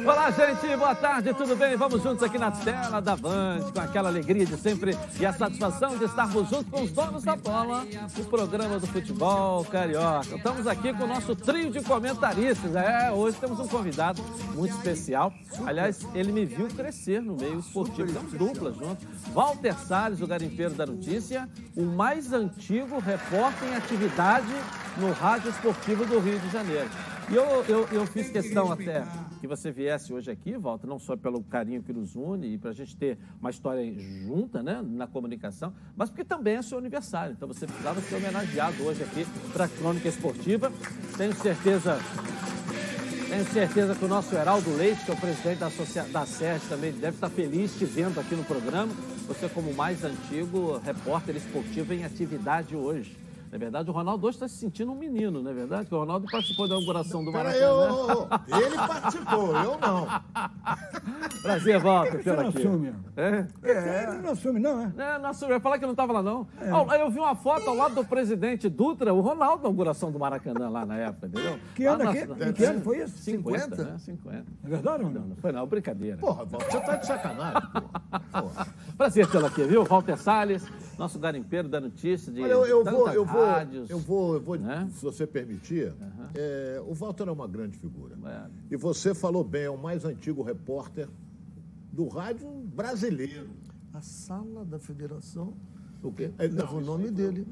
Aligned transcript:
Olá, 0.00 0.30
gente, 0.30 0.76
boa 0.76 0.94
tarde, 0.94 1.34
tudo 1.34 1.54
bem? 1.54 1.76
Vamos 1.76 2.02
juntos 2.02 2.22
aqui 2.22 2.38
na 2.38 2.50
tela 2.50 3.00
da 3.00 3.14
Band, 3.14 3.70
com 3.72 3.80
aquela 3.80 4.08
alegria 4.08 4.44
de 4.44 4.56
sempre 4.56 4.96
e 5.20 5.26
a 5.26 5.32
satisfação 5.32 5.96
de 5.96 6.06
estarmos 6.06 6.48
juntos 6.48 6.66
com 6.70 6.82
os 6.82 6.90
donos 6.90 7.22
da 7.22 7.36
bola, 7.36 7.84
o 8.18 8.24
programa 8.24 8.80
do 8.80 8.86
futebol 8.86 9.64
carioca. 9.66 10.34
Estamos 10.34 10.66
aqui 10.66 10.92
com 10.94 11.04
o 11.04 11.06
nosso 11.06 11.36
trio 11.36 11.70
de 11.70 11.82
comentaristas. 11.82 12.74
É, 12.74 13.12
hoje 13.12 13.36
temos 13.36 13.60
um 13.60 13.68
convidado 13.68 14.20
muito 14.54 14.74
especial. 14.74 15.32
Aliás, 15.64 16.04
ele 16.14 16.32
me 16.32 16.46
viu 16.46 16.66
crescer 16.68 17.20
no 17.20 17.36
meio 17.36 17.60
esportivo. 17.60 18.12
Temos 18.12 18.32
dupla 18.32 18.72
juntos. 18.72 19.06
Walter 19.32 19.78
Salles, 19.78 20.20
o 20.20 20.26
garimpeiro 20.26 20.74
da 20.74 20.86
notícia, 20.86 21.48
o 21.76 21.82
mais 21.82 22.32
antigo 22.32 22.98
repórter 22.98 23.68
em 23.68 23.76
atividade 23.76 24.52
no 24.96 25.12
Rádio 25.12 25.50
Esportivo 25.50 26.04
do 26.06 26.18
Rio 26.18 26.38
de 26.40 26.50
Janeiro. 26.50 26.90
E 27.30 27.34
eu, 27.34 27.64
eu, 27.68 27.88
eu 27.92 28.06
fiz 28.06 28.30
questão 28.30 28.72
até 28.72 29.04
que 29.42 29.48
você 29.48 29.72
viesse 29.72 30.14
hoje 30.14 30.30
aqui, 30.30 30.56
Walter, 30.56 30.86
não 30.86 31.00
só 31.00 31.16
pelo 31.16 31.42
carinho 31.42 31.82
que 31.82 31.92
nos 31.92 32.14
une 32.14 32.54
e 32.54 32.58
para 32.58 32.70
a 32.70 32.72
gente 32.72 32.96
ter 32.96 33.18
uma 33.40 33.50
história 33.50 33.92
junta 34.24 34.62
né, 34.62 34.80
na 34.80 35.08
comunicação, 35.08 35.74
mas 35.96 36.08
porque 36.08 36.22
também 36.22 36.54
é 36.54 36.62
seu 36.62 36.78
aniversário. 36.78 37.32
Então 37.32 37.48
você 37.48 37.66
precisava 37.66 38.00
ser 38.00 38.14
homenageado 38.14 38.80
hoje 38.84 39.02
aqui 39.02 39.26
para 39.52 39.64
a 39.64 39.68
Crônica 39.68 40.08
Esportiva. 40.08 40.72
Tenho 41.16 41.34
certeza. 41.34 41.98
Tenho 43.28 43.44
certeza 43.46 43.96
que 43.96 44.04
o 44.04 44.08
nosso 44.08 44.32
Heraldo 44.32 44.76
Leite, 44.76 45.04
que 45.04 45.10
é 45.10 45.14
o 45.14 45.16
presidente 45.16 45.58
da, 45.58 45.66
associa... 45.66 46.04
da 46.04 46.24
SERS, 46.24 46.68
também 46.68 46.92
deve 46.92 47.16
estar 47.16 47.28
feliz 47.28 47.76
te 47.76 47.84
vendo 47.84 48.20
aqui 48.20 48.36
no 48.36 48.44
programa. 48.44 48.92
Você, 49.26 49.48
como 49.48 49.74
mais 49.74 50.04
antigo 50.04 50.78
repórter 50.84 51.34
esportivo 51.34 51.92
em 51.92 52.04
atividade 52.04 52.76
hoje. 52.76 53.21
Na 53.52 53.58
verdade, 53.58 53.90
o 53.90 53.92
Ronaldo 53.92 54.26
hoje 54.26 54.36
está 54.36 54.48
se 54.48 54.56
sentindo 54.56 54.90
um 54.92 54.94
menino, 54.94 55.42
não 55.42 55.50
é 55.50 55.52
verdade? 55.52 55.84
Que 55.86 55.94
o 55.94 55.98
Ronaldo 55.98 56.26
participou 56.30 56.66
da 56.66 56.74
inauguração 56.74 57.22
do 57.22 57.30
Maracanã. 57.30 57.58
Eu, 57.60 58.28
ele 58.58 58.76
participou, 58.76 59.54
eu 59.54 59.78
não. 59.78 60.06
Prazer, 61.42 61.78
Walter, 61.78 62.12
Você 62.12 62.22
pela 62.22 62.42
não 62.44 62.48
aqui. 62.48 62.58
assume. 62.66 62.94
É? 63.14 63.46
É, 63.62 64.02
ele 64.08 64.22
não 64.22 64.30
assume, 64.30 64.58
não, 64.58 64.80
é? 64.80 64.92
É, 64.96 65.18
não 65.18 65.28
assume. 65.28 65.50
Eu 65.52 65.56
ia 65.56 65.60
falar 65.60 65.78
que 65.78 65.84
não 65.84 65.90
estava 65.92 66.14
lá, 66.14 66.22
não. 66.22 66.46
Ó, 66.72 66.94
Eu 66.94 67.10
vi 67.10 67.18
uma 67.18 67.34
foto 67.34 67.68
ao 67.68 67.76
lado 67.76 67.94
do 67.94 68.04
presidente 68.06 68.70
Dutra, 68.70 69.12
o 69.12 69.20
Ronaldo, 69.20 69.56
na 69.56 69.68
inauguração 69.68 70.10
do 70.10 70.18
Maracanã 70.18 70.70
lá 70.70 70.86
na 70.86 70.96
época, 70.96 71.26
entendeu? 71.26 71.58
Que 71.74 71.84
ano, 71.84 72.04
na- 72.04 72.12
que, 72.12 72.24
na- 72.24 72.52
que 72.54 72.64
ano 72.64 72.80
foi 72.80 73.02
isso? 73.02 73.18
50, 73.18 73.60
50? 73.76 73.84
né? 73.84 73.98
50. 73.98 74.44
É 74.64 74.68
verdade 74.68 75.04
ou 75.04 75.10
Não, 75.10 75.20
não? 75.20 75.28
não 75.28 75.36
foi 75.36 75.52
não, 75.52 75.66
brincadeira. 75.66 76.16
Porra, 76.16 76.44
Walter, 76.46 76.70
você 76.70 76.80
tá 76.80 76.96
de 76.96 77.06
sacanagem, 77.06 77.60
porra. 77.70 78.22
Porra. 78.40 78.66
Prazer 78.96 79.26
tê-lo 79.30 79.46
aqui, 79.46 79.62
viu? 79.64 79.84
Walter 79.84 80.16
Salles, 80.16 80.64
nosso 80.98 81.18
garimpeiro 81.18 81.68
da 81.68 81.80
notícia 81.80 82.32
de 82.32 82.40
Olha, 82.42 82.52
eu, 82.52 82.66
eu 82.66 82.84
vou, 82.84 82.94
tantas 83.00 83.14
eu 83.14 83.24
vou, 83.24 83.44
rádios. 83.44 83.90
eu 83.90 83.98
vou, 83.98 84.34
eu 84.34 84.40
vou 84.40 84.56
né? 84.58 84.88
se 84.94 85.02
você 85.04 85.26
permitir, 85.26 85.92
é, 86.34 86.80
o 86.86 86.94
Walter 86.94 87.28
é 87.28 87.32
uma 87.32 87.48
grande 87.48 87.76
figura. 87.76 88.16
É. 88.24 88.46
E 88.70 88.76
você 88.76 89.14
falou 89.14 89.42
bem, 89.44 89.62
é 89.64 89.70
o 89.70 89.78
mais 89.78 90.04
antigo 90.04 90.42
repórter 90.42 91.08
do 91.92 92.08
rádio 92.08 92.48
brasileiro. 92.74 93.48
A 93.92 94.00
sala 94.00 94.64
da 94.64 94.78
federação 94.78 95.52
O 96.02 96.10
quê? 96.12 96.30
leva 96.38 96.74
o 96.74 96.80
nome 96.80 97.10
dele. 97.10 97.46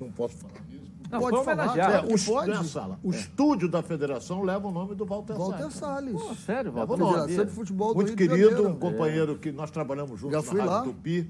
Não 0.00 0.10
posso 0.10 0.36
falar 0.36 0.54
isso. 0.70 0.90
Não, 1.10 1.18
Pode 1.20 1.44
falar. 1.44 1.76
É, 1.76 1.98
o, 2.00 2.24
pode? 2.24 2.50
não 2.50 2.60
é 2.60 2.64
sala. 2.64 3.00
O 3.02 3.10
estúdio 3.10 3.68
da 3.68 3.82
federação 3.82 4.42
leva 4.44 4.68
o 4.68 4.70
nome 4.70 4.94
do 4.94 5.04
Walter, 5.04 5.34
Walter 5.34 5.58
Salles. 5.70 5.74
Salles. 5.74 6.12
Pô, 6.12 6.34
sério, 6.36 6.68
É, 6.68 6.72
Walter? 6.72 6.86
vamos 6.96 7.12
lá. 7.12 7.18
não 7.18 7.28
Federação 7.28 7.44
de 7.46 7.50
Futebol 7.52 7.88
do 7.88 7.94
Muito 7.96 8.08
Rio 8.10 8.16
de 8.16 8.28
querido, 8.28 8.68
um 8.68 8.76
companheiro 8.76 9.36
que 9.36 9.50
nós 9.50 9.70
trabalhamos 9.72 10.20
juntos 10.20 10.30
Já 10.30 10.36
na 10.38 10.42
fui 10.44 10.60
Rádio 10.60 10.74
lá. 10.74 10.82
Tupi. 10.84 11.28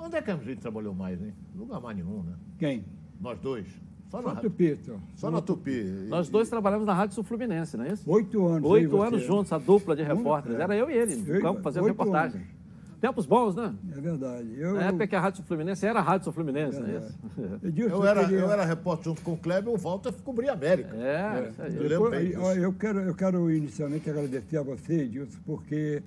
Onde 0.00 0.16
é 0.16 0.22
que 0.22 0.30
a 0.30 0.36
gente 0.36 0.60
trabalhou 0.60 0.94
mais, 0.94 1.20
hein? 1.20 1.32
Lugar 1.54 1.80
mais 1.80 1.96
nenhum, 1.96 2.22
né? 2.22 2.32
Quem? 2.58 2.84
Nós 3.20 3.38
dois. 3.38 3.66
Só, 4.10 4.20
Só 4.22 4.34
na, 4.34 4.40
Tupito. 4.40 5.00
só 5.14 5.30
na 5.30 5.40
Tupi. 5.40 5.84
Nós 6.08 6.28
dois 6.28 6.48
trabalhamos 6.48 6.84
na 6.84 6.92
Rádio 6.92 7.14
Sul 7.14 7.22
Fluminense, 7.22 7.76
não 7.76 7.84
é 7.84 7.92
isso? 7.92 8.10
Oito 8.10 8.44
anos. 8.46 8.68
Oito 8.68 9.00
aí, 9.02 9.08
anos 9.08 9.20
você. 9.22 9.26
juntos, 9.28 9.52
a 9.52 9.58
dupla 9.58 9.94
de 9.94 10.02
repórteres. 10.02 10.58
é. 10.58 10.62
Era 10.62 10.76
eu 10.76 10.90
e 10.90 10.94
ele, 10.94 11.14
no 11.14 11.40
campo, 11.40 11.60
fazendo 11.62 11.86
reportagem. 11.86 12.40
anos. 12.40 12.60
Tempos 13.00 13.24
bons, 13.24 13.54
né? 13.54 13.72
É 13.96 14.00
verdade. 14.00 14.48
Eu, 14.58 14.74
Na 14.74 14.82
época 14.86 15.06
que 15.06 15.14
a 15.16 15.20
Rádio 15.20 15.36
Sul 15.38 15.46
Fluminense 15.46 15.86
era 15.86 16.00
a 16.00 16.02
Rádio 16.02 16.24
Sul 16.24 16.32
Fluminense, 16.32 16.80
não 16.80 16.88
é 16.88 16.96
isso? 16.98 17.18
Eu 17.78 18.04
era, 18.04 18.24
queria- 18.24 18.40
eu 18.40 18.50
era 18.50 18.64
repórter 18.64 19.04
junto 19.04 19.22
com 19.22 19.32
o 19.34 19.36
Kleber, 19.38 19.72
o 19.72 19.78
Walter 19.78 20.12
cobria 20.24 20.50
a 20.50 20.54
América. 20.54 20.94
É, 20.96 21.48
isso 21.48 21.62
aí. 21.62 21.76
Eu 21.76 21.82
lembro 21.88 22.10
bem 22.10 22.36
ó, 22.36 22.52
eu, 22.52 22.72
quero, 22.74 22.98
eu 23.00 23.14
quero 23.14 23.50
inicialmente 23.50 24.10
agradecer 24.10 24.56
a 24.58 24.62
você, 24.62 25.02
Edilson, 25.02 25.38
porque 25.46 26.02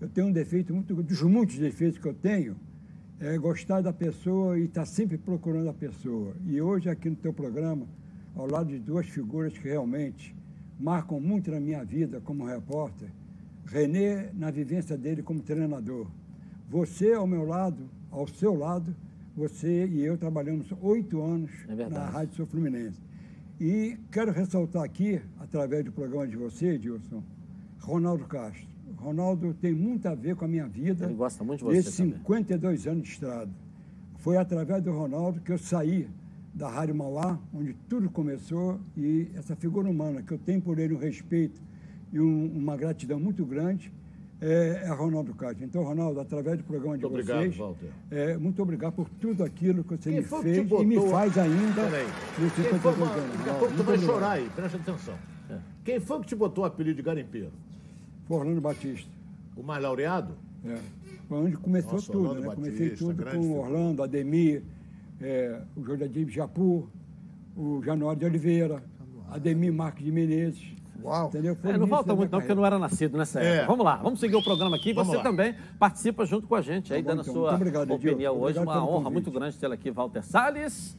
eu 0.00 0.08
tenho 0.08 0.26
um 0.28 0.32
defeito 0.32 0.72
muito 0.74 0.94
dos 0.94 1.22
muitos 1.22 1.56
defeitos 1.58 1.98
que 1.98 2.06
eu 2.06 2.14
tenho, 2.14 2.54
é 3.20 3.36
gostar 3.36 3.80
da 3.80 3.92
pessoa 3.92 4.58
e 4.58 4.64
estar 4.64 4.86
sempre 4.86 5.18
procurando 5.18 5.68
a 5.68 5.74
pessoa. 5.74 6.34
E 6.46 6.60
hoje 6.60 6.88
aqui 6.88 7.10
no 7.10 7.16
teu 7.16 7.32
programa, 7.32 7.86
ao 8.36 8.48
lado 8.48 8.68
de 8.68 8.78
duas 8.78 9.06
figuras 9.08 9.52
que 9.56 9.68
realmente 9.68 10.34
marcam 10.78 11.20
muito 11.20 11.50
na 11.50 11.58
minha 11.58 11.84
vida 11.84 12.20
como 12.20 12.44
repórter, 12.44 13.10
Renê 13.70 14.30
na 14.32 14.50
vivência 14.50 14.96
dele 14.96 15.22
como 15.22 15.42
treinador. 15.42 16.06
Você 16.70 17.12
ao 17.12 17.26
meu 17.26 17.44
lado, 17.44 17.90
ao 18.10 18.26
seu 18.26 18.54
lado, 18.54 18.96
você 19.36 19.86
e 19.86 20.02
eu 20.02 20.16
trabalhamos 20.16 20.72
oito 20.80 21.22
anos 21.22 21.50
É 21.68 21.74
na 21.88 22.06
Rádio 22.06 22.34
Sul 22.34 22.46
Fluminense. 22.46 22.98
E 23.60 23.98
quero 24.10 24.32
ressaltar 24.32 24.82
aqui, 24.82 25.20
através 25.38 25.84
do 25.84 25.92
programa 25.92 26.26
de 26.26 26.36
você, 26.36 26.74
Edilson, 26.74 27.22
Ronaldo 27.80 28.24
Castro. 28.24 28.66
Ronaldo 29.00 29.54
tem 29.54 29.72
muito 29.74 30.06
a 30.06 30.14
ver 30.14 30.34
com 30.36 30.44
a 30.44 30.48
minha 30.48 30.66
vida. 30.66 31.06
Ele 31.06 31.14
gosta 31.14 31.42
muito 31.44 31.60
de 31.60 31.64
você 31.82 31.90
também. 31.96 32.12
52 32.14 32.86
anos 32.86 33.02
de 33.04 33.08
estrada. 33.10 33.50
Foi 34.18 34.36
através 34.36 34.82
do 34.82 34.90
Ronaldo 34.92 35.40
que 35.40 35.52
eu 35.52 35.58
saí 35.58 36.08
da 36.52 36.68
Rádio 36.68 36.94
Mauá, 36.94 37.38
onde 37.54 37.74
tudo 37.88 38.10
começou, 38.10 38.80
e 38.96 39.28
essa 39.36 39.54
figura 39.54 39.88
humana 39.88 40.22
que 40.22 40.32
eu 40.32 40.38
tenho 40.38 40.60
por 40.60 40.78
ele 40.78 40.94
um 40.94 40.98
respeito 40.98 41.60
e 42.12 42.18
um- 42.20 42.50
uma 42.56 42.76
gratidão 42.76 43.20
muito 43.20 43.44
grande 43.46 43.92
é, 44.40 44.82
é 44.84 44.88
Ronaldo 44.92 45.34
Castro. 45.34 45.64
Então, 45.64 45.82
Ronaldo, 45.84 46.20
através 46.20 46.58
do 46.58 46.64
programa 46.64 46.96
de 46.96 47.02
Muito 47.04 47.12
obrigado, 47.14 47.38
vocês, 47.40 47.56
Walter. 47.56 47.88
é, 48.10 48.36
muito 48.36 48.62
obrigado 48.62 48.92
por 48.94 49.08
tudo 49.08 49.42
aquilo 49.44 49.82
que 49.84 49.96
você 49.96 50.10
Quem 50.10 50.20
me 50.20 50.24
fez 50.26 50.58
e 50.58 50.84
me 50.84 50.94
botou- 50.96 51.10
faz 51.10 51.38
ainda 51.38 51.82
Peraí. 51.84 52.06
nos 52.38 52.52
Quem 52.52 52.64
52 52.64 53.08
foi, 53.10 53.20
anos. 53.20 53.36
daqui 53.36 53.50
a 53.50 53.54
pouco 53.54 53.74
tu 53.74 53.82
vai 53.82 53.94
obrigado. 53.94 54.06
chorar 54.14 54.30
aí, 54.32 54.50
presta 54.50 54.76
atenção. 54.78 55.14
Quem 55.84 55.98
foi 56.00 56.20
que 56.20 56.26
te 56.26 56.34
botou 56.36 56.64
o 56.64 56.66
apelido 56.66 56.96
de 56.96 57.02
garimpeiro? 57.02 57.50
Foi 58.28 58.36
Orlando 58.36 58.60
Batista. 58.60 59.10
O 59.56 59.62
mais 59.62 59.82
laureado? 59.82 60.34
É. 60.64 60.76
Foi 61.28 61.38
onde 61.38 61.56
começou 61.56 61.94
Nossa, 61.94 62.12
tudo, 62.12 62.28
Orlando 62.28 62.40
né? 62.42 62.46
Batista, 62.48 62.70
Comecei 62.70 62.96
tudo 62.96 63.24
com 63.24 63.30
figura. 63.30 63.60
Orlando, 63.60 64.02
Ademir, 64.02 64.62
é, 65.20 65.60
o 65.76 65.82
Jordadim 65.84 66.28
Japur, 66.28 66.86
o 67.56 67.82
Januário 67.82 68.20
de 68.20 68.26
Oliveira, 68.26 68.82
Ademir 69.30 69.72
Marques 69.72 70.04
de 70.04 70.12
Menezes. 70.12 70.76
Uau. 71.02 71.28
Entendeu? 71.28 71.54
Foi 71.54 71.70
É, 71.70 71.78
não 71.78 71.86
falta 71.86 72.14
muito 72.14 72.30
não, 72.32 72.38
porque 72.40 72.50
eu 72.52 72.56
não 72.56 72.66
era 72.66 72.76
nascido 72.78 73.16
nessa 73.16 73.40
É. 73.40 73.56
época. 73.58 73.66
Vamos 73.68 73.84
lá, 73.84 73.96
vamos 73.96 74.18
seguir 74.20 74.34
o 74.36 74.42
programa 74.42 74.76
aqui. 74.76 74.92
Vamos 74.92 75.10
Você 75.10 75.16
lá. 75.18 75.22
também 75.22 75.54
participa 75.78 76.24
junto 76.26 76.46
com 76.48 76.54
a 76.56 76.60
gente 76.60 76.92
aí, 76.92 77.02
Tá 77.02 77.10
bom, 77.10 77.16
dando 77.16 77.18
a 77.20 77.22
então. 77.22 77.34
sua 77.34 77.54
obrigado, 77.54 77.90
opinião 77.92 78.32
hoje. 78.34 78.58
Obrigado 78.58 78.64
Uma 78.66 78.72
pelo 78.74 78.84
honra 78.86 78.94
convite. 79.04 79.12
muito 79.12 79.30
grande 79.30 79.56
tê-lo 79.56 79.74
aqui, 79.74 79.90
Walter 79.92 80.22
Salles. 80.24 80.96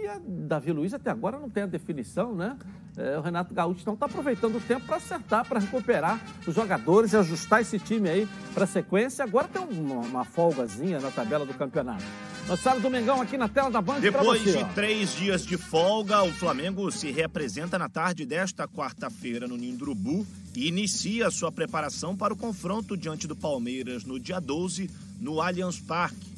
E 0.00 0.06
a 0.06 0.20
Davi 0.24 0.72
Luiz 0.72 0.94
até 0.94 1.10
agora 1.10 1.38
não 1.38 1.50
tem 1.50 1.64
a 1.64 1.66
definição, 1.66 2.34
né? 2.34 2.56
É, 2.96 3.18
o 3.18 3.20
Renato 3.20 3.54
Gaúcho 3.54 3.82
não 3.86 3.94
está 3.94 4.06
aproveitando 4.06 4.56
o 4.56 4.60
tempo 4.60 4.86
para 4.86 4.96
acertar, 4.96 5.46
para 5.46 5.60
recuperar 5.60 6.20
os 6.46 6.54
jogadores 6.54 7.12
e 7.12 7.16
ajustar 7.16 7.60
esse 7.60 7.78
time 7.78 8.08
aí 8.08 8.28
para 8.54 8.64
a 8.64 8.66
sequência. 8.66 9.24
Agora 9.24 9.48
tem 9.48 9.62
uma, 9.62 10.00
uma 10.00 10.24
folgazinha 10.24 11.00
na 11.00 11.10
tabela 11.10 11.44
do 11.44 11.54
campeonato. 11.54 12.04
Saímos 12.56 12.82
do 12.82 12.88
Mengão 12.88 13.20
aqui 13.20 13.36
na 13.36 13.46
tela 13.46 13.70
da 13.70 13.82
Band 13.82 14.00
Depois 14.00 14.42
você. 14.42 14.64
de 14.64 14.74
três 14.74 15.14
dias 15.14 15.44
de 15.44 15.58
folga, 15.58 16.22
o 16.22 16.32
Flamengo 16.32 16.90
se 16.90 17.10
reapresenta 17.10 17.78
na 17.78 17.90
tarde 17.90 18.24
desta 18.24 18.66
quarta-feira 18.66 19.46
no 19.46 19.54
Urubu 19.54 20.26
e 20.56 20.66
inicia 20.66 21.30
sua 21.30 21.52
preparação 21.52 22.16
para 22.16 22.32
o 22.32 22.36
confronto 22.36 22.96
diante 22.96 23.28
do 23.28 23.36
Palmeiras 23.36 24.04
no 24.04 24.18
dia 24.18 24.40
12, 24.40 24.90
no 25.20 25.42
Allianz 25.42 25.78
Parque. 25.78 26.37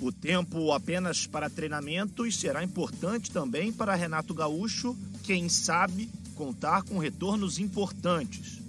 O 0.00 0.10
tempo 0.10 0.72
apenas 0.72 1.26
para 1.26 1.50
treinamentos 1.50 2.36
será 2.38 2.64
importante 2.64 3.30
também 3.30 3.70
para 3.70 3.94
Renato 3.94 4.32
Gaúcho, 4.32 4.96
quem 5.24 5.46
sabe 5.46 6.08
contar 6.34 6.82
com 6.84 6.96
retornos 6.96 7.58
importantes. 7.58 8.60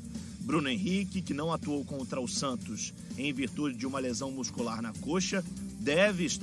Bruno 0.41 0.67
Henrique, 0.67 1.21
que 1.21 1.33
não 1.33 1.53
atuou 1.53 1.85
contra 1.85 2.19
o 2.19 2.27
Santos 2.27 2.93
em 3.17 3.31
virtude 3.31 3.77
de 3.77 3.87
uma 3.87 3.99
lesão 3.99 4.29
muscular 4.29 4.81
na 4.81 4.91
coxa, 4.95 5.41
deve 5.79 6.25
estar 6.25 6.41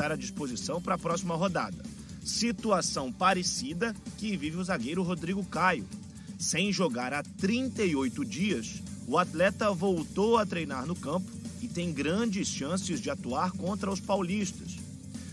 à 0.00 0.16
disposição 0.16 0.82
para 0.82 0.96
a 0.96 0.98
próxima 0.98 1.36
rodada. 1.36 1.80
Situação 2.24 3.12
parecida 3.12 3.94
que 4.18 4.36
vive 4.36 4.56
o 4.56 4.64
zagueiro 4.64 5.04
Rodrigo 5.04 5.44
Caio. 5.44 5.86
Sem 6.38 6.70
jogar 6.70 7.14
há 7.14 7.22
38 7.22 8.24
dias, 8.24 8.82
o 9.06 9.16
atleta 9.16 9.72
voltou 9.72 10.36
a 10.36 10.44
treinar 10.44 10.86
no 10.86 10.94
campo 10.94 11.30
e 11.62 11.68
tem 11.68 11.92
grandes 11.92 12.48
chances 12.48 13.00
de 13.00 13.08
atuar 13.08 13.52
contra 13.52 13.90
os 13.90 14.00
paulistas. 14.00 14.76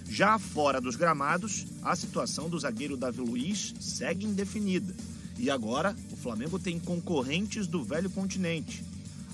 Já 0.08 0.40
fora 0.40 0.80
dos 0.80 0.96
gramados, 0.96 1.66
a 1.82 1.96
situação 1.96 2.50
do 2.50 2.60
zagueiro 2.60 2.96
Davi 2.96 3.20
Luiz 3.20 3.74
segue 3.80 4.26
indefinida. 4.26 4.96
E 5.38 5.50
agora, 5.50 5.96
o 6.12 6.16
Flamengo 6.16 6.58
tem 6.58 6.80
concorrentes 6.80 7.68
do 7.68 7.84
velho 7.84 8.10
continente. 8.10 8.84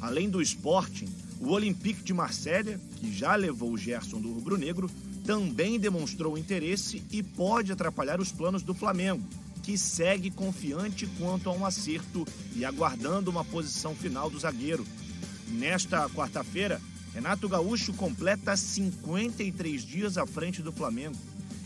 Além 0.02 0.30
do 0.30 0.42
Sporting, 0.42 1.08
o 1.40 1.50
Olympique 1.50 2.04
de 2.04 2.14
Marselha, 2.14 2.80
que 2.96 3.12
já 3.14 3.36
levou 3.36 3.74
o 3.74 3.78
Gerson 3.78 4.20
do 4.20 4.32
Rubro 4.34 4.58
Negro, 4.58 4.90
também 5.24 5.80
demonstrou 5.80 6.38
interesse 6.38 7.04
e 7.12 7.22
pode 7.22 7.72
atrapalhar 7.72 8.20
os 8.20 8.32
planos 8.32 8.64
do 8.64 8.74
Flamengo, 8.74 9.24
que 9.70 9.78
segue 9.78 10.32
confiante 10.32 11.06
quanto 11.20 11.48
a 11.48 11.54
um 11.54 11.64
acerto 11.64 12.26
e 12.56 12.66
aguardando 12.66 13.30
uma 13.30 13.46
posição 13.46 13.94
final 13.94 14.28
do 14.28 14.40
zagueiro. 14.40 14.84
Nesta 15.48 16.10
quarta-feira, 16.10 16.82
Renato 17.14 17.48
Gaúcho 17.48 17.94
completa 17.94 18.58
53 18.58 19.84
dias 19.84 20.18
à 20.18 20.26
frente 20.26 20.64
do 20.64 20.72
Flamengo 20.72 21.16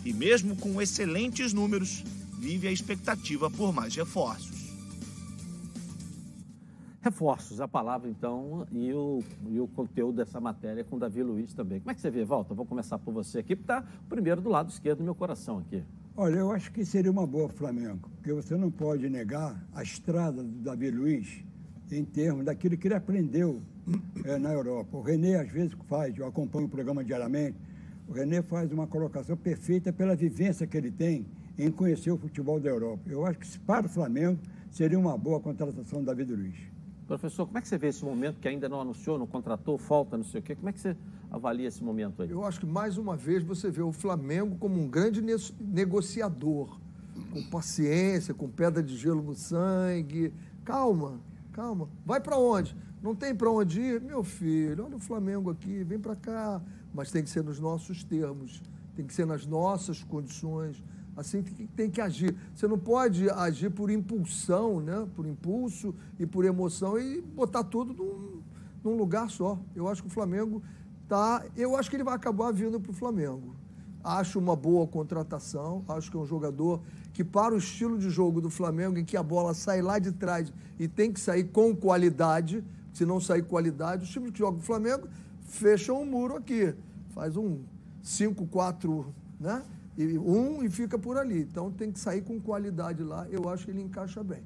e, 0.04 0.12
mesmo 0.12 0.54
com 0.58 0.82
excelentes 0.82 1.54
números, 1.54 2.04
vive 2.38 2.68
a 2.68 2.74
expectativa 2.74 3.50
por 3.50 3.72
mais 3.72 3.96
reforços. 3.96 4.74
Reforços, 7.02 7.62
a 7.62 7.70
palavra 7.70 8.10
então 8.10 8.68
e 8.70 8.92
o, 8.92 9.24
e 9.50 9.62
o 9.62 9.68
conteúdo 9.70 10.18
dessa 10.18 10.42
matéria 10.42 10.84
com 10.84 11.00
Davi 11.00 11.24
Luiz 11.24 11.54
também. 11.54 11.80
Como 11.80 11.92
é 11.92 11.94
que 11.94 12.02
você 12.02 12.12
vê, 12.12 12.26
Volta? 12.26 12.54
Vou 12.54 12.66
começar 12.66 13.00
por 13.00 13.14
você 13.14 13.40
aqui, 13.40 13.56
porque 13.56 13.72
está 13.72 13.88
primeiro 14.10 14.42
do 14.42 14.50
lado 14.50 14.70
esquerdo 14.70 14.98
do 14.98 15.06
meu 15.06 15.16
coração 15.16 15.60
aqui. 15.60 15.82
Olha, 16.16 16.36
eu 16.36 16.52
acho 16.52 16.72
que 16.72 16.86
seria 16.86 17.10
uma 17.10 17.26
boa 17.26 17.50
Flamengo, 17.50 18.08
porque 18.18 18.32
você 18.32 18.56
não 18.56 18.70
pode 18.70 19.10
negar 19.10 19.60
a 19.74 19.82
estrada 19.82 20.44
do 20.44 20.60
Davi 20.62 20.92
Luiz 20.92 21.44
em 21.92 22.06
termos 22.06 22.46
daquilo 22.46 22.78
que 22.78 22.88
ele 22.88 22.94
aprendeu 22.94 23.64
é, 24.24 24.38
na 24.38 24.54
Europa. 24.54 24.96
O 24.96 25.02
Renê, 25.02 25.34
às 25.34 25.50
vezes, 25.50 25.76
faz, 25.90 26.16
eu 26.16 26.28
acompanho 26.28 26.68
o 26.68 26.70
programa 26.70 27.04
diariamente, 27.04 27.58
o 28.08 28.14
Renê 28.14 28.44
faz 28.44 28.72
uma 28.72 28.86
colocação 28.86 29.36
perfeita 29.36 29.92
pela 29.92 30.16
vivência 30.16 30.68
que 30.68 30.78
ele 30.78 30.92
tem 30.92 31.26
em 31.58 31.72
conhecer 31.72 32.12
o 32.12 32.18
futebol 32.18 32.60
da 32.60 32.70
Europa. 32.70 33.02
Eu 33.08 33.26
acho 33.26 33.40
que 33.40 33.60
para 33.62 33.88
o 33.88 33.90
Flamengo 33.90 34.40
seria 34.70 35.00
uma 35.00 35.18
boa 35.18 35.40
contratação 35.40 36.02
do 36.02 36.06
Davi 36.06 36.26
Luiz. 36.26 36.73
Professor, 37.08 37.46
como 37.46 37.58
é 37.58 37.62
que 37.62 37.68
você 37.68 37.78
vê 37.78 37.88
esse 37.88 38.04
momento 38.04 38.40
que 38.40 38.48
ainda 38.48 38.70
não 38.70 38.80
anunciou, 38.80 39.20
não 39.20 39.28
contratou, 39.28 39.78
falta, 39.78 40.18
não 40.18 40.24
sei 40.24 40.40
o 40.40 40.44
quê? 40.44 40.56
Como 40.56 40.70
é 40.70 40.74
que 40.74 40.80
você 40.80 40.96
avalia 41.30 41.68
esse 41.68 41.84
momento 41.84 42.22
aí? 42.22 42.30
Eu 42.30 42.46
acho 42.46 42.60
que 42.60 42.66
mais 42.66 42.98
uma 42.98 43.16
vez 43.16 43.44
você 43.44 43.70
vê 43.70 43.82
o 43.82 43.92
Flamengo 43.92 44.56
como 44.58 44.80
um 44.80 44.88
grande 44.88 45.22
ne 45.22 45.36
negociador, 45.60 46.80
com 47.32 47.44
paciência, 47.50 48.34
com 48.34 48.50
pedra 48.50 48.82
de 48.82 48.96
gelo 48.96 49.22
no 49.22 49.36
sangue. 49.36 50.34
Calma, 50.64 51.20
calma. 51.52 51.90
Vai 52.06 52.22
para 52.22 52.38
onde? 52.38 52.76
Não 53.02 53.14
tem 53.14 53.36
para 53.36 53.52
onde 53.52 53.82
ir? 53.82 54.02
Meu 54.02 54.24
filho, 54.24 54.86
olha 54.86 54.96
o 54.96 55.00
Flamengo 55.00 55.52
aqui, 55.52 55.84
vem 55.84 56.00
para 56.00 56.16
cá. 56.16 56.62
Mas 56.94 57.12
tem 57.12 57.22
que 57.22 57.30
ser 57.30 57.44
nos 57.44 57.60
nossos 57.60 58.04
termos, 58.04 58.62
tem 58.96 59.06
que 59.06 59.14
ser 59.14 59.26
nas 59.26 59.46
nossas 59.46 60.04
condições. 60.04 60.82
Assim 61.16 61.44
que, 61.44 61.68
tem 61.68 61.90
que 61.90 62.02
agir. 62.02 62.36
Você 62.56 62.68
não 62.68 62.78
pode 62.78 63.30
agir 63.30 63.70
por 63.70 63.90
impulsão, 63.92 64.80
né? 64.80 65.08
por 65.16 65.26
impulso 65.26 65.94
e 66.20 66.26
por 66.26 66.44
emoção 66.44 66.98
e 66.98 67.22
botar 67.22 67.64
tudo 67.64 67.94
num, 67.94 68.42
num 68.84 68.98
lugar 68.98 69.30
só. 69.30 69.60
Eu 69.76 69.88
acho 69.88 70.02
que 70.02 70.08
o 70.08 70.12
Flamengo 70.12 70.62
tá. 71.08 71.44
Eu 71.56 71.76
acho 71.76 71.90
que 71.90 71.96
ele 71.96 72.04
vai 72.04 72.16
acabar 72.16 72.52
vindo 72.52 72.80
para 72.80 72.92
o 72.92 72.94
Flamengo. 72.94 73.56
Acho 74.04 74.38
uma 74.38 74.56
boa 74.56 74.86
contratação, 74.86 75.86
acho 75.88 76.12
que 76.12 76.18
é 76.18 76.20
um 76.20 76.26
jogador 76.26 76.82
que, 77.14 77.24
para 77.24 77.54
o 77.54 77.58
estilo 77.58 77.98
de 77.98 78.10
jogo 78.10 78.42
do 78.42 78.50
Flamengo, 78.50 78.98
em 78.98 79.06
que 79.06 79.16
a 79.16 79.24
bola 79.24 79.54
sai 79.54 79.82
lá 79.82 79.98
de 79.98 80.12
trás 80.12 80.52
e 80.78 80.90
tem 80.90 81.10
que 81.14 81.22
sair 81.22 81.46
com 81.46 81.74
qualidade, 81.74 82.62
se 82.92 83.06
não 83.06 83.22
sair 83.22 83.44
qualidade, 83.44 84.04
os 84.04 84.10
times 84.10 84.32
que 84.32 84.40
jogam 84.40 84.60
o 84.60 84.64
Flamengo 84.64 85.08
fecham 85.44 86.02
um 86.02 86.06
muro 86.06 86.36
aqui. 86.36 86.74
Faz 87.12 87.38
um 87.38 87.60
5-4, 88.04 89.06
né? 89.40 89.64
E 89.98 90.18
um 90.18 90.64
e 90.64 90.70
fica 90.70 90.98
por 90.98 91.18
ali. 91.18 91.42
Então 91.42 91.72
tem 91.72 91.92
que 91.92 92.00
sair 92.00 92.22
com 92.22 92.40
qualidade 92.40 93.04
lá. 93.04 93.28
Eu 93.30 93.50
acho 93.50 93.66
que 93.66 93.72
ele 93.72 93.82
encaixa 93.82 94.24
bem. 94.24 94.44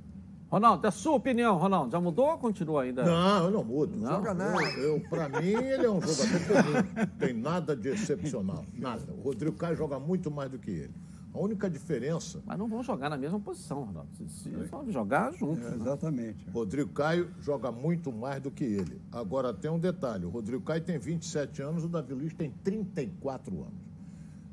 Ronaldo, 0.49 0.85
é 0.85 0.87
a 0.87 0.91
sua 0.91 1.13
opinião, 1.13 1.57
Ronaldo, 1.57 1.91
já 1.91 1.99
mudou 1.99 2.27
ou 2.27 2.37
continua 2.37 2.83
ainda? 2.83 3.03
Não, 3.03 3.45
eu 3.45 3.51
não 3.51 3.63
mudo. 3.65 3.97
Não? 3.97 4.15
Joga 4.15 4.33
nada. 4.33 4.63
Eu, 4.63 4.95
eu, 4.95 4.99
pra 5.01 5.27
mim, 5.27 5.49
ele 5.49 5.85
é 5.85 5.91
um 5.91 6.01
jogador 6.01 6.39
comum. 6.47 7.07
Tem 7.19 7.33
nada 7.33 7.75
de 7.75 7.89
excepcional. 7.89 8.65
Nada. 8.73 9.11
O 9.11 9.21
Rodrigo 9.21 9.57
Caio 9.57 9.75
joga 9.75 9.99
muito 9.99 10.31
mais 10.31 10.49
do 10.49 10.57
que 10.57 10.71
ele. 10.71 10.93
A 11.33 11.39
única 11.39 11.69
diferença. 11.69 12.41
Mas 12.45 12.57
não 12.57 12.67
vão 12.67 12.81
jogar 12.81 13.09
na 13.09 13.17
mesma 13.17 13.39
posição, 13.41 13.83
Ronaldo. 13.83 14.09
Se, 14.29 14.49
vão 14.49 14.89
jogar 14.89 15.33
juntos. 15.33 15.65
É, 15.65 15.71
né? 15.71 15.77
exatamente. 15.81 16.49
Rodrigo 16.49 16.91
Caio 16.93 17.29
joga 17.41 17.69
muito 17.69 18.11
mais 18.11 18.41
do 18.41 18.49
que 18.49 18.63
ele. 18.63 19.01
Agora 19.11 19.53
tem 19.53 19.69
um 19.69 19.77
detalhe: 19.77 20.25
o 20.25 20.29
Rodrigo 20.29 20.63
Caio 20.63 20.81
tem 20.81 20.97
27 20.97 21.61
anos, 21.61 21.83
o 21.83 21.89
Davi 21.89 22.13
Luiz 22.13 22.33
tem 22.33 22.51
34 22.63 23.53
anos. 23.53 23.87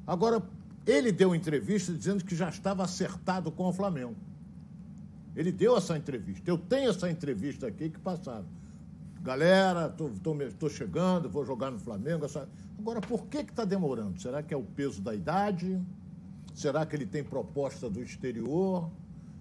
Agora, 0.06 0.43
ele 0.87 1.11
deu 1.11 1.35
entrevista 1.35 1.93
dizendo 1.93 2.25
que 2.25 2.37
já 2.37 2.49
estava 2.49 2.85
acertado 2.85 3.51
com 3.51 3.65
o 3.65 3.73
Flamengo. 3.73 4.17
Ele 5.35 5.51
deu 5.51 5.77
essa 5.77 5.97
entrevista. 5.97 6.49
Eu 6.49 6.59
tenho 6.59 6.91
essa 6.91 7.11
entrevista 7.11 7.67
aqui 7.67 7.91
que 7.91 7.99
passaram. 7.99 8.47
Galera, 9.23 9.89
tô 9.89 10.69
chegando, 10.69 11.31
vou 11.31 11.45
jogar 11.45 11.71
no 11.71 11.79
Flamengo. 11.79 12.25
Essa... 12.27 12.49
Agora, 12.79 13.01
por 13.01 13.27
que 13.27 13.39
está 13.39 13.65
demorando? 13.65 14.21
Será 14.21 14.43
que 14.43 14.53
é 14.53 14.57
o 14.57 14.63
peso 14.63 15.01
da 15.01 15.15
idade? 15.15 15.81
Será 16.55 16.85
que 16.85 16.95
ele 16.95 17.07
tem 17.07 17.25
proposta 17.25 17.89
do 17.89 18.03
exterior? 18.03 18.91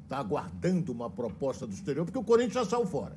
Está 0.03 0.17
aguardando 0.17 0.91
uma 0.91 1.09
proposta 1.09 1.67
do 1.67 1.73
exterior? 1.73 2.05
Porque 2.05 2.17
o 2.17 2.23
Corinthians 2.23 2.53
já 2.53 2.65
saiu 2.65 2.85
fora. 2.85 3.15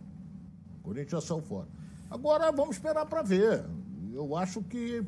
O 0.80 0.82
Corinthians 0.82 1.22
já 1.22 1.28
saiu 1.28 1.42
fora. 1.42 1.68
Agora 2.10 2.50
vamos 2.50 2.76
esperar 2.76 3.06
para 3.06 3.22
ver. 3.22 3.64
Eu 4.16 4.34
acho 4.34 4.62
que 4.62 5.04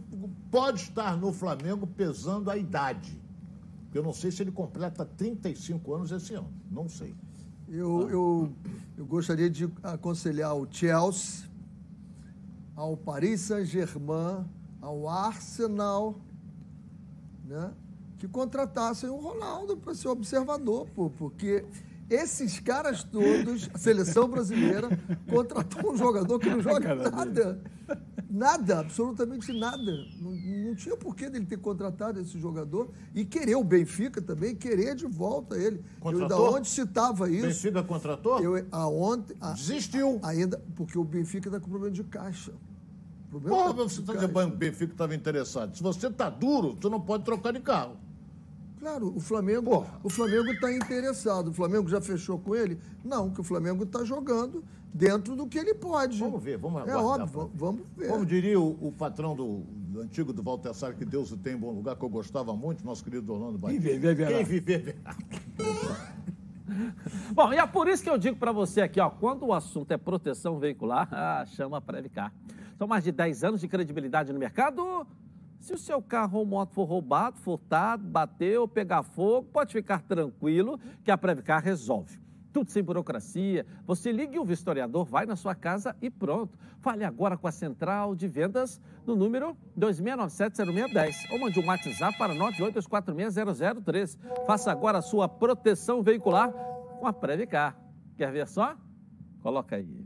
pode 0.50 0.82
estar 0.82 1.16
no 1.16 1.32
Flamengo 1.32 1.86
pesando 1.86 2.50
a 2.50 2.58
idade. 2.58 3.18
Eu 3.94 4.02
não 4.02 4.12
sei 4.12 4.30
se 4.30 4.42
ele 4.42 4.52
completa 4.52 5.02
35 5.02 5.94
anos 5.94 6.12
esse 6.12 6.34
ano. 6.34 6.52
Não 6.70 6.90
sei. 6.90 7.14
Eu, 7.66 8.10
eu, 8.10 8.52
eu 8.98 9.06
gostaria 9.06 9.48
de 9.48 9.66
aconselhar 9.82 10.54
o 10.54 10.68
Chelsea, 10.70 11.48
ao 12.76 12.98
Paris 12.98 13.40
Saint-Germain, 13.40 14.44
ao 14.78 15.08
Arsenal, 15.08 16.20
né? 17.46 17.72
que 18.18 18.28
contratassem 18.28 19.08
o 19.08 19.16
Ronaldo 19.16 19.74
para 19.78 19.94
ser 19.94 20.08
observador, 20.08 20.86
pô, 20.94 21.08
porque 21.08 21.64
esses 22.10 22.60
caras 22.60 23.04
todos, 23.04 23.70
a 23.72 23.78
seleção 23.78 24.28
brasileira, 24.28 24.88
contratou 25.30 25.92
um 25.92 25.96
jogador 25.96 26.38
que 26.38 26.50
não 26.50 26.60
joga 26.62 26.94
nada. 26.94 27.58
Nada, 28.30 28.80
absolutamente 28.80 29.52
nada. 29.52 30.06
Não, 30.20 30.32
não 30.32 30.74
tinha 30.74 30.94
porquê 30.96 31.30
dele 31.30 31.46
ter 31.46 31.56
contratado 31.56 32.20
esse 32.20 32.38
jogador 32.38 32.90
e 33.14 33.24
querer 33.24 33.56
o 33.56 33.64
Benfica 33.64 34.20
também, 34.20 34.54
querer 34.54 34.94
de 34.94 35.06
volta 35.06 35.56
ele. 35.56 35.82
Contratou? 35.98 36.38
Eu, 36.38 36.52
da 36.52 36.58
onde 36.58 36.68
citava 36.68 37.30
isso? 37.30 37.46
Benfica 37.46 37.82
contratou? 37.82 38.40
Eu, 38.40 38.66
a, 38.70 39.52
Desistiu. 39.52 40.20
ainda, 40.22 40.62
porque 40.76 40.98
o 40.98 41.04
Benfica 41.04 41.48
está 41.48 41.58
com 41.58 41.70
problema 41.70 41.94
de 41.94 42.04
caixa. 42.04 42.52
Problema 43.30 43.56
Porra, 43.56 43.74
tá 43.74 43.82
você 43.82 44.00
está 44.00 44.12
dizendo 44.14 44.32
que 44.32 44.40
o 44.40 44.56
Benfica 44.56 44.92
estava 44.92 45.14
interessado. 45.14 45.76
Se 45.76 45.82
você 45.82 46.06
está 46.08 46.28
duro, 46.28 46.76
você 46.78 46.88
não 46.90 47.00
pode 47.00 47.24
trocar 47.24 47.52
de 47.52 47.60
carro. 47.60 47.96
Claro, 48.78 49.12
o 49.16 49.20
Flamengo 49.20 49.70
Porra. 49.70 50.00
o 50.04 50.10
Flamengo 50.10 50.50
está 50.50 50.72
interessado. 50.72 51.48
O 51.48 51.52
Flamengo 51.52 51.88
já 51.88 52.00
fechou 52.00 52.38
com 52.38 52.54
ele? 52.54 52.78
Não, 53.02 53.30
que 53.30 53.40
o 53.40 53.44
Flamengo 53.44 53.84
está 53.84 54.04
jogando 54.04 54.62
dentro 54.92 55.36
do 55.36 55.46
que 55.46 55.58
ele 55.58 55.74
pode. 55.74 56.18
Vamos 56.18 56.42
ver, 56.42 56.56
vamos 56.58 56.80
É 56.86 56.90
aguardar 56.90 57.26
óbvio, 57.26 57.28
pra 57.28 57.42
va- 57.44 57.50
vamos 57.54 57.88
ver. 57.96 58.08
Como 58.08 58.26
diria 58.26 58.58
o, 58.60 58.88
o 58.88 58.92
patrão 58.92 59.34
do, 59.36 59.60
do 59.88 60.00
antigo 60.00 60.32
do 60.32 60.42
Walter 60.42 60.74
Sá, 60.74 60.92
que 60.92 61.04
Deus 61.04 61.30
o 61.32 61.36
tem 61.36 61.54
em 61.54 61.58
bom 61.58 61.70
lugar, 61.70 61.96
que 61.96 62.04
eu 62.04 62.08
gostava 62.08 62.54
muito, 62.54 62.84
nosso 62.84 63.04
querido 63.04 63.32
Orlando 63.32 63.58
Batista. 63.58 63.82
Quem 63.82 63.92
viver, 63.98 64.14
verá. 64.14 64.30
Quem 64.30 64.44
viver, 64.44 64.78
verá. 64.82 65.16
Bom, 67.32 67.52
e 67.52 67.56
é 67.56 67.66
por 67.66 67.88
isso 67.88 68.02
que 68.02 68.10
eu 68.10 68.18
digo 68.18 68.36
para 68.36 68.52
você 68.52 68.82
aqui, 68.82 69.00
ó, 69.00 69.08
quando 69.08 69.46
o 69.46 69.52
assunto 69.54 69.90
é 69.92 69.96
proteção 69.96 70.58
veicular, 70.58 71.08
ah, 71.12 71.44
chama 71.46 71.78
a 71.78 71.80
Previcar. 71.80 72.32
São 72.76 72.86
mais 72.86 73.02
de 73.04 73.10
10 73.10 73.42
anos 73.44 73.60
de 73.60 73.68
credibilidade 73.68 74.32
no 74.32 74.38
mercado. 74.38 75.06
Se 75.58 75.72
o 75.72 75.78
seu 75.78 76.00
carro 76.00 76.38
ou 76.38 76.46
moto 76.46 76.72
for 76.72 76.84
roubado, 76.84 77.36
furtado, 77.38 78.04
bateu, 78.06 78.68
pegar 78.68 79.02
fogo, 79.02 79.48
pode 79.52 79.72
ficar 79.72 80.02
tranquilo 80.02 80.78
que 81.02 81.10
a 81.10 81.18
Previcar 81.18 81.62
resolve. 81.62 82.20
Tudo 82.52 82.70
sem 82.70 82.82
burocracia. 82.82 83.66
Você 83.86 84.10
liga 84.10 84.36
e 84.36 84.38
o 84.38 84.44
vistoriador 84.44 85.04
vai 85.04 85.26
na 85.26 85.36
sua 85.36 85.54
casa 85.54 85.94
e 86.00 86.10
pronto. 86.10 86.58
Fale 86.80 87.04
agora 87.04 87.36
com 87.36 87.46
a 87.46 87.52
central 87.52 88.14
de 88.14 88.26
vendas 88.26 88.80
no 89.06 89.14
número 89.14 89.56
2697-0610 89.78 91.30
ou 91.30 91.38
mande 91.38 91.60
um 91.60 91.66
WhatsApp 91.66 92.16
para 92.18 92.34
982460003. 92.34 94.18
Faça 94.46 94.72
agora 94.72 94.98
a 94.98 95.02
sua 95.02 95.28
proteção 95.28 96.02
veicular 96.02 96.52
com 96.98 97.06
a 97.06 97.12
Previcar. 97.12 97.76
Quer 98.16 98.32
ver 98.32 98.48
só? 98.48 98.76
Coloca 99.40 99.76
aí. 99.76 100.04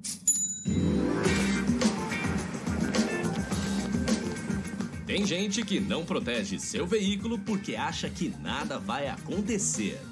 Tem 5.07 5.27
gente 5.27 5.63
que 5.63 5.79
não 5.79 6.05
protege 6.05 6.59
seu 6.59 6.87
veículo 6.87 7.39
porque 7.39 7.77
acha 7.77 8.09
que 8.09 8.31
nada 8.41 8.79
vai 8.79 9.09
acontecer. 9.09 10.12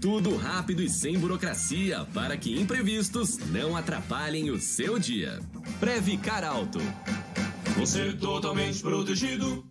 Tudo 0.00 0.34
rápido 0.34 0.82
e 0.82 0.88
sem 0.88 1.18
burocracia 1.18 2.06
para 2.14 2.34
que 2.34 2.58
imprevistos 2.58 3.36
não 3.50 3.76
atrapalhem 3.76 4.50
o 4.50 4.58
seu 4.58 4.98
dia. 4.98 5.38
Previcar 5.78 6.42
Alto. 6.42 6.78
Você 7.76 8.14
totalmente 8.14 8.80
protegido. 8.80 9.62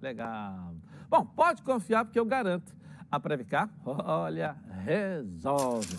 Legal. 0.00 0.72
Bom, 1.10 1.26
pode 1.26 1.62
confiar 1.62 2.04
porque 2.04 2.18
eu 2.18 2.24
garanto. 2.24 2.72
A 3.10 3.18
Previcar, 3.18 3.68
olha, 3.84 4.56
resolve. 4.84 5.96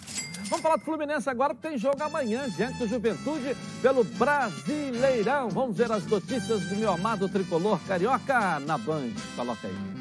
Vamos 0.50 0.62
falar 0.62 0.78
do 0.78 0.86
Fluminense 0.86 1.30
agora, 1.30 1.54
porque 1.54 1.68
tem 1.68 1.78
jogo 1.78 2.02
amanhã, 2.02 2.50
diante 2.50 2.78
do 2.80 2.88
Juventude, 2.88 3.56
pelo 3.82 4.04
Brasileirão. 4.04 5.50
Vamos 5.50 5.76
ver 5.76 5.92
as 5.92 6.06
notícias 6.06 6.62
do 6.70 6.76
meu 6.78 6.92
amado 6.92 7.28
tricolor 7.28 7.80
carioca 7.86 8.62
na 8.62 8.78
Band. 8.78 9.12
Coloca 9.36 9.68
aí. 9.68 9.97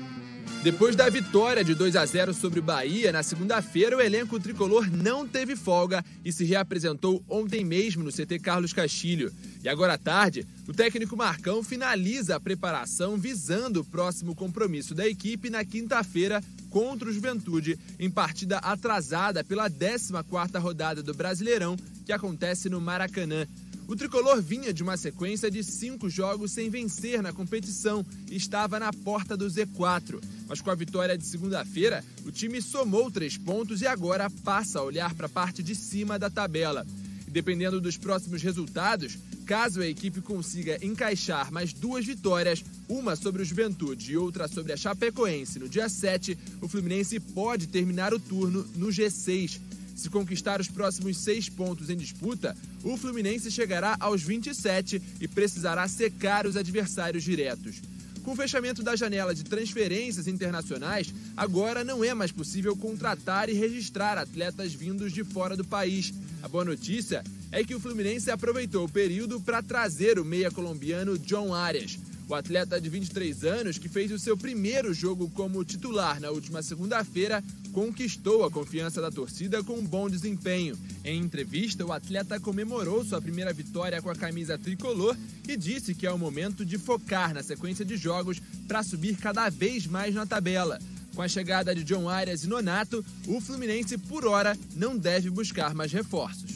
Depois 0.67 0.97
da 0.97 1.09
vitória 1.09 1.63
de 1.63 1.77
2 1.77 1.95
a 1.95 2.05
0 2.05 2.35
sobre 2.35 2.59
o 2.59 2.63
Bahia 2.63 3.13
na 3.13 3.23
segunda-feira, 3.23 3.97
o 3.97 4.01
elenco 4.01 4.41
tricolor 4.41 4.91
não 4.91 5.25
teve 5.25 5.55
folga 5.55 6.05
e 6.25 6.33
se 6.33 6.43
reapresentou 6.45 7.25
ontem 7.29 7.65
mesmo 7.65 8.03
no 8.03 8.11
CT 8.11 8.41
Carlos 8.41 8.73
Castilho. 8.73 9.33
E 9.63 9.69
agora 9.69 9.95
à 9.95 9.99
tarde, 9.99 10.45
o 10.67 10.73
técnico 10.73 11.17
Marcão 11.17 11.63
finaliza 11.63 12.35
a 12.35 12.41
preparação 12.41 13.17
visando 13.17 13.79
o 13.79 13.85
próximo 13.85 14.35
compromisso 14.35 14.93
da 14.93 15.07
equipe 15.07 15.51
na 15.51 15.65
quinta-feira 15.65 16.43
contra 16.69 17.09
o 17.09 17.13
Juventude, 17.13 17.79
em 17.97 18.11
partida 18.11 18.59
atrasada 18.59 19.45
pela 19.45 19.71
14ª 19.71 20.59
rodada 20.59 21.01
do 21.01 21.15
Brasileirão, 21.15 21.77
que 22.05 22.13
acontece 22.13 22.69
no 22.69 22.81
Maracanã. 22.81 23.47
O 23.89 23.95
tricolor 23.95 24.43
vinha 24.43 24.73
de 24.73 24.83
uma 24.83 24.97
sequência 24.97 25.49
de 25.49 25.63
cinco 25.63 26.11
jogos 26.11 26.51
sem 26.51 26.69
vencer 26.69 27.23
na 27.23 27.33
competição 27.33 28.05
e 28.29 28.35
estava 28.35 28.81
na 28.81 28.93
porta 28.93 29.37
do 29.37 29.47
Z4. 29.47 30.21
Mas 30.49 30.61
com 30.61 30.73
a 30.73 30.75
vitória 30.75 31.17
de 31.17 31.25
segunda-feira, 31.25 32.05
o 32.25 32.33
time 32.33 32.61
somou 32.61 33.13
três 33.13 33.39
pontos 33.39 33.83
e 33.83 33.87
agora 33.87 34.29
passa 34.43 34.81
a 34.81 34.83
olhar 34.83 35.15
para 35.15 35.27
a 35.27 35.31
parte 35.31 35.63
de 35.63 35.77
cima 35.77 36.19
da 36.19 36.29
tabela. 36.29 36.85
E 37.29 37.31
dependendo 37.31 37.81
dos 37.81 37.97
próximos 37.97 38.43
resultados, 38.43 39.19
caso 39.47 39.81
a 39.81 39.87
equipe 39.87 40.21
consiga 40.21 40.85
encaixar 40.85 41.53
mais 41.53 41.73
duas 41.73 42.05
vitórias, 42.05 42.65
uma 42.89 43.15
sobre 43.15 43.43
o 43.43 43.45
Juventude 43.45 44.13
e 44.13 44.17
outra 44.17 44.49
sobre 44.49 44.73
a 44.73 44.77
Chapecoense 44.77 45.61
no 45.61 45.69
dia 45.69 45.89
7, 45.89 46.37
o 46.61 46.67
Fluminense 46.67 47.21
pode 47.21 47.69
terminar 47.69 48.13
o 48.13 48.19
turno 48.19 48.67
no 48.75 48.89
G6. 48.89 49.61
Se 49.97 50.11
conquistar 50.11 50.61
os 50.61 50.69
próximos 50.69 51.17
seis 51.17 51.49
pontos 51.49 51.89
em 51.89 51.97
disputa, 51.97 52.55
o 52.85 52.99
Fluminense 52.99 53.51
chegará 53.51 53.97
aos 53.99 54.23
27 54.23 55.03
e 55.21 55.27
precisará 55.27 55.89
secar 55.89 56.47
os 56.47 56.55
adversários 56.55 57.25
diretos. 57.25 57.81
Com 58.23 58.33
o 58.33 58.37
fechamento 58.37 58.83
da 58.83 58.95
janela 58.95 59.35
de 59.35 59.43
transferências 59.43 60.27
internacionais, 60.27 61.15
agora 61.37 61.83
não 61.83 62.05
é 62.05 62.13
mais 62.13 62.31
possível 62.31 62.77
contratar 62.77 63.49
e 63.49 63.55
registrar 63.55 64.19
atletas 64.19 64.75
vindos 64.75 65.13
de 65.13 65.25
fora 65.25 65.57
do 65.57 65.65
país. 65.65 66.13
A 66.43 66.49
boa 66.49 66.65
notícia 66.65 67.25
é 67.51 67.65
que 67.65 67.75
o 67.75 67.81
Fluminense 67.81 68.31
aproveitou 68.31 68.85
o 68.85 68.91
período 68.91 69.41
para 69.41 69.63
trazer 69.63 70.19
o 70.19 70.25
meia 70.25 70.51
colombiano 70.51 71.19
John 71.19 71.55
Arias. 71.55 71.99
O 72.29 72.35
atleta 72.35 72.81
de 72.81 72.89
23 72.89 73.45
anos, 73.45 73.79
que 73.79 73.89
fez 73.89 74.11
o 74.11 74.19
seu 74.19 74.37
primeiro 74.37 74.93
jogo 74.93 75.31
como 75.31 75.65
titular 75.65 76.21
na 76.21 76.31
última 76.31 76.61
segunda-feira, 76.61 77.43
conquistou 77.73 78.45
a 78.45 78.51
confiança 78.51 79.01
da 79.01 79.13
torcida 79.13 79.63
com 79.63 79.75
um 79.75 79.87
bom 79.87 80.11
desempenho. 80.11 80.77
Em 81.05 81.21
entrevista, 81.21 81.87
o 81.87 81.93
atleta 81.93 82.41
comemorou 82.41 83.05
sua 83.05 83.23
primeira 83.23 83.53
vitória 83.53 84.03
com 84.03 84.11
a 84.11 84.17
camisa 84.17 84.59
tricolor 84.59 85.17
e 85.47 85.57
disse 85.57 85.95
que 85.95 86.05
é 86.05 86.11
o 86.11 86.19
momento 86.19 86.65
de 86.65 86.79
focar 86.79 87.33
na 87.33 87.45
sequência 87.45 87.85
de 87.85 87.97
jogos 87.97 88.43
para 88.67 88.83
subir 88.83 89.17
cada 89.19 89.49
vez 89.49 89.87
mais 89.87 90.13
na 90.13 90.27
tabela. 90.27 90.81
Com 91.15 91.23
a 91.23 91.29
chegada 91.29 91.75
de 91.75 91.85
John 91.85 92.09
Arias 92.09 92.43
e 92.43 92.49
Nonato, 92.49 93.05
o 93.29 93.41
Fluminense, 93.41 93.97
por 93.97 94.27
hora, 94.27 94.59
não 94.75 94.99
deve 94.99 95.31
buscar 95.31 95.75
mais 95.75 95.93
reforços. 95.93 96.56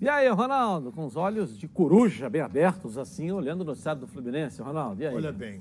E 0.00 0.08
aí, 0.08 0.28
Ronaldo, 0.28 0.92
com 0.92 1.04
os 1.04 1.16
olhos 1.16 1.58
de 1.58 1.66
coruja 1.66 2.30
bem 2.30 2.40
abertos, 2.40 2.96
assim, 2.96 3.32
olhando 3.32 3.64
no 3.64 3.72
estado 3.72 4.00
do 4.00 4.06
Fluminense, 4.06 4.62
Ronaldo, 4.62 5.02
e 5.02 5.06
aí? 5.06 5.14
Olha 5.14 5.32
bem, 5.32 5.60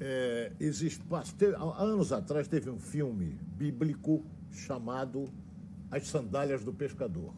é, 0.00 0.52
existe, 0.58 1.02
teve, 1.36 1.54
há 1.54 1.82
anos 1.82 2.10
atrás 2.10 2.48
teve 2.48 2.70
um 2.70 2.78
filme 2.78 3.38
bíblico 3.58 4.24
chamado 4.50 5.28
As 5.90 6.08
Sandálias 6.08 6.64
do 6.64 6.72
Pescador, 6.72 7.34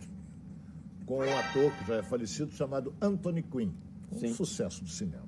com 1.04 1.18
um 1.18 1.38
ator 1.38 1.72
que 1.72 1.88
já 1.88 1.96
é 1.96 2.02
falecido 2.04 2.52
chamado 2.52 2.94
Anthony 3.02 3.42
Quinn, 3.42 3.72
um 4.12 4.18
Sim. 4.18 4.32
sucesso 4.32 4.84
do 4.84 4.90
cinema. 4.90 5.26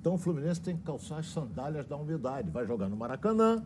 Então 0.00 0.14
o 0.14 0.18
Fluminense 0.18 0.60
tem 0.60 0.76
que 0.76 0.82
calçar 0.82 1.18
as 1.18 1.26
sandálias 1.30 1.86
da 1.86 1.96
humildade, 1.96 2.50
vai 2.50 2.66
jogar 2.66 2.88
no 2.88 2.96
Maracanã 2.96 3.64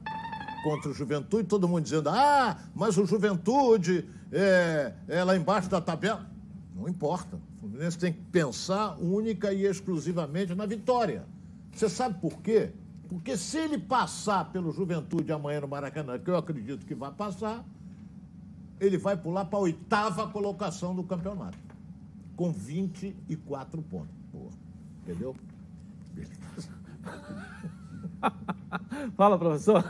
contra 0.63 0.91
o 0.91 0.93
Juventude, 0.93 1.49
todo 1.49 1.67
mundo 1.67 1.85
dizendo, 1.85 2.11
ah, 2.11 2.59
mas 2.75 2.99
o 2.99 3.07
Juventude 3.07 4.07
é, 4.31 4.93
é 5.09 5.25
lá 5.25 5.35
embaixo 5.35 5.71
da 5.71 5.81
tabela. 5.81 6.36
Não 6.77 6.89
importa. 6.89 7.37
O 7.37 7.61
Fluminense 7.61 7.99
tem 7.99 8.13
que 8.13 8.21
pensar 8.21 8.97
única 9.01 9.53
e 9.53 9.65
exclusivamente 9.65 10.55
na 10.55 10.67
vitória. 10.67 11.25
Você 11.73 11.89
sabe 11.89 12.21
por 12.21 12.41
quê? 12.43 12.71
Porque 13.09 13.37
se 13.37 13.59
ele 13.59 13.79
passar 13.79 14.53
pelo 14.53 14.73
Juventude 14.73 15.33
amanhã 15.33 15.61
no 15.61 15.69
Maracanã, 15.69 16.19
que 16.19 16.29
eu 16.29 16.37
acredito 16.37 16.85
que 16.85 16.95
vai 16.95 17.13
passar, 17.13 17.65
ele 18.79 18.99
vai 18.99 19.17
pular 19.17 19.47
para 19.47 19.59
a 19.59 19.63
oitava 19.63 20.29
colocação 20.29 20.95
do 20.95 21.03
campeonato, 21.03 21.57
com 22.37 22.53
24 22.53 23.81
pontos. 23.83 24.15
Boa. 24.33 24.51
Entendeu? 25.03 25.35
Fala, 29.17 29.39
professor. 29.39 29.85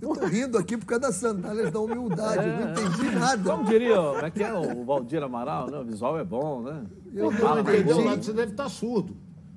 Eu 0.00 0.14
tô 0.14 0.26
rindo 0.26 0.56
aqui 0.58 0.76
por 0.76 0.86
causa 0.86 1.02
das 1.02 1.14
sandálias 1.16 1.72
da 1.72 1.80
humildade. 1.80 2.46
Eu 2.46 2.66
não 2.66 2.70
entendi 2.72 3.10
nada. 3.16 3.50
Como 3.50 3.64
diria, 3.64 3.96
como 3.96 4.26
é 4.26 4.30
que 4.30 4.42
é 4.42 4.52
o 4.52 4.84
Valdir 4.84 5.22
Amaral, 5.22 5.70
né? 5.70 5.78
O 5.78 5.84
visual 5.84 6.18
é 6.18 6.24
bom, 6.24 6.62
né? 6.62 6.84
Eu 7.14 7.30
Você 7.32 7.42
não 7.42 7.54
não 7.54 7.60
entendeu 7.60 8.04
nada, 8.04 8.22
você 8.22 8.32
deve 8.32 8.52
estar 8.52 8.68
surdo. 8.68 9.16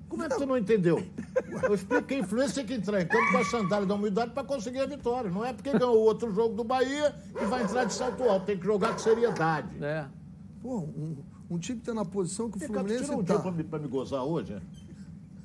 Como 0.09 0.23
é 0.23 0.27
que 0.27 0.35
você 0.35 0.45
não 0.45 0.57
entendeu? 0.57 1.01
Eu 1.63 1.73
explico 1.73 2.03
que 2.03 2.15
a 2.15 2.19
influência 2.19 2.55
tem 2.55 2.65
que 2.65 2.73
entrar 2.73 3.01
em 3.01 3.07
campo 3.07 3.31
com 3.31 3.37
a 3.37 3.45
sandália 3.45 3.85
da 3.85 3.93
humildade 3.95 4.31
para 4.31 4.43
conseguir 4.43 4.79
a 4.79 4.85
vitória. 4.85 5.31
Não 5.31 5.45
é 5.45 5.53
porque 5.53 5.71
ganhou 5.71 5.95
o 5.95 6.01
outro 6.01 6.29
jogo 6.33 6.53
do 6.53 6.65
Bahia 6.65 7.15
e 7.41 7.45
vai 7.45 7.63
entrar 7.63 7.85
de 7.85 7.93
salto 7.93 8.23
alto. 8.23 8.45
Tem 8.45 8.57
que 8.57 8.65
jogar 8.65 8.91
com 8.91 8.99
seriedade. 8.99 9.69
É. 9.81 10.05
Pô, 10.61 10.79
um, 10.79 11.15
um 11.49 11.57
time 11.57 11.79
que 11.79 11.85
tá 11.85 11.93
na 11.93 12.03
posição 12.03 12.51
que 12.51 12.57
o 12.57 12.61
Fluminense 12.61 13.05
tira 13.05 13.15
um 13.15 13.23
tá. 13.23 13.35
dia 13.35 13.41
para 13.41 13.51
me, 13.51 13.63
pra 13.63 13.79
me 13.79 13.87
gozar 13.87 14.23
hoje. 14.25 14.53
é? 14.53 14.61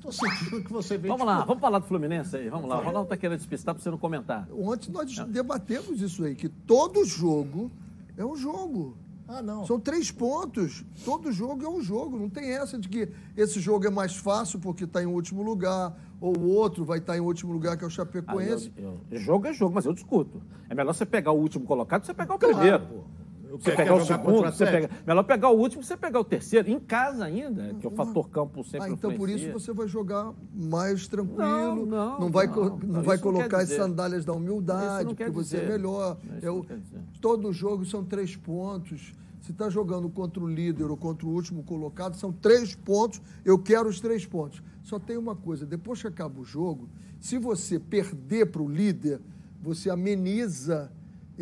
Tô 0.01 0.11
sentindo 0.11 0.63
que 0.63 0.71
você 0.71 0.97
vem... 0.97 1.09
Vamos 1.11 1.25
lá, 1.25 1.43
vamos 1.43 1.59
falar 1.61 1.79
do 1.79 1.85
Fluminense 1.85 2.35
aí, 2.37 2.49
vamos 2.49 2.69
lá. 2.69 2.79
O 2.79 2.83
Ronaldo 2.83 3.09
tá 3.09 3.17
querendo 3.17 3.37
despistar 3.37 3.73
para 3.73 3.83
você 3.83 3.89
não 3.89 3.97
comentar. 3.97 4.47
Ontem 4.51 4.91
nós 4.91 5.13
debatemos 5.27 6.01
isso 6.01 6.23
aí, 6.23 6.35
que 6.35 6.47
todo 6.49 7.03
jogo 7.05 7.71
é 8.15 8.23
um 8.23 8.35
jogo. 8.35 8.95
Ah, 9.27 9.41
não. 9.41 9.65
São 9.65 9.77
três 9.77 10.09
pontos. 10.09 10.85
Todo 11.03 11.31
jogo 11.33 11.65
é 11.65 11.67
um 11.69 11.81
jogo. 11.81 12.17
Não 12.17 12.29
tem 12.29 12.49
essa 12.51 12.79
de 12.79 12.87
que 12.87 13.09
esse 13.35 13.59
jogo 13.59 13.85
é 13.85 13.89
mais 13.89 14.15
fácil 14.15 14.57
porque 14.59 14.85
está 14.85 15.03
em 15.03 15.05
último 15.05 15.43
lugar, 15.43 15.93
ou 16.21 16.37
o 16.37 16.47
outro 16.47 16.85
vai 16.85 16.99
estar 16.99 17.17
em 17.17 17.19
último 17.19 17.51
lugar, 17.51 17.75
que 17.75 17.83
é 17.83 17.87
o 17.87 17.89
Chapecoense. 17.89 18.71
eu- 18.77 18.97
eu- 19.11 19.19
jogo 19.19 19.47
é 19.47 19.53
jogo, 19.53 19.75
mas 19.75 19.85
eu 19.85 19.91
discuto. 19.93 20.41
É 20.69 20.73
melhor 20.75 20.93
você 20.93 21.05
pegar 21.05 21.31
o 21.33 21.37
último 21.39 21.65
colocado 21.65 22.01
que 22.01 22.07
você 22.07 22.13
pegar 22.13 22.35
o 22.35 22.39
Claro, 22.39 22.55
primeiro. 22.55 22.85
pô. 22.85 23.03
Eu 23.49 23.57
Você 23.59 23.71
pegar 23.71 23.95
o 23.95 24.05
segundo, 24.05 24.41
você 24.51 24.65
pega. 24.65 24.89
Melhor 25.05 25.23
pegar 25.23 25.49
o 25.49 25.57
último 25.57 25.83
você 25.83 25.95
pegar 25.95 26.19
o 26.19 26.23
terceiro. 26.23 26.69
Em 26.69 26.79
casa 26.79 27.25
ainda, 27.25 27.73
que 27.79 27.87
o 27.87 27.91
fator 27.91 28.29
campo 28.29 28.63
sempre 28.63 28.89
Ah, 28.89 28.91
então 28.91 29.13
por 29.15 29.29
isso 29.29 29.51
você 29.51 29.71
vai 29.73 29.87
jogar 29.87 30.33
mais 30.53 31.07
tranquilo, 31.07 31.85
Não, 31.85 32.19
não, 32.19 32.29
vai, 32.29 32.47
não. 32.47 32.53
co- 32.53 32.69
Não, 32.69 32.77
não 32.95 33.01
vai 33.03 33.17
colocar 33.17 33.59
as 33.59 33.69
sandálias 33.69 34.25
da 34.25 34.33
humildade, 34.33 35.05
porque 35.15 35.29
você 35.29 35.57
é 35.57 35.59
dizer. 35.61 35.71
melhor. 35.71 36.17
É 36.41 36.65
quer 36.67 36.77
dizer. 36.77 36.99
todo 37.21 37.51
jogo 37.53 37.85
são 37.85 38.03
três 38.03 38.35
pontos. 38.35 39.13
Se 39.41 39.51
está 39.53 39.69
jogando 39.69 40.09
contra 40.09 40.43
o 40.43 40.47
líder 40.47 40.85
ou 40.91 40.97
contra 40.97 41.25
o 41.25 41.29
último 41.29 41.63
colocado, 41.63 42.15
são 42.17 42.33
três 42.33 42.75
pontos. 42.75 43.21
Eu 43.45 43.57
quero 43.57 43.87
os 43.87 44.01
três 44.01 44.25
pontos. 44.25 44.61
Só 44.83 44.99
tem 44.99 45.15
uma 45.17 45.35
coisa: 45.37 45.65
depois 45.65 46.01
que 46.01 46.07
acaba 46.07 46.41
o 46.41 46.43
jogo, 46.43 46.89
se 47.19 47.37
você 47.37 47.79
perder 47.79 48.47
para 48.51 48.61
o 48.61 48.67
líder, 48.69 49.21
você 49.61 49.89
ameniza 49.89 50.91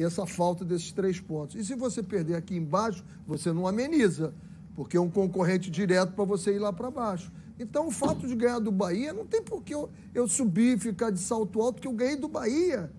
essa 0.04 0.26
falta 0.26 0.66
desses 0.66 0.92
três 0.92 1.20
pontos. 1.20 1.56
E 1.56 1.64
se 1.64 1.76
você 1.76 2.04
perder 2.04 2.36
aqui 2.36 2.56
embaixo, 2.56 3.04
você 3.26 3.54
não 3.54 3.68
ameniza, 3.68 4.34
porque 4.76 4.98
é 4.98 5.02
um 5.02 5.10
concorrente 5.10 5.70
direto 5.70 6.14
para 6.14 6.26
você 6.26 6.56
ir 6.56 6.60
lá 6.60 6.74
para 6.74 6.92
baixo. 6.92 7.32
Então, 7.58 7.88
o 7.88 7.92
fato 7.92 8.28
de 8.28 8.36
ganhar 8.36 8.60
do 8.60 8.72
Bahia, 8.72 9.14
não 9.14 9.26
tem 9.26 9.42
por 9.42 9.64
que 9.64 9.74
eu, 9.74 9.90
eu 10.14 10.28
subir 10.28 10.76
e 10.76 10.80
ficar 10.80 11.10
de 11.10 11.20
salto 11.20 11.62
alto, 11.62 11.82
que 11.82 11.88
eu 11.88 11.94
ganhei 11.94 12.18
do 12.18 12.28
Bahia. 12.28 12.92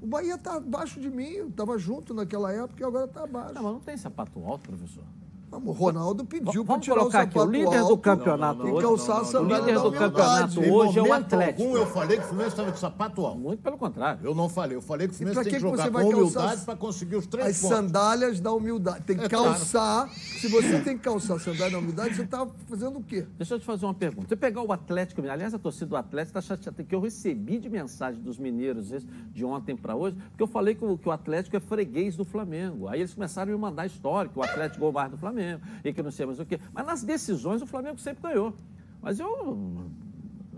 O 0.00 0.06
Bahia 0.06 0.34
está 0.34 0.56
abaixo 0.56 1.00
de 1.00 1.08
mim, 1.08 1.48
estava 1.48 1.78
junto 1.78 2.12
naquela 2.12 2.52
época 2.52 2.82
e 2.82 2.84
agora 2.84 3.04
está 3.04 3.22
abaixo. 3.22 3.54
Não, 3.54 3.62
mas 3.62 3.72
não 3.72 3.80
tem 3.80 3.96
sapato 3.96 4.44
alto, 4.44 4.68
professor. 4.68 5.04
O 5.52 5.70
Ronaldo 5.72 6.24
pediu 6.24 6.64
para 6.64 6.74
Vamos 6.74 6.84
tirar 6.84 6.96
o 6.96 6.98
colocar 7.00 7.20
aqui, 7.20 7.36
o 7.36 7.40
sapato 7.40 7.52
líder 7.52 7.70
do 7.78 7.84
alto 7.84 7.98
campeonato 7.98 8.68
e 8.68 8.80
calçar 8.80 9.18
a 9.18 9.22
O 9.22 9.24
sandália 9.26 9.58
líder 9.60 9.74
da 9.74 9.80
do 9.82 9.92
campeonato 9.92 10.60
hoje 10.72 10.98
é 10.98 11.02
o 11.02 11.12
Atlético. 11.12 11.62
algum 11.62 11.76
eu 11.76 11.86
falei 11.86 12.16
que 12.16 12.22
o 12.24 12.26
Fluminense 12.26 12.52
estava 12.52 12.72
de 12.72 12.78
sapato 12.78 13.26
alto. 13.26 13.38
Muito 13.38 13.60
pelo 13.62 13.76
contrário. 13.76 14.20
Eu 14.24 14.34
não 14.34 14.48
falei. 14.48 14.76
Eu 14.76 14.82
falei 14.82 15.08
que 15.08 15.14
o 15.14 15.16
Fluminense 15.16 15.44
tem 15.44 15.52
que 15.52 15.60
jogar 15.60 15.90
com 15.90 15.98
humildade 16.00 16.54
as- 16.54 16.64
para 16.64 16.76
conseguir 16.76 17.16
os 17.16 17.26
três 17.26 17.48
As 17.48 17.60
pontos. 17.60 17.76
sandálias 17.76 18.40
da 18.40 18.52
humildade. 18.52 19.04
Tem 19.04 19.16
que 19.16 19.24
É 19.24 19.28
claro. 19.28 19.44
calçar. 19.50 20.08
Se 20.14 20.48
você 20.48 20.80
tem 20.80 20.96
que 20.96 21.02
calçar 21.04 21.34
a 21.34 21.38
sandália 21.38 21.72
da 21.72 21.78
humildade, 21.78 22.14
você 22.14 22.22
está 22.22 22.46
fazendo 22.68 22.98
o 22.98 23.02
quê? 23.02 23.26
Deixa 23.36 23.54
eu 23.54 23.58
te 23.60 23.66
fazer 23.66 23.84
uma 23.84 23.94
pergunta. 23.94 24.28
Você 24.28 24.36
pegar 24.36 24.62
o 24.62 24.72
Atlético 24.72 25.20
aliás, 25.22 25.52
a 25.54 25.58
torcida 25.58 25.86
do 25.86 25.96
Atlético 25.96 26.38
está 26.38 26.54
chateada, 26.54 26.82
que 26.82 26.94
eu 26.94 27.00
recebi 27.00 27.58
de 27.58 27.68
mensagem 27.68 28.20
dos 28.20 28.38
mineiros 28.38 28.90
de 29.32 29.44
ontem 29.44 29.76
para 29.76 29.94
hoje, 29.94 30.16
porque 30.30 30.42
eu 30.42 30.46
falei 30.46 30.74
que 30.74 30.84
o, 30.84 30.96
que 30.98 31.08
o 31.08 31.12
Atlético 31.12 31.56
é 31.56 31.60
freguês 31.60 32.16
do 32.16 32.24
Flamengo. 32.24 32.88
Aí 32.88 33.00
eles 33.00 33.12
começaram 33.14 33.52
a 33.52 33.54
me 33.54 33.60
mandar 33.60 33.86
história, 33.86 34.30
que 34.30 34.38
o 34.38 34.42
Atlético 34.42 34.80
ganhou 34.80 34.92
mais 34.92 35.10
do 35.10 35.16
Flamengo, 35.18 35.41
e 35.84 35.92
que 35.92 36.02
não 36.02 36.10
sei 36.10 36.26
mais 36.26 36.38
o 36.38 36.46
quê. 36.46 36.58
Mas 36.72 36.86
nas 36.86 37.02
decisões 37.02 37.62
o 37.62 37.66
Flamengo 37.66 37.98
sempre 37.98 38.22
ganhou. 38.22 38.54
Mas 39.00 39.18
eu, 39.18 39.28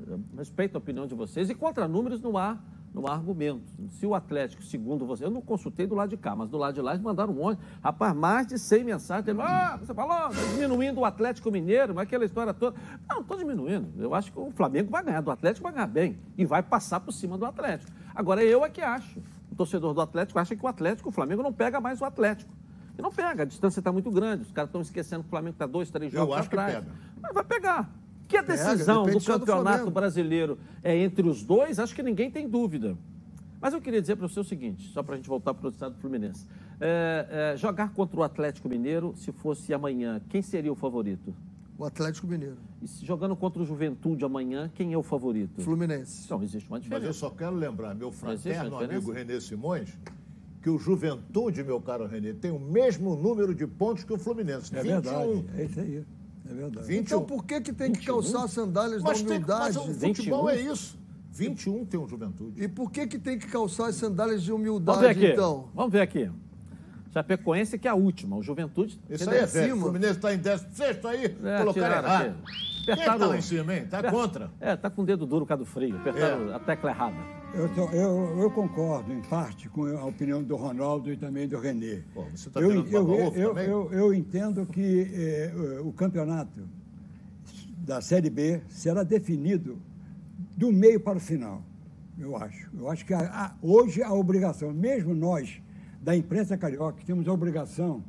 eu 0.06 0.20
respeito 0.36 0.76
a 0.76 0.78
opinião 0.78 1.06
de 1.06 1.14
vocês 1.14 1.50
e 1.50 1.54
contra 1.54 1.88
números 1.88 2.20
não 2.20 2.36
há. 2.36 2.58
Há 3.06 3.12
argumento. 3.12 3.64
Se 3.90 4.06
o 4.06 4.14
Atlético, 4.14 4.62
segundo 4.62 5.04
você, 5.04 5.24
eu 5.24 5.30
não 5.30 5.40
consultei 5.40 5.84
do 5.84 5.96
lado 5.96 6.10
de 6.10 6.16
cá, 6.16 6.36
mas 6.36 6.48
do 6.48 6.56
lado 6.56 6.74
de 6.74 6.80
lá 6.80 6.92
eles 6.92 7.02
mandaram 7.02 7.32
um 7.32 7.36
monte. 7.36 7.60
Rapaz, 7.82 8.14
mais 8.14 8.46
de 8.46 8.56
100 8.56 8.84
mensagens. 8.84 9.36
Ah, 9.40 9.76
você 9.76 9.92
falou, 9.92 10.14
tá 10.14 10.30
diminuindo 10.52 11.00
o 11.00 11.04
Atlético 11.04 11.50
Mineiro, 11.50 11.92
mas 11.92 12.04
aquela 12.04 12.24
história 12.24 12.54
toda. 12.54 12.78
Não 13.08 13.20
estou 13.20 13.36
diminuindo. 13.36 14.00
Eu 14.00 14.14
acho 14.14 14.32
que 14.32 14.38
o 14.38 14.52
Flamengo 14.52 14.92
vai 14.92 15.02
ganhar 15.02 15.22
do 15.22 15.30
Atlético, 15.32 15.64
vai 15.64 15.72
ganhar 15.72 15.88
bem. 15.88 16.16
E 16.38 16.44
vai 16.44 16.62
passar 16.62 17.00
por 17.00 17.10
cima 17.10 17.36
do 17.36 17.44
Atlético. 17.44 17.90
Agora, 18.14 18.44
eu 18.44 18.64
é 18.64 18.70
que 18.70 18.80
acho. 18.80 19.20
O 19.50 19.56
torcedor 19.56 19.92
do 19.92 20.00
Atlético 20.00 20.38
acha 20.38 20.54
que 20.54 20.64
o 20.64 20.68
Atlético, 20.68 21.08
o 21.08 21.12
Flamengo 21.12 21.42
não 21.42 21.52
pega 21.52 21.80
mais 21.80 22.00
o 22.00 22.04
Atlético. 22.04 22.52
E 22.98 23.02
não 23.02 23.10
pega, 23.10 23.42
a 23.42 23.46
distância 23.46 23.80
está 23.80 23.90
muito 23.92 24.10
grande. 24.10 24.42
Os 24.42 24.52
caras 24.52 24.68
estão 24.68 24.80
esquecendo 24.80 25.22
que 25.22 25.28
o 25.28 25.30
Flamengo 25.30 25.54
está 25.54 25.66
dois, 25.66 25.90
três 25.90 26.12
jogos 26.12 26.36
atrás. 26.36 26.74
pega. 26.74 26.86
Mas 27.20 27.32
vai 27.34 27.44
pegar. 27.44 27.90
Que 28.28 28.36
a 28.38 28.42
decisão 28.42 29.04
depende 29.04 29.24
do 29.24 29.32
do 29.32 29.38
campeonato 29.38 29.68
Flamengo. 29.68 29.90
brasileiro 29.90 30.58
é 30.82 30.96
entre 30.96 31.28
os 31.28 31.42
dois, 31.42 31.78
acho 31.78 31.94
que 31.94 32.02
ninguém 32.02 32.30
tem 32.30 32.48
dúvida. 32.48 32.96
Mas 33.60 33.72
eu 33.72 33.80
queria 33.80 34.00
dizer 34.00 34.16
para 34.16 34.28
você 34.28 34.40
o 34.40 34.44
seguinte, 34.44 34.88
só 34.92 35.02
para 35.02 35.14
a 35.14 35.16
gente 35.16 35.28
voltar 35.28 35.54
para 35.54 35.66
o 35.66 35.70
estado 35.70 35.94
do 35.94 36.00
Fluminense. 36.00 36.46
É, 36.80 37.52
é, 37.54 37.56
jogar 37.56 37.92
contra 37.92 38.18
o 38.18 38.22
Atlético 38.22 38.68
Mineiro, 38.68 39.14
se 39.16 39.32
fosse 39.32 39.72
amanhã, 39.72 40.20
quem 40.28 40.42
seria 40.42 40.70
o 40.72 40.74
favorito? 40.74 41.34
O 41.78 41.84
Atlético 41.84 42.26
Mineiro. 42.26 42.56
E 42.82 42.86
se 42.86 43.04
jogando 43.04 43.34
contra 43.34 43.62
o 43.62 43.64
Juventude 43.66 44.24
amanhã, 44.24 44.70
quem 44.74 44.92
é 44.92 44.98
o 44.98 45.02
favorito? 45.02 45.62
Fluminense. 45.62 46.24
Então, 46.24 46.42
existe 46.42 46.68
uma 46.68 46.76
Mas 46.76 46.84
diferença. 46.84 47.06
eu 47.08 47.14
só 47.14 47.30
quero 47.30 47.54
lembrar, 47.56 47.94
meu 47.94 48.12
fraterno 48.12 48.78
amigo 48.78 49.10
Renê 49.12 49.40
Simões, 49.40 49.96
que 50.64 50.70
o 50.70 50.78
Juventude, 50.78 51.62
meu 51.62 51.78
caro 51.78 52.06
Renê, 52.06 52.32
tem 52.32 52.50
o 52.50 52.58
mesmo 52.58 53.14
número 53.16 53.54
de 53.54 53.66
pontos 53.66 54.02
que 54.02 54.10
o 54.14 54.18
Fluminense. 54.18 54.74
É 54.74 54.82
21. 54.82 54.92
verdade, 55.02 55.44
é 55.58 55.64
isso 55.64 55.78
aí. 55.80 56.04
É 56.50 56.54
verdade. 56.54 56.86
21. 56.86 57.00
Então 57.02 57.22
por 57.22 57.44
que, 57.44 57.60
que 57.60 57.70
tem 57.70 57.92
que 57.92 58.06
calçar 58.06 58.44
as 58.44 58.52
sandálias 58.52 59.02
Mas, 59.02 59.20
da 59.22 59.28
tem, 59.28 59.40
mas 59.40 59.76
humildade? 59.76 59.78
o 59.78 59.94
futebol 59.94 60.46
21. 60.46 60.48
é 60.48 60.72
isso. 60.72 60.98
21 61.32 61.84
tem 61.84 62.00
o 62.00 62.08
Juventude. 62.08 62.64
E 62.64 62.66
por 62.66 62.90
que, 62.90 63.06
que 63.06 63.18
tem 63.18 63.38
que 63.38 63.46
calçar 63.46 63.88
as 63.88 63.96
sandálias 63.96 64.42
de 64.42 64.50
Vamos 64.50 64.64
ver 64.64 64.70
humildade, 64.70 65.04
aqui. 65.06 65.26
então? 65.32 65.68
Vamos 65.74 65.92
ver 65.92 66.00
aqui. 66.00 66.30
Chapecoense, 67.12 67.78
que 67.78 67.86
é 67.86 67.90
a 67.90 67.94
última. 67.94 68.34
O 68.36 68.42
Juventude. 68.42 68.98
Isso 69.10 69.28
aí 69.28 69.36
é 69.36 69.40
é 69.42 69.46
velho. 69.46 69.76
O. 69.76 69.80
Fluminense 69.80 70.12
está 70.14 70.32
em 70.32 70.38
16 70.38 71.04
aí, 71.04 71.24
É, 71.44 71.58
colocaram 71.58 71.96
errado. 71.96 72.22
aqui. 72.42 72.84
Quem 72.86 72.94
está 72.94 73.14
lá 73.16 73.36
em 73.36 73.40
cima, 73.42 73.74
hein? 73.74 73.82
Está 73.82 74.10
contra. 74.10 74.50
É, 74.60 74.74
tá 74.76 74.88
com 74.88 75.02
o 75.02 75.04
dedo 75.04 75.26
duro 75.26 75.44
por 75.44 75.48
causa 75.50 75.62
do 75.62 75.68
frio. 75.70 75.94
Apertaram 75.96 76.50
É. 76.50 76.54
a 76.54 76.58
tecla 76.58 76.90
errada. 76.90 77.43
Eu, 77.56 77.68
eu- 77.92 78.38
eu 78.42 78.50
concordo, 78.50 79.12
em 79.12 79.20
parte, 79.22 79.68
com 79.68 79.84
a 79.86 80.04
opinião 80.04 80.42
do 80.42 80.56
Ronaldo 80.56 81.12
e 81.12 81.16
também 81.16 81.46
do 81.46 81.58
Renê. 81.58 82.02
Pô, 82.12 82.24
você 82.24 82.50
tá 82.50 82.60
eu, 82.60 82.70
eu, 83.36 83.54
eu, 83.62 83.92
eu- 83.92 84.14
entendo 84.14 84.66
que 84.66 85.08
eh, 85.14 85.52
o 85.84 85.92
campeonato 85.92 86.60
da 87.78 88.00
Série 88.00 88.28
B 88.28 88.60
será 88.68 89.04
definido 89.04 89.78
do 90.56 90.72
meio 90.72 90.98
para 90.98 91.16
o 91.18 91.20
final, 91.20 91.62
eu 92.18 92.36
acho. 92.36 92.68
Eu 92.76 92.90
acho 92.90 93.04
que 93.06 93.14
a- 93.14 93.20
a- 93.20 93.54
hoje 93.62 94.02
a 94.02 94.12
obrigação, 94.12 94.72
mesmo 94.72 95.14
nós, 95.14 95.60
da 96.02 96.16
imprensa 96.16 96.56
carioca, 96.56 96.98
que 96.98 97.06
temos 97.06 97.26
a 97.28 97.32
obrigação 97.32 98.02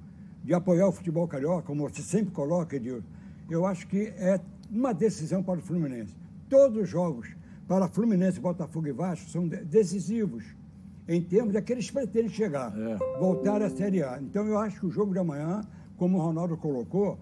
de 0.43 0.53
apoiar 0.55 0.87
o 0.87 0.91
futebol 0.91 1.27
carioca, 1.27 1.61
como 1.63 1.87
você 1.87 2.01
sempre 2.01 2.31
coloca, 2.31 2.75
Edil, 2.75 3.03
eu 3.49 3.65
acho 3.65 3.85
que 3.87 4.07
é 4.17 4.39
uma 4.71 4.91
decisão 4.93 5.43
para 5.43 5.60
o 5.60 5.62
Fluminense. 5.62 6.15
Todos 6.49 6.81
os 6.84 6.89
jogos 6.89 7.27
para 7.67 7.88
Fluminense, 7.88 8.39
Botafogo 8.39 8.88
e 8.88 8.91
Vasco 8.91 9.30
são 9.30 9.47
de- 9.47 9.63
decisivos 9.63 10.43
em 11.08 11.21
termos 11.21 11.54
daqueles 11.54 11.88
que 11.88 11.93
pretendem 11.93 12.30
chegar, 12.30 12.73
voltar 13.19 13.62
à 13.62 13.69
Série 13.69 14.01
A. 14.04 14.19
Então 14.21 14.45
eu 14.47 14.58
acho 14.58 14.80
que 14.80 14.86
o 14.86 14.91
jogo 14.91 15.13
de 15.13 15.19
amanhã, 15.19 15.62
como 15.97 16.17
o 16.17 16.21
Ronaldo 16.21 16.58
colocou, 16.58 17.17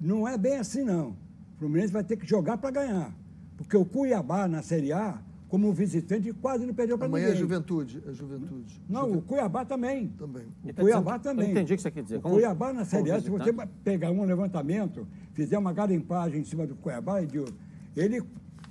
não 0.00 0.26
é 0.28 0.36
bem 0.38 0.56
assim 0.58 0.82
não. 0.84 1.10
O 1.10 1.58
Fluminense 1.58 1.92
vai 1.92 2.04
ter 2.04 2.16
que 2.16 2.26
jogar 2.26 2.58
para 2.58 2.70
ganhar. 2.70 3.14
Porque 3.56 3.76
o 3.76 3.84
Cuiabá 3.84 4.46
na 4.48 4.62
Série 4.62 4.92
A, 4.92 5.18
como 5.48 5.72
visitante, 5.72 6.32
quase 6.32 6.66
não 6.66 6.74
perdeu 6.74 6.98
para 6.98 7.06
Amanhã 7.06 7.26
ninguém. 7.26 7.38
é 7.38 7.40
juventude. 7.40 8.02
É 8.06 8.12
juventude. 8.12 8.82
Não, 8.88 9.12
o 9.12 9.22
Cuiabá 9.22 9.64
também. 9.64 10.08
Também. 10.18 10.42
O 10.64 10.72
tá 10.72 10.82
Cuiabá 10.82 11.16
dizendo- 11.16 11.22
também. 11.36 11.46
eu 11.46 11.50
entendi 11.52 11.72
o 11.74 11.76
que 11.76 11.82
você 11.82 11.90
quer 11.92 12.02
dizer. 12.02 12.16
O 12.16 12.20
Como- 12.22 12.34
Cuiabá 12.34 12.72
na 12.72 12.84
Série 12.84 13.10
A, 13.12 13.20
se 13.20 13.30
você 13.30 13.52
pegar 13.84 14.10
um 14.10 14.24
levantamento, 14.24 15.06
fizer 15.32 15.56
uma 15.56 15.72
garimpagem 15.72 16.40
em 16.40 16.44
cima 16.44 16.66
do 16.66 16.74
Cuiabá, 16.74 17.22
Edil, 17.22 17.44
ele 17.96 18.20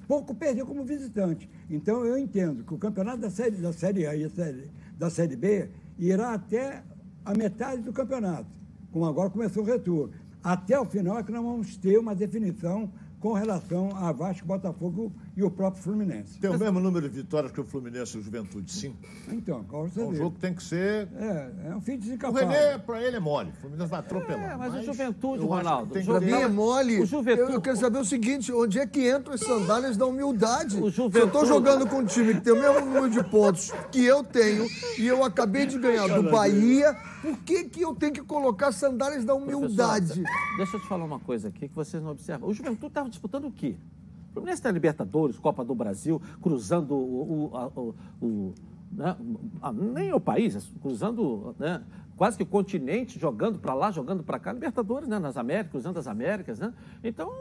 pouco 0.07 0.33
perdeu 0.35 0.65
como 0.65 0.83
visitante. 0.83 1.49
Então 1.69 2.05
eu 2.05 2.17
entendo 2.17 2.63
que 2.63 2.73
o 2.73 2.77
campeonato 2.77 3.19
da 3.19 3.29
Série, 3.29 3.57
da 3.57 3.73
série 3.73 4.05
A 4.05 4.15
e 4.15 4.29
série, 4.29 4.71
da 4.97 5.09
Série 5.09 5.35
B 5.35 5.69
irá 5.97 6.33
até 6.33 6.83
a 7.25 7.33
metade 7.33 7.81
do 7.81 7.93
campeonato, 7.93 8.47
como 8.91 9.05
agora 9.05 9.29
começou 9.29 9.63
o 9.63 9.65
retorno. 9.65 10.13
Até 10.43 10.77
o 10.77 10.85
final 10.85 11.17
é 11.17 11.23
que 11.23 11.31
nós 11.31 11.43
vamos 11.43 11.77
ter 11.77 11.97
uma 11.97 12.13
definição 12.13 12.91
com 13.23 13.31
relação 13.31 13.89
a 13.95 14.11
Vasco, 14.11 14.45
Botafogo 14.45 15.09
e 15.33 15.41
o 15.41 15.49
próprio 15.49 15.81
Fluminense. 15.81 16.37
Tem 16.41 16.49
o 16.49 16.59
mesmo 16.59 16.77
número 16.81 17.07
de 17.07 17.15
vitórias 17.15 17.53
que 17.53 17.61
o 17.61 17.63
Fluminense 17.63 18.17
e 18.17 18.19
o 18.19 18.21
Juventude, 18.21 18.69
sim. 18.69 18.93
Então, 19.31 19.63
qual 19.63 19.87
você 19.87 20.01
É 20.01 20.03
um 20.03 20.11
vê? 20.11 20.17
jogo 20.17 20.31
que 20.31 20.41
tem 20.41 20.53
que 20.53 20.61
ser. 20.61 21.07
É, 21.15 21.51
é 21.69 21.73
um 21.73 21.79
fim 21.79 21.93
O 21.93 21.97
desencapado. 21.99 22.45
René, 22.45 22.77
para 22.79 23.01
ele, 23.01 23.15
é 23.15 23.19
mole. 23.21 23.51
O 23.51 23.61
Fluminense 23.61 23.89
vai 23.89 23.99
atropelar. 24.01 24.51
É, 24.51 24.55
mas 24.57 24.73
o 24.75 24.83
Juventude, 24.83 25.45
Ronaldo, 25.45 25.91
o 25.91 25.93
ter- 25.93 26.19
mim 26.21 26.31
é 26.33 26.47
mole. 26.49 26.99
O 26.99 27.05
Juventude- 27.05 27.47
Eu, 27.49 27.55
eu 27.55 27.61
quero 27.61 27.77
saber 27.77 27.99
o 27.99 28.03
seguinte: 28.03 28.51
onde 28.51 28.77
é 28.77 28.85
que 28.85 29.09
entram 29.09 29.33
as 29.35 29.39
sandálias 29.39 29.95
da 29.95 30.05
humildade? 30.05 30.75
O 30.75 30.79
Se 30.79 30.83
eu 30.83 30.91
Juventude- 30.91 31.31
tô 31.31 31.45
jogando 31.45 31.87
com 31.87 31.99
um 31.99 32.05
time 32.05 32.33
que 32.33 32.41
tem 32.41 32.51
o 32.51 32.59
mesmo 32.59 32.81
número 32.85 33.09
de 33.09 33.23
pontos 33.23 33.71
que 33.89 34.03
eu 34.03 34.21
tenho 34.21 34.67
e 34.99 35.07
eu 35.07 35.23
acabei 35.23 35.65
de 35.65 35.79
ganhar 35.79 36.07
do 36.09 36.29
Bahia, 36.29 36.93
por 37.23 37.37
que, 37.39 37.63
que 37.63 37.81
eu 37.81 37.95
tenho 37.95 38.11
que 38.11 38.21
colocar 38.21 38.73
sandálias 38.73 39.23
da 39.23 39.33
humildade? 39.33 40.07
Professor, 40.07 40.57
Deixa 40.57 40.75
eu 40.75 40.81
te 40.81 40.87
falar 40.87 41.05
uma 41.05 41.19
coisa 41.19 41.47
aqui 41.47 41.69
que 41.69 41.73
vocês 41.75 42.03
não 42.03 42.11
observam. 42.11 42.49
O 42.49 42.53
Juventude 42.53 42.87
estava 42.87 43.09
disputando 43.09 43.45
o 43.45 43.51
quê? 43.51 43.75
O 44.29 44.33
Fluminense 44.33 44.59
está 44.59 44.69
Libertadores, 44.69 45.39
Copa 45.39 45.63
do 45.63 45.73
Brasil, 45.73 46.21
cruzando 46.41 46.93
o. 46.93 47.49
o- 47.53 47.57
a- 47.57 47.67
o- 47.67 47.95
o- 48.21 48.53
né? 48.91 49.15
Ah, 49.61 49.71
nem 49.71 50.11
o 50.13 50.19
país, 50.19 50.69
cruzando 50.81 51.55
né? 51.57 51.81
quase 52.17 52.35
que 52.37 52.43
o 52.43 52.45
continente, 52.45 53.17
jogando 53.17 53.57
para 53.57 53.73
lá, 53.73 53.89
jogando 53.89 54.21
para 54.21 54.37
cá. 54.37 54.51
Libertadores, 54.51 55.07
né? 55.07 55.17
nas 55.17 55.37
Américas, 55.37 55.71
cruzando 55.71 55.97
as 55.97 56.07
Américas. 56.07 56.59
Né? 56.59 56.73
Então, 57.03 57.31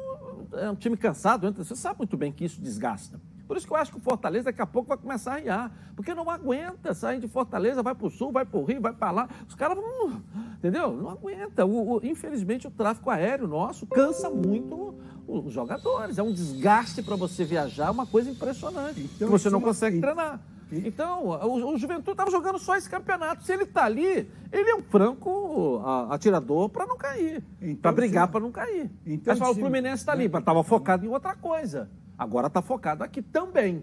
é 0.53 0.71
um 0.71 0.77
time 0.77 0.97
cansado. 0.97 1.51
Você 1.53 1.75
sabe 1.75 1.99
muito 1.99 2.17
bem 2.17 2.31
que 2.33 2.45
isso 2.45 2.61
desgasta. 2.61 3.21
Por 3.53 3.59
isso 3.59 3.67
que 3.67 3.73
eu 3.75 3.77
acho 3.77 3.93
que 3.93 3.99
o 3.99 4.01
Fortaleza 4.01 4.45
daqui 4.47 4.63
a 4.63 4.67
pouco 4.67 4.89
vai 4.89 4.97
começar 4.97 5.35
a 5.35 5.37
riar. 5.37 5.71
Porque 5.95 6.15
não 6.15 6.31
aguenta 6.31 6.95
sair 6.95 7.21
de 7.21 7.29
Fortaleza, 7.29 7.83
vai 7.83 7.95
para 7.95 8.07
o 8.07 8.11
sul, 8.11 8.33
vai 8.33 8.47
para 8.47 8.59
o 8.59 8.65
Rio, 8.65 8.81
vai 8.81 8.95
para 8.95 9.11
lá. 9.11 9.29
Os 9.47 9.55
caras 9.55 9.77
vão. 9.77 10.23
Entendeu? 10.57 10.91
Não 10.95 11.11
aguenta. 11.11 11.67
O- 11.67 11.97
o- 11.99 12.01
infelizmente, 12.03 12.67
o 12.67 12.71
tráfego 12.71 13.11
aéreo 13.11 13.47
nosso 13.47 13.87
cansa 13.87 14.31
muito 14.31 14.95
os 15.29 15.53
jogadores. 15.53 16.17
É 16.17 16.23
um 16.23 16.33
desgaste 16.33 17.03
para 17.03 17.15
você 17.15 17.45
viajar, 17.45 17.91
uma 17.91 18.07
coisa 18.07 18.31
impressionante. 18.31 19.01
Então, 19.03 19.29
que 19.29 19.33
você 19.39 19.51
não 19.51 19.59
é 19.59 19.63
consegue 19.65 20.01
treinar. 20.01 20.41
Então, 20.73 21.27
o, 21.27 21.75
o 21.75 21.77
Juventude 21.77 22.13
estava 22.13 22.31
jogando 22.31 22.59
só 22.59 22.75
esse 22.75 22.89
campeonato. 22.89 23.45
Se 23.45 23.53
ele 23.53 23.65
está 23.65 23.85
ali, 23.85 24.31
ele 24.51 24.71
é 24.71 24.75
um 24.75 24.81
franco 24.83 25.83
atirador 26.09 26.71
para 26.71 26.87
não 26.87 26.97
cair. 26.97 27.45
Então, 27.61 27.77
para 27.83 27.93
brigar 27.93 28.29
para 28.29 28.41
não 28.41 28.51
cair. 28.51 28.91
Então, 29.05 29.33
Mas 29.33 29.39
fala, 29.39 29.51
o 29.51 29.55
se- 29.55 29.61
Fluminense 29.61 29.97
está 29.97 30.13
ali, 30.13 30.25
estava 30.25 30.65
focado 30.65 31.05
em 31.05 31.09
outra 31.11 31.35
coisa. 31.37 31.91
Agora 32.19 32.47
está 32.47 32.63
focado 32.63 33.03
aqui 33.03 33.21
também. 33.23 33.83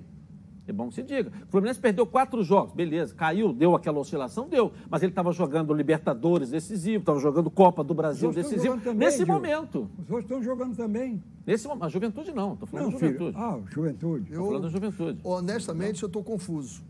É 0.67 0.71
bom 0.71 0.87
que 0.89 0.93
se 0.95 1.01
diga. 1.03 1.31
O 1.47 1.51
Fluminense 1.51 1.79
perdeu 1.79 2.05
quatro 2.05 2.43
jogos, 2.43 2.73
beleza, 2.73 3.11
caiu, 3.15 3.51
deu 3.51 3.73
aquela 3.75 3.97
oscilação, 3.97 4.47
deu. 4.47 4.71
Mas 4.87 5.01
ele 5.01 5.11
estava 5.11 5.31
jogando 5.31 5.73
Libertadores 5.73 6.51
decisivo, 6.51 6.99
estava 6.99 7.19
jogando 7.19 7.49
Copa 7.49 7.83
do 7.83 7.95
Brasil 7.95 8.31
decisivo. 8.31 8.63
jogando 8.65 8.83
também, 8.83 8.99
Nesse 9.07 9.25
Dil. 9.25 9.33
momento. 9.33 9.89
Os 9.97 10.11
outros 10.11 10.25
estão 10.25 10.43
jogando 10.43 10.75
também. 10.77 11.23
Nesse 11.43 11.67
momento. 11.67 11.85
A 11.85 11.89
juventude 11.89 12.31
não, 12.31 12.53
estou 12.53 12.67
falando 12.67 12.85
Não, 12.85 12.91
da 12.93 12.99
filho. 12.99 13.11
juventude. 13.17 13.37
Ah, 13.43 13.55
o 13.57 13.65
Juventude. 13.67 14.29
Estou 14.29 14.45
falando 14.45 14.61
da 14.61 14.69
juventude. 14.69 15.19
Honestamente, 15.23 16.03
eu 16.03 16.07
estou 16.07 16.23
confuso. 16.23 16.83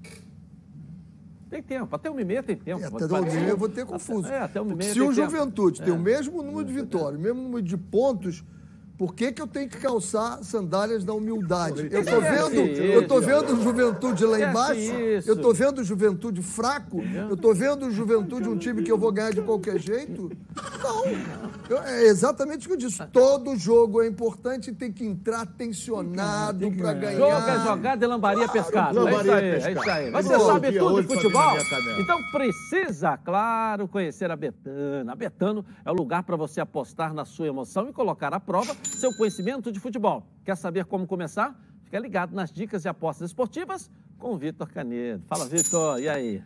Tem 1.50 1.64
tempo, 1.64 1.96
até 1.96 2.12
uma 2.12 2.22
e 2.22 2.26
meia 2.26 2.44
tem 2.44 2.56
tempo. 2.58 2.82
É, 2.82 2.86
até 2.86 3.06
o 3.06 3.10
parecer. 3.10 3.40
meio 3.40 3.50
eu 3.52 3.58
vou 3.58 3.70
ter 3.70 3.86
confuso. 3.86 4.28
É, 4.28 4.40
até 4.42 4.62
uma 4.62 4.74
e 4.74 4.76
meia 4.76 4.90
se 4.94 5.00
tem 5.00 5.08
o 5.10 5.16
tempo. 5.16 5.32
Juventude 5.32 5.82
tem 5.82 5.94
É. 5.94 5.96
o 5.96 6.00
mesmo 6.00 6.44
número 6.44 6.66
de 6.66 6.74
vitórias, 6.74 7.20
o 7.20 7.24
mesmo 7.24 7.42
número 7.42 7.62
de 7.64 7.76
pontos, 7.78 8.44
Por 9.00 9.16
que, 9.16 9.32
que 9.32 9.42
eu 9.42 9.48
tenho 9.48 9.70
que 9.70 9.78
calçar 9.78 10.44
sandálias 10.44 11.06
da 11.06 11.14
humildade? 11.14 11.88
Eu 11.90 12.04
tô 12.04 12.20
vendo, 12.20 12.56
eu 12.60 13.08
tô 13.08 13.22
vendo 13.22 13.64
juventude 13.64 14.26
lá 14.26 14.42
embaixo, 14.42 14.92
eu 15.26 15.38
tô 15.38 15.54
vendo 15.54 15.82
juventude 15.86 16.42
fraco, 16.42 17.02
eu 17.30 17.38
tô 17.38 17.54
vendo 17.54 17.90
juventude 17.92 18.50
um 18.50 18.58
time 18.58 18.84
que 18.84 18.92
eu 18.92 18.98
vou 18.98 19.10
ganhar 19.10 19.32
de 19.32 19.42
qualquer 19.42 19.80
jeito. 19.80 20.30
Não. 20.84 21.06
Eu, 21.70 21.78
é 21.84 22.08
exatamente 22.08 22.66
o 22.66 22.68
que 22.68 22.74
eu 22.74 22.78
disse. 22.78 23.06
Todo 23.08 23.56
jogo 23.56 24.02
é 24.02 24.08
importante 24.08 24.72
e 24.72 24.74
tem 24.74 24.92
que 24.92 25.06
entrar 25.06 25.46
tensionado 25.46 26.70
para 26.70 26.92
ganhar. 26.92 27.18
Jogo 27.20 27.50
é 27.50 27.64
jogada 27.64 28.06
e 28.06 28.08
lambaria 28.08 28.50
pescada. 28.50 29.00
É 29.00 29.14
isso 29.14 29.32
aí, 29.32 29.46
é 29.46 29.72
isso 29.72 29.90
aí. 29.90 30.12
Você 30.12 30.40
sabe 30.40 30.78
tudo 30.78 31.02
de 31.02 31.08
futebol? 31.08 31.54
Então 31.98 32.20
precisa, 32.34 33.18
claro, 33.18 33.88
conhecer 33.88 34.30
a 34.30 34.36
Betano. 34.36 35.10
A 35.10 35.16
Betano 35.16 35.66
é 35.86 35.90
o 35.90 35.94
lugar 35.94 36.24
para 36.24 36.36
você 36.36 36.60
apostar 36.60 37.14
na 37.14 37.24
sua 37.24 37.48
emoção 37.48 37.88
e 37.88 37.94
colocar 37.94 38.34
à 38.34 38.42
prova 38.42 38.76
seu 38.96 39.14
conhecimento 39.14 39.72
de 39.72 39.80
futebol. 39.80 40.26
Quer 40.44 40.56
saber 40.56 40.86
como 40.86 41.08
começar? 41.08 41.60
Fica 41.84 42.00
ligado 42.00 42.36
nas 42.36 42.52
dicas 42.52 42.84
de 42.84 42.90
apostas 42.90 43.30
esportivas 43.30 43.90
com 44.18 44.34
o 44.34 44.38
Vitor 44.38 44.70
Canedo. 44.70 45.24
Fala, 45.28 45.46
Vitor, 45.46 46.00
e 46.00 46.08
aí? 46.08 46.44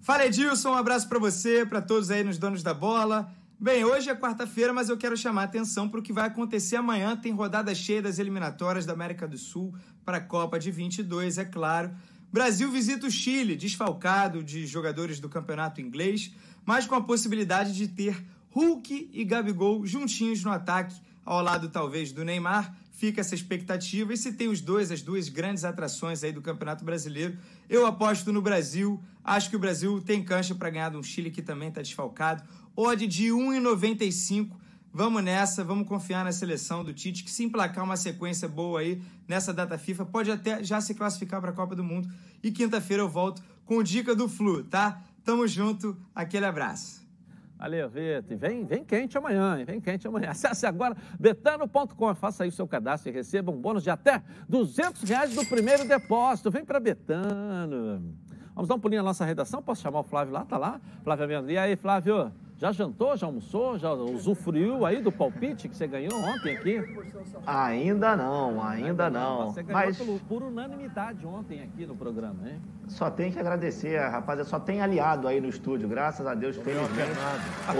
Fala, 0.00 0.26
Edilson, 0.26 0.70
um 0.70 0.74
abraço 0.74 1.08
para 1.08 1.18
você, 1.18 1.64
para 1.64 1.80
todos 1.80 2.10
aí 2.10 2.24
nos 2.24 2.38
donos 2.38 2.62
da 2.62 2.74
bola. 2.74 3.32
Bem, 3.60 3.84
hoje 3.84 4.08
é 4.08 4.14
quarta-feira, 4.14 4.72
mas 4.72 4.88
eu 4.88 4.96
quero 4.96 5.16
chamar 5.16 5.42
a 5.42 5.44
atenção 5.44 5.88
para 5.88 5.98
o 5.98 6.02
que 6.02 6.12
vai 6.12 6.26
acontecer 6.26 6.76
amanhã. 6.76 7.16
Tem 7.16 7.32
rodada 7.32 7.74
cheia 7.74 8.00
das 8.00 8.18
eliminatórias 8.18 8.86
da 8.86 8.92
América 8.92 9.26
do 9.26 9.36
Sul 9.36 9.74
para 10.04 10.18
a 10.18 10.20
Copa 10.20 10.58
de 10.58 10.70
22, 10.70 11.38
é 11.38 11.44
claro. 11.44 11.90
Brasil 12.32 12.70
visita 12.70 13.06
o 13.06 13.10
Chile, 13.10 13.56
desfalcado 13.56 14.44
de 14.44 14.66
jogadores 14.66 15.18
do 15.18 15.28
campeonato 15.28 15.80
inglês, 15.80 16.32
mas 16.64 16.86
com 16.86 16.94
a 16.94 17.00
possibilidade 17.00 17.72
de 17.72 17.88
ter 17.88 18.22
Hulk 18.50 19.10
e 19.12 19.24
Gabigol 19.24 19.84
juntinhos 19.86 20.44
no 20.44 20.52
ataque 20.52 20.94
ao 21.28 21.42
lado 21.42 21.68
talvez 21.68 22.10
do 22.10 22.24
Neymar, 22.24 22.74
fica 22.90 23.20
essa 23.20 23.34
expectativa. 23.34 24.14
E 24.14 24.16
se 24.16 24.32
tem 24.32 24.48
os 24.48 24.62
dois, 24.62 24.90
as 24.90 25.02
duas 25.02 25.28
grandes 25.28 25.62
atrações 25.62 26.24
aí 26.24 26.32
do 26.32 26.40
Campeonato 26.40 26.86
Brasileiro, 26.86 27.36
eu 27.68 27.84
aposto 27.84 28.32
no 28.32 28.40
Brasil. 28.40 28.98
Acho 29.22 29.50
que 29.50 29.56
o 29.56 29.58
Brasil 29.58 30.00
tem 30.00 30.24
cancha 30.24 30.54
para 30.54 30.70
ganhar 30.70 30.90
de 30.90 30.96
um 30.96 31.02
Chile 31.02 31.30
que 31.30 31.42
também 31.42 31.68
está 31.68 31.82
desfalcado. 31.82 32.42
Odd 32.74 33.06
de 33.06 33.26
1,95. 33.26 34.56
Vamos 34.90 35.22
nessa, 35.22 35.62
vamos 35.62 35.86
confiar 35.86 36.24
na 36.24 36.32
seleção 36.32 36.82
do 36.82 36.94
Tite, 36.94 37.22
que 37.22 37.30
se 37.30 37.44
emplacar 37.44 37.84
uma 37.84 37.96
sequência 37.98 38.48
boa 38.48 38.80
aí 38.80 39.02
nessa 39.28 39.52
data 39.52 39.76
FIFA, 39.76 40.06
pode 40.06 40.30
até 40.30 40.64
já 40.64 40.80
se 40.80 40.94
classificar 40.94 41.42
para 41.42 41.50
a 41.50 41.54
Copa 41.54 41.76
do 41.76 41.84
Mundo. 41.84 42.08
E 42.42 42.50
quinta-feira 42.50 43.02
eu 43.02 43.08
volto 43.08 43.42
com 43.66 43.82
dica 43.82 44.14
do 44.14 44.30
Flu, 44.30 44.64
tá? 44.64 45.02
Tamo 45.22 45.46
junto, 45.46 45.94
aquele 46.14 46.46
abraço. 46.46 47.07
Valeu, 47.58 47.88
Vitor. 47.88 48.38
Vem, 48.38 48.64
vem 48.64 48.84
quente 48.84 49.18
amanhã, 49.18 49.64
vem 49.64 49.80
quente 49.80 50.06
amanhã. 50.06 50.30
Acesse 50.30 50.64
agora 50.64 50.96
betano.com, 51.18 52.14
faça 52.14 52.44
aí 52.44 52.48
o 52.48 52.52
seu 52.52 52.68
cadastro 52.68 53.10
e 53.10 53.12
receba 53.12 53.50
um 53.50 53.56
bônus 53.56 53.82
de 53.82 53.90
até 53.90 54.22
200 54.48 55.02
reais 55.02 55.34
do 55.34 55.44
primeiro 55.44 55.86
depósito. 55.86 56.52
Vem 56.52 56.64
para 56.64 56.78
Betano. 56.78 58.14
Vamos 58.54 58.68
dar 58.68 58.76
um 58.76 58.80
pulinho 58.80 59.02
na 59.02 59.08
nossa 59.08 59.24
redação? 59.24 59.60
Posso 59.60 59.82
chamar 59.82 60.00
o 60.00 60.04
Flávio 60.04 60.34
lá? 60.34 60.44
Tá 60.44 60.56
lá? 60.56 60.80
Flávio 61.02 61.24
Amendoim. 61.24 61.52
E 61.52 61.58
aí, 61.58 61.76
Flávio? 61.76 62.32
Já 62.58 62.72
jantou, 62.72 63.16
já 63.16 63.24
almoçou, 63.24 63.78
já 63.78 63.92
usufruiu 63.92 64.84
aí 64.84 65.00
do 65.00 65.12
palpite 65.12 65.68
que 65.68 65.76
você 65.76 65.86
ganhou 65.86 66.12
ontem 66.18 66.56
aqui? 66.56 66.82
Ainda 67.46 68.16
não, 68.16 68.60
ainda 68.60 69.08
não. 69.08 69.50
Você 69.50 69.62
ganhou 69.62 69.80
Mas... 69.80 69.96
por, 69.96 70.20
por 70.28 70.42
unanimidade 70.42 71.24
ontem 71.24 71.62
aqui 71.62 71.86
no 71.86 71.94
programa, 71.94 72.48
hein? 72.48 72.60
Só 72.88 73.10
tem 73.10 73.30
que 73.30 73.38
agradecer, 73.38 73.98
rapaz. 73.98 74.44
Só 74.48 74.58
tem 74.58 74.80
aliado 74.80 75.28
aí 75.28 75.40
no 75.40 75.48
estúdio, 75.48 75.88
graças 75.88 76.26
a 76.26 76.34
Deus, 76.34 76.56
felizmente. 76.56 77.12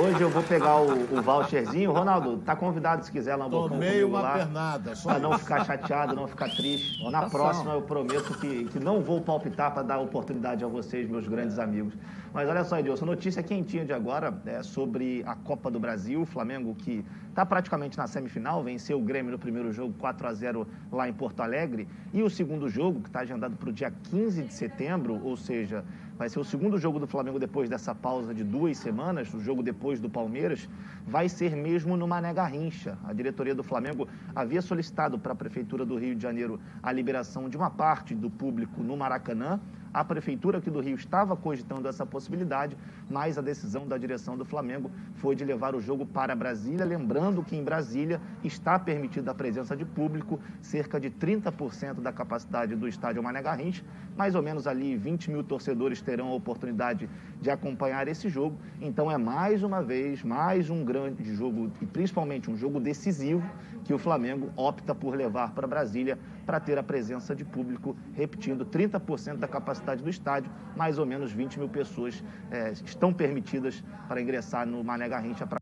Hoje 0.00 0.20
eu 0.20 0.30
vou 0.30 0.44
pegar 0.44 0.76
o, 0.76 0.92
o 0.92 1.22
voucherzinho. 1.22 1.90
Ronaldo, 1.90 2.36
tá 2.38 2.54
convidado 2.54 3.04
se 3.04 3.10
quiser 3.10 3.34
lá 3.34 3.46
um 3.46 3.50
Tomei 3.50 4.04
uma 4.04 4.20
lá, 4.20 4.32
pernada. 4.34 4.94
Só 4.94 5.10
pra 5.10 5.18
não 5.18 5.36
ficar 5.36 5.64
chateado, 5.64 6.14
não 6.14 6.28
ficar 6.28 6.50
triste. 6.50 7.02
Na 7.10 7.28
próxima 7.28 7.72
eu 7.72 7.82
prometo 7.82 8.38
que, 8.38 8.66
que 8.66 8.78
não 8.78 9.00
vou 9.00 9.20
palpitar 9.20 9.72
para 9.72 9.82
dar 9.82 9.98
oportunidade 9.98 10.64
a 10.64 10.68
vocês, 10.68 11.08
meus 11.08 11.26
grandes 11.26 11.58
amigos. 11.58 11.94
Mas 12.32 12.48
olha 12.48 12.62
só, 12.62 12.78
Edilson, 12.78 13.06
notícia 13.06 13.42
quentinha 13.42 13.84
de 13.84 13.92
agora 13.92 14.42
é 14.44 14.62
sobre 14.62 15.22
a 15.26 15.34
Copa 15.34 15.70
do 15.70 15.80
Brasil. 15.80 16.22
O 16.22 16.26
Flamengo 16.26 16.74
que 16.74 17.04
está 17.28 17.46
praticamente 17.46 17.96
na 17.96 18.06
semifinal, 18.06 18.62
venceu 18.62 18.98
o 18.98 19.02
Grêmio 19.02 19.32
no 19.32 19.38
primeiro 19.38 19.72
jogo 19.72 19.94
4 19.98 20.26
a 20.26 20.32
0 20.34 20.66
lá 20.92 21.08
em 21.08 21.12
Porto 21.12 21.40
Alegre. 21.40 21.88
E 22.12 22.22
o 22.22 22.28
segundo 22.28 22.68
jogo, 22.68 23.00
que 23.00 23.08
está 23.08 23.20
agendado 23.20 23.56
para 23.56 23.70
o 23.70 23.72
dia 23.72 23.90
15 24.10 24.42
de 24.42 24.52
setembro, 24.52 25.24
ou 25.24 25.36
seja, 25.36 25.84
vai 26.18 26.28
ser 26.28 26.40
o 26.40 26.44
segundo 26.44 26.76
jogo 26.78 26.98
do 26.98 27.06
Flamengo 27.06 27.38
depois 27.38 27.70
dessa 27.70 27.94
pausa 27.94 28.34
de 28.34 28.42
duas 28.44 28.76
semanas, 28.76 29.32
o 29.32 29.40
jogo 29.40 29.62
depois 29.62 30.00
do 30.00 30.10
Palmeiras, 30.10 30.68
vai 31.06 31.28
ser 31.28 31.56
mesmo 31.56 31.96
no 31.96 32.08
Mané 32.08 32.34
Garrincha. 32.34 32.98
A 33.04 33.12
diretoria 33.12 33.54
do 33.54 33.62
Flamengo 33.62 34.08
havia 34.34 34.60
solicitado 34.60 35.18
para 35.18 35.32
a 35.32 35.36
Prefeitura 35.36 35.86
do 35.86 35.96
Rio 35.96 36.16
de 36.16 36.22
Janeiro 36.22 36.60
a 36.82 36.90
liberação 36.92 37.48
de 37.48 37.56
uma 37.56 37.70
parte 37.70 38.14
do 38.14 38.28
público 38.28 38.82
no 38.82 38.96
Maracanã. 38.96 39.60
A 39.92 40.04
Prefeitura 40.04 40.58
aqui 40.58 40.70
do 40.70 40.80
Rio 40.80 40.96
estava 40.96 41.36
cogitando 41.36 41.88
essa 41.88 42.04
possibilidade, 42.04 42.76
mas 43.10 43.38
a 43.38 43.40
decisão 43.40 43.86
da 43.86 43.96
direção 43.96 44.36
do 44.36 44.44
Flamengo 44.44 44.90
foi 45.14 45.34
de 45.34 45.44
levar 45.44 45.74
o 45.74 45.80
jogo 45.80 46.04
para 46.04 46.34
Brasília, 46.34 46.84
lembrando 46.84 47.42
que 47.42 47.56
em 47.56 47.64
Brasília 47.64 48.20
está 48.44 48.78
permitida 48.78 49.30
a 49.30 49.34
presença 49.34 49.76
de 49.76 49.84
público, 49.84 50.38
cerca 50.60 51.00
de 51.00 51.10
30% 51.10 52.00
da 52.00 52.12
capacidade 52.12 52.76
do 52.76 52.86
estádio 52.86 53.22
Mané 53.22 53.42
Garrincha, 53.42 53.82
mais 54.16 54.34
ou 54.34 54.42
menos 54.42 54.66
ali 54.66 54.96
20 54.96 55.30
mil 55.30 55.42
torcedores 55.42 56.02
terão 56.02 56.28
a 56.28 56.34
oportunidade 56.34 57.08
de 57.40 57.50
acompanhar 57.50 58.08
esse 58.08 58.28
jogo. 58.28 58.58
Então 58.80 59.10
é 59.10 59.16
mais 59.16 59.62
uma 59.62 59.82
vez, 59.82 60.22
mais 60.22 60.68
um 60.70 60.84
grande 60.84 61.34
jogo, 61.34 61.70
e 61.80 61.86
principalmente 61.86 62.50
um 62.50 62.56
jogo 62.56 62.78
decisivo, 62.78 63.48
que 63.84 63.94
o 63.94 63.98
Flamengo 63.98 64.50
opta 64.56 64.94
por 64.94 65.14
levar 65.14 65.52
para 65.52 65.66
Brasília 65.66 66.18
para 66.48 66.58
ter 66.58 66.78
a 66.78 66.82
presença 66.82 67.36
de 67.36 67.44
público, 67.44 67.94
repetindo, 68.14 68.64
30% 68.64 69.36
da 69.36 69.46
capacidade 69.46 70.02
do 70.02 70.08
estádio, 70.08 70.50
mais 70.74 70.98
ou 70.98 71.04
menos 71.04 71.30
20 71.30 71.58
mil 71.58 71.68
pessoas 71.68 72.24
é, 72.50 72.72
estão 72.72 73.12
permitidas 73.12 73.84
para 74.08 74.18
ingressar 74.18 74.66
no 74.66 74.82
Mané 74.82 75.06
Garrincha. 75.10 75.46
Pra... 75.46 75.58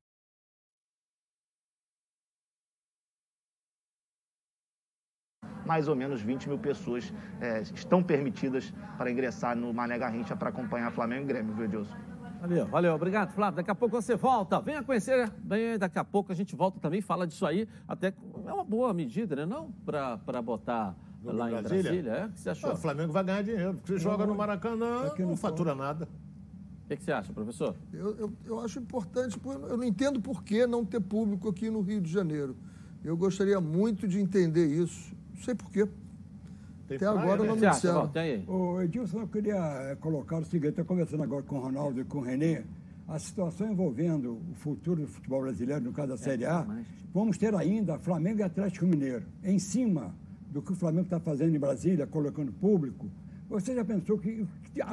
mais 5.66 5.88
ou 5.88 5.96
menos 5.96 6.22
20 6.22 6.48
mil 6.50 6.58
pessoas 6.60 7.12
é, 7.40 7.62
estão 7.62 8.00
permitidas 8.00 8.72
para 8.96 9.10
ingressar 9.10 9.56
no 9.56 9.74
Mané 9.74 9.98
Garrincha 9.98 10.36
para 10.36 10.50
acompanhar 10.50 10.92
Flamengo 10.92 11.24
e 11.24 11.26
Grêmio, 11.26 11.52
viu? 11.52 11.84
Valeu, 12.40 12.66
valeu, 12.66 12.94
obrigado, 12.94 13.32
Flávio. 13.32 13.56
Daqui 13.56 13.70
a 13.70 13.74
pouco 13.74 14.00
você 14.00 14.16
volta. 14.16 14.60
Venha 14.60 14.82
conhecer. 14.82 15.30
Bem, 15.38 15.78
daqui 15.78 15.98
a 15.98 16.04
pouco 16.04 16.32
a 16.32 16.34
gente 16.34 16.54
volta 16.54 16.78
também 16.80 17.00
fala 17.00 17.26
disso 17.26 17.46
aí. 17.46 17.68
Até 17.88 18.08
é 18.46 18.52
uma 18.52 18.64
boa 18.64 18.92
medida, 18.92 19.34
né? 19.36 19.46
Não 19.46 19.70
para 19.84 20.42
botar 20.42 20.94
lá 21.22 21.50
em 21.50 21.62
Brasília. 21.62 22.10
É? 22.12 22.26
O 22.26 22.30
que 22.30 22.40
você 22.40 22.50
achou? 22.50 22.70
Ah, 22.70 22.74
o 22.74 22.76
Flamengo 22.76 23.12
vai 23.12 23.24
ganhar 23.24 23.42
dinheiro. 23.42 23.74
Porque 23.74 23.92
você 23.92 23.98
joga 23.98 24.26
no 24.26 24.34
Maracanã, 24.34 25.12
não, 25.18 25.26
não 25.26 25.36
fatura 25.36 25.74
nada. 25.74 26.08
O 26.84 26.88
que, 26.88 26.96
que, 26.96 27.02
você 27.02 27.10
acha, 27.10 27.32
professor? 27.32 27.74
Eu, 27.92 28.16
eu, 28.16 28.32
eu 28.44 28.60
acho 28.60 28.78
importante, 28.78 29.36
eu 29.44 29.76
não 29.76 29.82
entendo 29.82 30.20
por 30.20 30.44
que 30.44 30.68
não 30.68 30.84
ter 30.84 31.00
público 31.00 31.48
aqui 31.48 31.68
no 31.68 31.80
Rio 31.80 32.00
de 32.00 32.10
Janeiro. 32.10 32.56
Eu 33.02 33.16
gostaria 33.16 33.60
muito 33.60 34.06
de 34.06 34.20
entender 34.20 34.66
isso. 34.66 35.12
Não 35.34 35.42
sei 35.42 35.54
por 35.54 35.68
quê. 35.70 35.88
Tem 36.88 36.96
Até 36.96 37.06
praia, 37.06 37.20
agora 37.20 37.42
né? 37.42 37.48
não 37.48 37.56
me 37.56 37.68
disseram. 37.68 38.10
O 38.46 38.80
Edilson, 38.80 39.20
eu 39.20 39.28
queria 39.28 39.56
eh, 39.56 39.96
colocar 39.96 40.38
o 40.38 40.44
seguinte, 40.44 40.70
estou 40.70 40.84
conversando 40.84 41.22
agora 41.22 41.42
com 41.42 41.56
o 41.56 41.60
Ronaldo 41.60 42.00
e 42.00 42.04
com 42.04 42.18
o 42.18 42.20
Renê, 42.20 42.62
a 43.08 43.18
situação 43.18 43.70
envolvendo 43.70 44.40
o 44.50 44.54
futuro 44.54 45.02
do 45.02 45.08
futebol 45.08 45.42
brasileiro, 45.42 45.82
no 45.82 45.92
caso 45.92 46.08
da 46.08 46.14
é, 46.14 46.18
Série 46.18 46.44
A, 46.44 46.66
vamos 47.12 47.38
ter 47.38 47.54
ainda 47.54 47.98
Flamengo 47.98 48.40
e 48.40 48.42
Atlético 48.42 48.86
Mineiro. 48.86 49.24
Em 49.42 49.58
cima 49.58 50.14
do 50.48 50.62
que 50.62 50.72
o 50.72 50.76
Flamengo 50.76 51.04
está 51.04 51.20
fazendo 51.20 51.54
em 51.54 51.58
Brasília, 51.58 52.06
colocando 52.06 52.52
público, 52.52 53.10
você 53.48 53.74
já 53.74 53.84
pensou 53.84 54.18
que 54.18 54.46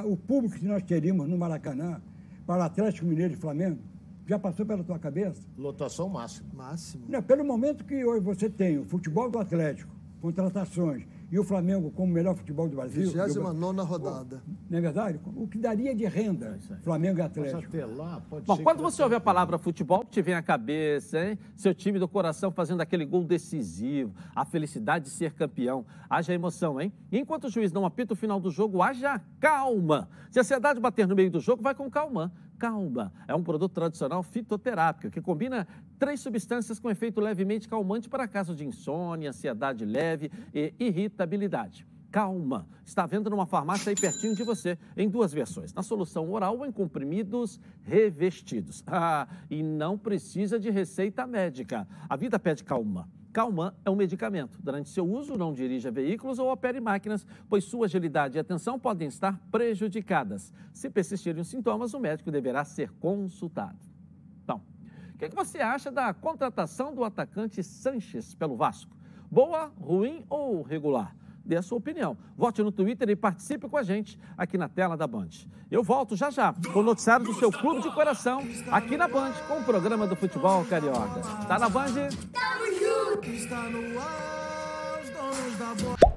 o 0.06 0.18
público 0.18 0.58
que 0.58 0.66
nós 0.66 0.84
teríamos 0.84 1.28
no 1.28 1.38
Maracanã 1.38 2.02
para 2.46 2.66
Atlético 2.66 3.06
Mineiro 3.08 3.34
e 3.34 3.38
Flamengo 3.38 3.80
já 4.28 4.38
passou 4.38 4.66
pela 4.66 4.84
tua 4.84 5.00
cabeça? 5.00 5.42
Lotação 5.58 6.08
máxima. 6.08 6.50
Máximo. 6.54 7.06
Não, 7.10 7.22
pelo 7.22 7.44
momento 7.44 7.84
que 7.84 8.06
hoje 8.06 8.22
você 8.22 8.50
tem 8.50 8.78
o 8.78 8.86
futebol 8.86 9.30
do 9.30 9.40
Atlético, 9.40 9.92
contratações, 10.22 11.04
e 11.34 11.40
o 11.40 11.44
Flamengo 11.44 11.90
como 11.90 12.12
o 12.12 12.14
melhor 12.14 12.36
futebol 12.36 12.70
do 12.70 12.76
Brasil. 12.76 13.06
29 13.06 13.82
rodada. 13.82 14.44
Não 14.70 14.78
é 14.78 14.82
verdade? 14.82 15.20
O 15.36 15.48
que 15.48 15.58
daria 15.58 15.96
de 15.96 16.06
renda 16.06 16.60
é 16.72 16.76
Flamengo 16.84 17.18
e 17.18 17.22
Atlético. 17.24 17.72
Pode 17.72 17.96
lá, 17.96 18.22
pode 18.30 18.46
Bom, 18.46 18.58
quando 18.58 18.84
você 18.84 19.02
ouve 19.02 19.16
a 19.16 19.20
palavra 19.20 19.58
futebol, 19.58 20.06
te 20.06 20.22
vem 20.22 20.36
à 20.36 20.44
cabeça, 20.44 21.26
hein? 21.26 21.40
Seu 21.56 21.74
time 21.74 21.98
do 21.98 22.08
coração 22.08 22.52
fazendo 22.52 22.82
aquele 22.82 23.04
gol 23.04 23.24
decisivo, 23.24 24.14
a 24.36 24.46
felicidade 24.46 25.06
de 25.06 25.10
ser 25.10 25.34
campeão. 25.34 25.84
Haja 26.08 26.36
emoção, 26.36 26.80
hein? 26.80 26.94
E 27.12 27.18
enquanto 27.18 27.46
o 27.46 27.50
juiz 27.50 27.72
não 27.72 27.84
apita 27.84 28.14
o 28.14 28.16
final 28.16 28.40
do 28.40 28.52
jogo, 28.52 28.84
haja 28.84 29.20
calma. 29.40 30.08
Se 30.30 30.38
a 30.38 30.44
ansiedade 30.44 30.80
bater 30.80 31.08
no 31.08 31.16
meio 31.16 31.32
do 31.32 31.40
jogo, 31.40 31.64
vai 31.64 31.74
com 31.74 31.90
calma 31.90 32.32
calma. 32.58 33.12
É 33.28 33.36
um 33.36 33.44
produto 33.44 33.74
tradicional 33.74 34.24
fitoterápico 34.24 35.12
que 35.12 35.22
combina 35.22 35.68
três 36.00 36.20
substâncias 36.20 36.80
com 36.80 36.90
efeito 36.90 37.20
levemente 37.20 37.68
calmante 37.68 38.10
para 38.10 38.28
casos 38.28 38.56
de 38.56 38.66
insônia, 38.66 39.30
ansiedade 39.30 39.86
leve 39.86 40.32
e 40.54 40.74
irritabilidade. 40.80 41.86
Calma. 42.14 42.68
Está 42.86 43.08
vendo 43.08 43.28
numa 43.30 43.48
farmácia 43.48 43.90
aí 43.90 43.96
pertinho 43.96 44.36
de 44.36 44.44
você, 44.44 44.78
em 44.96 45.10
duas 45.10 45.34
versões, 45.34 45.74
na 45.74 45.82
solução 45.82 46.30
oral 46.32 46.60
ou 46.60 46.66
em 46.66 46.72
comprimidos 46.72 47.60
revestidos. 47.82 48.84
Ah, 48.96 49.28
e 49.50 49.64
não 49.64 49.98
precisa 49.98 50.60
de 50.60 50.70
receita 50.70 51.26
médica. 51.26 51.88
A 52.08 52.16
vida 52.16 52.38
pede 52.38 52.64
calma. 52.64 53.10
Calman 53.34 53.74
é 53.84 53.90
um 53.90 53.96
medicamento. 53.96 54.60
Durante 54.62 54.90
seu 54.90 55.10
uso, 55.10 55.36
não 55.36 55.52
dirija 55.52 55.90
veículos 55.90 56.38
ou 56.38 56.52
opere 56.52 56.80
máquinas, 56.80 57.26
pois 57.50 57.64
sua 57.64 57.88
agilidade 57.88 58.38
e 58.38 58.40
atenção 58.40 58.80
podem 58.80 59.08
estar 59.08 59.40
prejudicadas. 59.52 60.54
Se 60.72 60.88
persistirem 60.88 61.42
os 61.42 61.48
sintomas, 61.48 61.96
o 61.96 62.00
médico 62.00 62.30
deverá 62.30 62.64
ser 62.64 62.92
consultado. 63.00 63.80
Então, 64.44 64.62
o 65.16 65.18
que, 65.18 65.30
que 65.30 65.36
você 65.36 65.60
acha 65.60 65.92
da 65.92 66.14
contratação 66.14 66.94
do 66.94 67.04
atacante 67.04 67.64
Sanches 67.64 68.36
pelo 68.36 68.56
Vasco? 68.56 68.96
Boa, 69.32 69.72
ruim 69.80 70.24
ou 70.30 70.62
regular? 70.62 71.16
Dê 71.46 71.58
a 71.58 71.62
sua 71.62 71.78
opinião. 71.78 72.18
Vote 72.38 72.62
no 72.64 72.72
Twitter 72.72 73.10
e 73.10 73.16
participe 73.16 73.68
com 73.68 73.78
a 73.78 73.84
gente 73.84 74.20
aqui 74.38 74.58
na 74.58 74.70
tela 74.70 74.96
da 74.96 75.08
Band. 75.08 75.30
Eu 75.70 75.84
volto 75.84 76.16
já 76.16 76.30
já 76.30 76.54
com 76.72 76.80
o 76.80 76.84
noticiário 76.84 77.26
do 77.26 77.34
seu 77.34 77.52
clube 77.52 77.82
de 77.82 77.92
coração 77.92 78.42
aqui 78.72 78.98
na 78.98 79.08
Band 79.08 79.34
com 79.48 79.60
o 79.60 79.64
programa 79.64 80.08
do 80.08 80.16
futebol 80.16 80.64
carioca. 80.66 81.22
Tá 81.48 81.60
na 81.60 81.70
Band? 81.70 82.10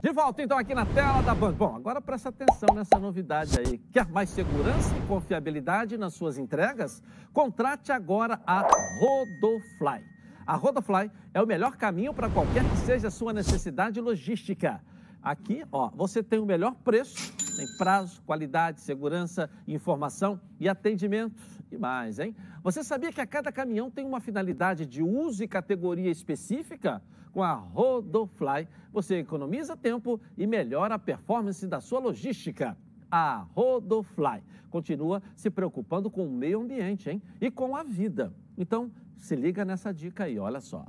De 0.03 0.13
volta 0.13 0.43
então 0.43 0.57
aqui 0.59 0.75
na 0.75 0.87
tela 0.87 1.23
da 1.23 1.35
Band. 1.35 1.53
Bom, 1.53 1.75
agora 1.75 2.01
presta 2.01 2.29
atenção 2.29 2.75
nessa 2.75 2.99
novidade 2.99 3.59
aí. 3.59 3.79
Quer 3.93 4.07
mais 4.09 4.31
segurança 4.31 4.97
e 4.97 5.01
confiabilidade 5.07 5.97
nas 5.97 6.15
suas 6.15 6.39
entregas? 6.39 7.03
Contrate 7.33 7.91
agora 7.91 8.41
a 8.47 8.61
Rodofly. 9.01 10.05
A 10.47 10.55
Rodofly 10.55 11.11
é 11.35 11.43
o 11.43 11.47
melhor 11.47 11.77
caminho 11.77 12.15
para 12.15 12.31
qualquer 12.31 12.63
que 12.63 12.77
seja 12.79 13.09
a 13.09 13.11
sua 13.11 13.33
necessidade 13.33 14.01
logística. 14.01 14.81
Aqui, 15.27 15.65
ó, 15.73 15.89
você 15.89 16.23
tem 16.23 16.39
o 16.39 16.47
melhor 16.47 16.73
preço, 16.85 17.33
tem 17.57 17.67
prazo, 17.77 18.23
qualidade, 18.23 18.81
segurança, 18.81 19.51
informação 19.67 20.41
e 20.61 20.69
atendimento 20.69 21.43
e 21.69 21.77
mais, 21.77 22.21
hein? 22.21 22.33
Você 22.63 22.85
sabia 22.85 23.11
que 23.11 23.21
a 23.21 23.27
cada 23.27 23.51
caminhão 23.51 23.91
tem 23.91 24.07
uma 24.07 24.21
finalidade 24.21 24.87
de 24.87 25.03
uso 25.03 25.43
e 25.43 25.49
categoria 25.49 26.13
específica? 26.13 27.03
Com 27.33 27.43
a 27.43 27.55
Rodofly, 27.55 28.69
você 28.93 29.17
economiza 29.17 29.77
tempo 29.77 30.21
e 30.39 30.47
melhora 30.47 30.95
a 30.95 30.99
performance 30.99 31.67
da 31.67 31.81
sua 31.81 31.99
logística. 31.99 32.77
A 33.11 33.49
Rodofly 33.53 34.45
continua 34.71 35.21
se 35.35 35.51
preocupando 35.51 36.09
com 36.09 36.25
o 36.25 36.31
meio 36.31 36.61
ambiente, 36.61 37.11
hein? 37.11 37.21
E 37.41 37.51
com 37.51 37.75
a 37.75 37.83
vida. 37.83 38.33
Então, 38.57 38.93
se 39.17 39.35
liga 39.35 39.65
nessa 39.65 39.93
dica 39.93 40.23
aí, 40.23 40.39
olha 40.39 40.61
só. 40.61 40.87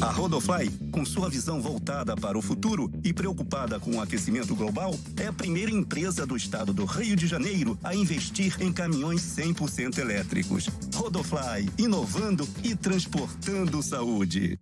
A 0.00 0.10
Rodofly, 0.10 0.70
com 0.90 1.04
sua 1.04 1.28
visão 1.28 1.60
voltada 1.60 2.16
para 2.16 2.38
o 2.38 2.42
futuro 2.42 2.90
e 3.04 3.12
preocupada 3.12 3.78
com 3.78 3.96
o 3.96 4.00
aquecimento 4.00 4.54
global, 4.56 4.94
é 5.20 5.26
a 5.26 5.32
primeira 5.32 5.70
empresa 5.70 6.26
do 6.26 6.36
estado 6.36 6.72
do 6.72 6.86
Rio 6.86 7.14
de 7.14 7.26
Janeiro 7.26 7.78
a 7.84 7.94
investir 7.94 8.60
em 8.62 8.72
caminhões 8.72 9.20
100% 9.20 9.98
elétricos. 9.98 10.68
Rodofly, 10.94 11.70
inovando 11.78 12.48
e 12.64 12.74
transportando 12.74 13.82
saúde. 13.82 14.58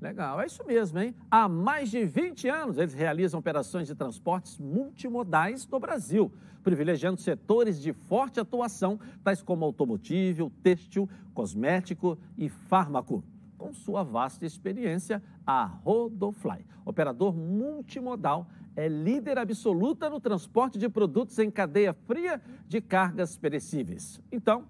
Legal, 0.00 0.40
é 0.40 0.46
isso 0.46 0.64
mesmo, 0.66 0.98
hein? 0.98 1.14
Há 1.30 1.48
mais 1.48 1.88
de 1.88 2.04
20 2.04 2.48
anos 2.48 2.76
eles 2.76 2.92
realizam 2.92 3.38
operações 3.38 3.86
de 3.86 3.94
transportes 3.94 4.58
multimodais 4.58 5.66
no 5.68 5.78
Brasil, 5.78 6.32
privilegiando 6.64 7.20
setores 7.20 7.80
de 7.80 7.92
forte 7.92 8.40
atuação, 8.40 8.98
tais 9.22 9.40
como 9.40 9.64
automotivo, 9.64 10.50
têxtil, 10.60 11.08
cosmético 11.32 12.18
e 12.36 12.48
fármaco 12.48 13.22
com 13.62 13.72
sua 13.72 14.02
vasta 14.02 14.44
experiência, 14.44 15.22
a 15.46 15.64
Rodofly, 15.64 16.66
operador 16.84 17.32
multimodal, 17.32 18.48
é 18.74 18.88
líder 18.88 19.38
absoluta 19.38 20.10
no 20.10 20.18
transporte 20.18 20.80
de 20.80 20.88
produtos 20.88 21.38
em 21.38 21.48
cadeia 21.48 21.92
fria 21.92 22.42
de 22.66 22.80
cargas 22.80 23.36
perecíveis. 23.36 24.20
Então, 24.32 24.64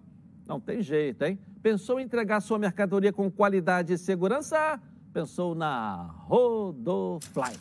não 0.47 0.61
tem 0.61 0.83
jeito, 0.83 1.25
hein? 1.25 1.39
Pensou 1.63 1.99
em 1.99 2.05
entregar 2.05 2.43
sua 2.43 2.59
mercadoria 2.59 3.15
com 3.15 3.31
qualidade 3.31 3.95
e 3.95 3.99
segurança? 3.99 4.79
Pensou 5.11 5.55
na 5.55 6.11
Rodofly. 6.27 7.57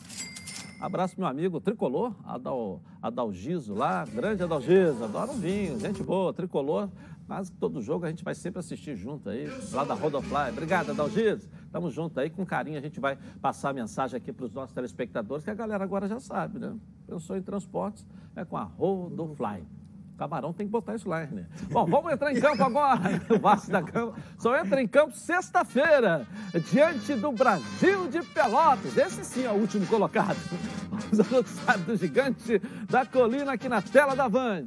Abraço 0.78 1.14
meu 1.16 1.28
amigo 1.28 1.60
tricolor, 1.60 2.14
Adal, 2.24 2.82
Adalgiso 3.00 3.72
lá, 3.72 4.04
grande 4.04 4.42
Adalgiso, 4.42 5.02
adoro 5.02 5.32
vinho, 5.32 5.78
gente 5.78 6.02
boa, 6.02 6.34
tricolor. 6.34 6.90
Mas 7.32 7.48
todo 7.48 7.80
jogo 7.80 8.04
a 8.04 8.10
gente 8.10 8.22
vai 8.22 8.34
sempre 8.34 8.60
assistir 8.60 8.94
junto 8.94 9.30
aí, 9.30 9.48
lá 9.72 9.84
da 9.84 9.94
Rodofly. 9.94 10.50
Obrigado, 10.50 10.90
Adalgiso. 10.90 11.48
Tamo 11.72 11.90
junto 11.90 12.20
aí, 12.20 12.28
com 12.28 12.44
carinho 12.44 12.76
a 12.76 12.80
gente 12.82 13.00
vai 13.00 13.16
passar 13.40 13.70
a 13.70 13.72
mensagem 13.72 14.18
aqui 14.18 14.30
para 14.30 14.44
os 14.44 14.52
nossos 14.52 14.74
telespectadores, 14.74 15.42
que 15.42 15.48
a 15.48 15.54
galera 15.54 15.82
agora 15.82 16.06
já 16.06 16.20
sabe, 16.20 16.58
né? 16.58 16.76
Pensou 17.06 17.34
em 17.34 17.40
transportes, 17.40 18.04
é 18.36 18.44
com 18.44 18.58
a 18.58 18.64
Rodofly. 18.64 19.66
Camarão 20.18 20.52
tem 20.52 20.66
que 20.66 20.70
botar 20.70 20.94
isso 20.94 21.08
lá, 21.08 21.24
né? 21.24 21.46
Bom, 21.70 21.86
vamos 21.86 22.12
entrar 22.12 22.36
em 22.36 22.38
campo 22.38 22.64
agora. 22.64 23.00
O 23.34 23.38
Vasco 23.38 23.72
da 23.72 23.80
Gama 23.80 24.12
só 24.36 24.54
entra 24.54 24.82
em 24.82 24.86
campo 24.86 25.16
sexta-feira, 25.16 26.26
diante 26.70 27.14
do 27.14 27.32
Brasil 27.32 28.10
de 28.10 28.22
Pelotas. 28.22 28.94
Esse 28.94 29.24
sim 29.24 29.44
é 29.44 29.50
o 29.50 29.54
último 29.54 29.86
colocado. 29.86 30.36
Vamos 31.10 31.66
ao 31.66 31.78
do 31.78 31.96
gigante 31.96 32.58
da 32.90 33.06
colina 33.06 33.54
aqui 33.54 33.70
na 33.70 33.80
tela 33.80 34.14
da 34.14 34.28
Band. 34.28 34.66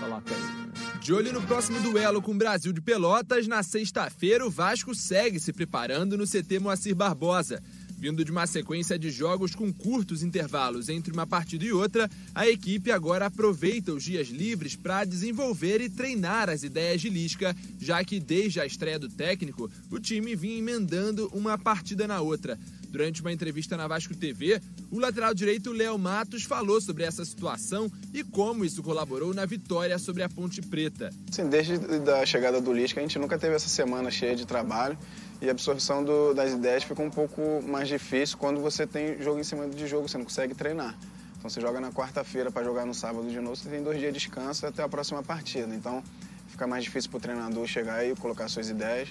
Coloca 0.00 0.34
aí. 0.34 0.61
De 1.02 1.12
olho 1.12 1.32
no 1.32 1.42
próximo 1.42 1.80
duelo 1.80 2.22
com 2.22 2.30
o 2.30 2.36
Brasil 2.36 2.72
de 2.72 2.80
Pelotas, 2.80 3.48
na 3.48 3.64
sexta-feira 3.64 4.46
o 4.46 4.50
Vasco 4.50 4.94
segue 4.94 5.40
se 5.40 5.52
preparando 5.52 6.16
no 6.16 6.24
CT 6.24 6.60
Moacir 6.60 6.94
Barbosa. 6.94 7.60
Vindo 7.98 8.24
de 8.24 8.30
uma 8.30 8.46
sequência 8.46 8.96
de 8.96 9.10
jogos 9.10 9.52
com 9.52 9.72
curtos 9.72 10.22
intervalos 10.22 10.88
entre 10.88 11.12
uma 11.12 11.26
partida 11.26 11.64
e 11.64 11.72
outra, 11.72 12.08
a 12.32 12.48
equipe 12.48 12.92
agora 12.92 13.26
aproveita 13.26 13.92
os 13.92 14.04
dias 14.04 14.28
livres 14.28 14.76
para 14.76 15.04
desenvolver 15.04 15.80
e 15.80 15.90
treinar 15.90 16.48
as 16.48 16.62
ideias 16.62 17.00
de 17.00 17.10
Lisca, 17.10 17.54
já 17.80 18.04
que 18.04 18.20
desde 18.20 18.60
a 18.60 18.66
estreia 18.66 18.98
do 18.98 19.08
técnico, 19.08 19.68
o 19.90 19.98
time 19.98 20.36
vinha 20.36 20.58
emendando 20.58 21.28
uma 21.32 21.58
partida 21.58 22.06
na 22.06 22.20
outra. 22.20 22.56
Durante 22.92 23.22
uma 23.22 23.32
entrevista 23.32 23.74
na 23.74 23.88
Vasco 23.88 24.14
TV, 24.14 24.60
o 24.90 24.98
lateral 24.98 25.32
direito 25.32 25.72
Léo 25.72 25.98
Matos 25.98 26.42
falou 26.42 26.78
sobre 26.78 27.04
essa 27.04 27.24
situação 27.24 27.90
e 28.12 28.22
como 28.22 28.66
isso 28.66 28.82
colaborou 28.82 29.32
na 29.32 29.46
vitória 29.46 29.98
sobre 29.98 30.22
a 30.22 30.28
Ponte 30.28 30.60
Preta. 30.60 31.08
Sim, 31.30 31.48
desde 31.48 31.80
a 32.10 32.26
chegada 32.26 32.60
do 32.60 32.70
Lisca, 32.70 33.00
a 33.00 33.02
gente 33.02 33.18
nunca 33.18 33.38
teve 33.38 33.54
essa 33.54 33.66
semana 33.66 34.10
cheia 34.10 34.36
de 34.36 34.44
trabalho 34.44 34.98
e 35.40 35.48
a 35.48 35.52
absorção 35.52 36.04
do, 36.04 36.34
das 36.34 36.52
ideias 36.52 36.84
fica 36.84 37.00
um 37.00 37.08
pouco 37.08 37.62
mais 37.66 37.88
difícil 37.88 38.36
quando 38.36 38.60
você 38.60 38.86
tem 38.86 39.18
jogo 39.22 39.40
em 39.40 39.44
cima 39.44 39.66
de 39.66 39.86
jogo, 39.86 40.06
você 40.06 40.18
não 40.18 40.26
consegue 40.26 40.54
treinar. 40.54 40.94
Então 41.38 41.48
você 41.48 41.62
joga 41.62 41.80
na 41.80 41.90
quarta-feira 41.92 42.52
para 42.52 42.62
jogar 42.62 42.84
no 42.84 42.92
sábado 42.92 43.26
de 43.26 43.40
novo, 43.40 43.56
você 43.56 43.70
tem 43.70 43.82
dois 43.82 43.98
dias 43.98 44.12
de 44.12 44.18
descanso 44.18 44.66
até 44.66 44.82
a 44.82 44.88
próxima 44.88 45.22
partida. 45.22 45.74
Então 45.74 46.04
fica 46.48 46.66
mais 46.66 46.84
difícil 46.84 47.10
para 47.10 47.16
o 47.16 47.20
treinador 47.20 47.66
chegar 47.66 48.06
e 48.06 48.14
colocar 48.16 48.48
suas 48.48 48.68
ideias. 48.68 49.08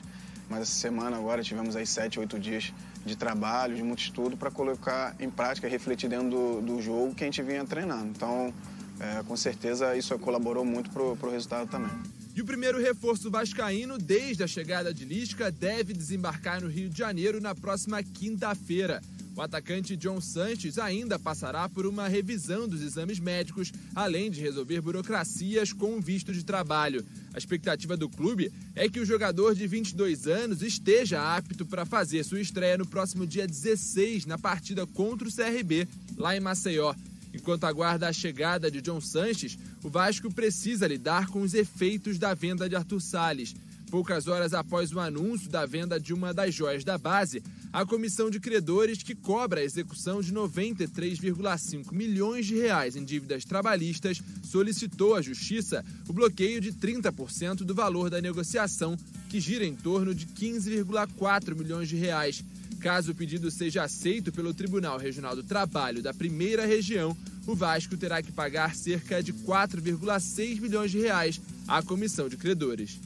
Mas 0.52 0.64
essa 0.64 0.74
semana 0.74 1.16
agora 1.16 1.42
tivemos 1.42 1.78
aí 1.78 1.88
sete, 1.88 2.20
oito 2.20 2.38
dias 2.38 2.74
de 3.06 3.16
trabalho, 3.16 3.74
de 3.74 3.82
muito 3.82 4.00
estudo 4.00 4.36
para 4.36 4.52
colocar 4.52 5.16
em 5.18 5.30
prática, 5.30 5.66
refletir 5.66 6.10
dentro 6.10 6.30
do, 6.30 6.62
do, 6.62 6.82
jogo 6.82 7.16
que 7.16 7.24
a 7.24 7.28
gente 7.28 7.42
vinha 7.42 7.64
treinando. 7.64 8.08
Então, 8.08 8.54
é, 9.00 9.24
com 9.24 9.38
certeza 9.38 9.96
isso 9.96 10.20
colaborou 10.20 10.66
muito 10.66 10.90
para 10.90 11.02
o 11.02 11.32
resultado 11.32 11.70
também. 11.70 11.90
E 12.36 12.42
o 12.42 12.46
primeiro 12.46 12.82
reforço 12.82 13.32
vascaíno, 13.32 13.98
desde 13.98 14.44
a 14.44 14.48
chegada 14.48 14.94
de 14.94 15.06
Lisca, 15.06 15.50
deve 15.50 15.94
desembarcar 15.94 16.62
no 16.62 16.68
Rio 16.68 16.90
de 16.90 16.98
Janeiro 16.98 17.40
na 17.40 17.56
próxima 17.56 18.04
quinta-feira. 18.04 19.02
O 19.36 19.41
atacante 19.41 19.96
John 19.96 20.20
Sanches 20.20 20.78
ainda 20.78 21.17
passará 21.17 21.67
por 21.70 21.86
uma 21.86 22.08
revisão 22.08 22.67
dos 22.67 22.82
exames 22.82 23.20
médicos, 23.20 23.72
além 23.96 24.30
de 24.30 24.41
resolver 24.41 24.82
burocracias 24.82 25.72
com 25.72 25.98
o 25.98 26.02
visto 26.02 26.34
de 26.34 26.44
trabalho. 26.44 27.06
A 27.34 27.38
expectativa 27.38 27.96
do 27.96 28.10
clube 28.10 28.52
é 28.76 28.89
que 28.89 29.00
o 29.00 29.06
jogador 29.06 29.56
de 29.56 29.65
22 29.65 30.28
anos 30.28 30.62
esteja 30.62 31.36
apto 31.36 31.65
para 31.65 31.86
fazer 31.86 32.24
sua 32.24 32.41
estreia 32.41 32.78
no 32.78 32.86
próximo 32.86 33.26
dia 33.26 33.48
16 33.48 34.26
na 34.26 34.38
partida 34.38 34.86
contra 34.86 35.28
o 35.28 35.32
CRB, 35.34 35.88
lá 36.17 36.36
em 36.36 36.41
Maceió. 36.41 36.94
Enquanto 37.34 37.63
aguarda 37.63 38.10
a 38.10 38.13
chegada 38.13 38.70
de 38.70 38.82
John 38.82 39.00
Sanches, 39.00 39.58
o 39.82 39.89
Vasco 39.89 40.32
precisa 40.34 40.88
lidar 40.88 41.28
com 41.28 41.41
os 41.41 41.54
efeitos 41.54 42.20
da 42.20 42.34
venda 42.34 42.67
de 42.67 42.76
Arthur 42.76 43.00
Salles. 43.00 43.56
Poucas 43.89 44.28
horas 44.28 44.54
após 44.54 44.91
o 44.94 45.00
anúncio 45.00 45.50
da 45.50 45.65
venda 45.65 46.00
de 46.00 46.13
uma 46.13 46.34
das 46.34 46.54
joias 46.54 46.84
da 46.84 46.98
base, 46.98 47.44
a 47.73 47.86
comissão 47.86 48.29
de 48.29 48.39
credores 48.39 49.01
que 49.01 49.15
cobra 49.15 49.62
a 49.62 49.63
execução 49.63 50.21
de 50.21 50.34
93,5 50.34 51.93
milhões 51.93 52.45
de 52.45 52.55
reais 52.55 52.95
em 52.95 53.03
dívidas 53.03 53.45
trabalhistas 53.45 54.21
solicitou 54.43 55.15
à 55.15 55.21
justiça 55.21 55.84
o 56.07 56.13
bloqueio 56.13 56.60
de 56.60 56.73
30% 56.73 57.57
do 57.57 57.73
valor 57.73 58.10
da 58.10 58.21
negociação, 58.21 58.97
que 59.29 59.39
gira 59.39 59.65
em 59.65 59.75
torno 59.75 60.13
de 60.13 60.25
15,4 60.27 61.57
milhões 61.57 61.88
de 61.88 61.95
reais. 61.95 62.43
Caso 62.81 63.12
o 63.12 63.15
pedido 63.15 63.49
seja 63.49 63.84
aceito 63.84 64.31
pelo 64.31 64.53
Tribunal 64.53 64.97
Regional 64.97 65.36
do 65.36 65.43
Trabalho 65.43 66.01
da 66.01 66.13
Primeira 66.13 66.65
Região, 66.65 67.15
o 67.47 67.55
Vasco 67.55 67.95
terá 67.95 68.21
que 68.21 68.31
pagar 68.31 68.75
cerca 68.75 69.21
de 69.23 69.31
4,6 69.31 70.60
milhões 70.60 70.91
de 70.91 70.99
reais 70.99 71.39
à 71.67 71.81
comissão 71.81 72.27
de 72.27 72.38
credores. 72.38 72.99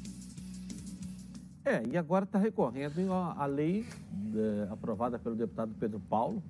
É, 1.65 1.82
e 1.91 1.97
agora 1.97 2.25
está 2.25 2.38
recorrendo 2.38 3.12
à 3.12 3.43
lei 3.47 3.88
é, 4.36 4.67
aprovada 4.71 5.17
pelo 5.17 5.36
deputado 5.36 5.73
Pedro 5.80 5.99
Paulo, 5.99 6.43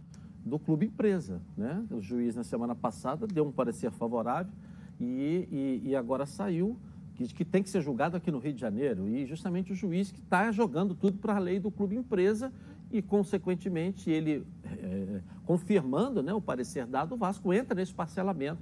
do 0.45 0.59
clube 0.59 0.87
empresa. 0.87 1.41
Né? 1.55 1.85
O 1.89 2.01
juiz, 2.01 2.35
na 2.35 2.43
semana 2.43 2.75
passada, 2.75 3.25
deu 3.25 3.47
um 3.47 3.51
parecer 3.51 3.89
favorável 3.91 4.51
e, 4.99 5.47
e, 5.49 5.89
e 5.89 5.95
agora 5.95 6.25
saiu 6.25 6.77
que, 7.15 7.29
que, 7.33 7.45
tem 7.45 7.63
que 7.63 7.69
ser 7.69 7.81
julgado 7.81 8.17
aqui 8.17 8.29
no 8.29 8.39
Rio 8.39 8.51
de 8.51 8.59
Janeiro. 8.59 9.07
E 9.07 9.25
justamente 9.25 9.71
o 9.71 9.75
juiz 9.75 10.11
que 10.11 10.19
está 10.19 10.51
jogando 10.51 10.93
tudo 10.93 11.17
para 11.17 11.37
a 11.37 11.39
lei 11.39 11.61
do 11.61 11.71
clube 11.71 11.95
empresa 11.95 12.51
e, 12.91 13.01
consequentemente, 13.01 14.11
ele 14.11 14.45
é, 14.65 15.21
confirmando 15.45 16.21
né, 16.21 16.33
o 16.33 16.41
parecer 16.41 16.85
dado, 16.85 17.15
o 17.15 17.17
Vasco 17.17 17.53
entra 17.53 17.73
nesse 17.73 17.93
parcelamento 17.93 18.61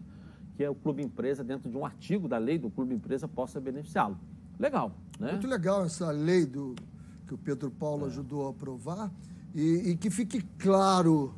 que 0.55 0.63
é 0.63 0.69
o 0.69 0.75
clube 0.75 1.01
empresa, 1.01 1.43
dentro 1.43 1.67
de 1.67 1.75
um 1.75 1.83
artigo 1.83 2.27
da 2.27 2.37
lei 2.37 2.59
do 2.59 2.69
clube 2.69 2.93
empresa, 2.93 3.27
possa 3.27 3.59
beneficiá-lo. 3.59 4.19
Legal, 4.59 4.91
né? 5.19 5.31
Muito 5.31 5.47
legal 5.47 5.85
essa 5.85 6.11
lei 6.11 6.45
do, 6.45 6.75
que 7.27 7.33
o 7.33 7.37
Pedro 7.37 7.71
Paulo 7.71 8.05
é. 8.05 8.07
ajudou 8.07 8.47
a 8.47 8.49
aprovar 8.51 9.11
e, 9.53 9.91
e 9.91 9.97
que 9.97 10.09
fique 10.09 10.41
claro, 10.57 11.33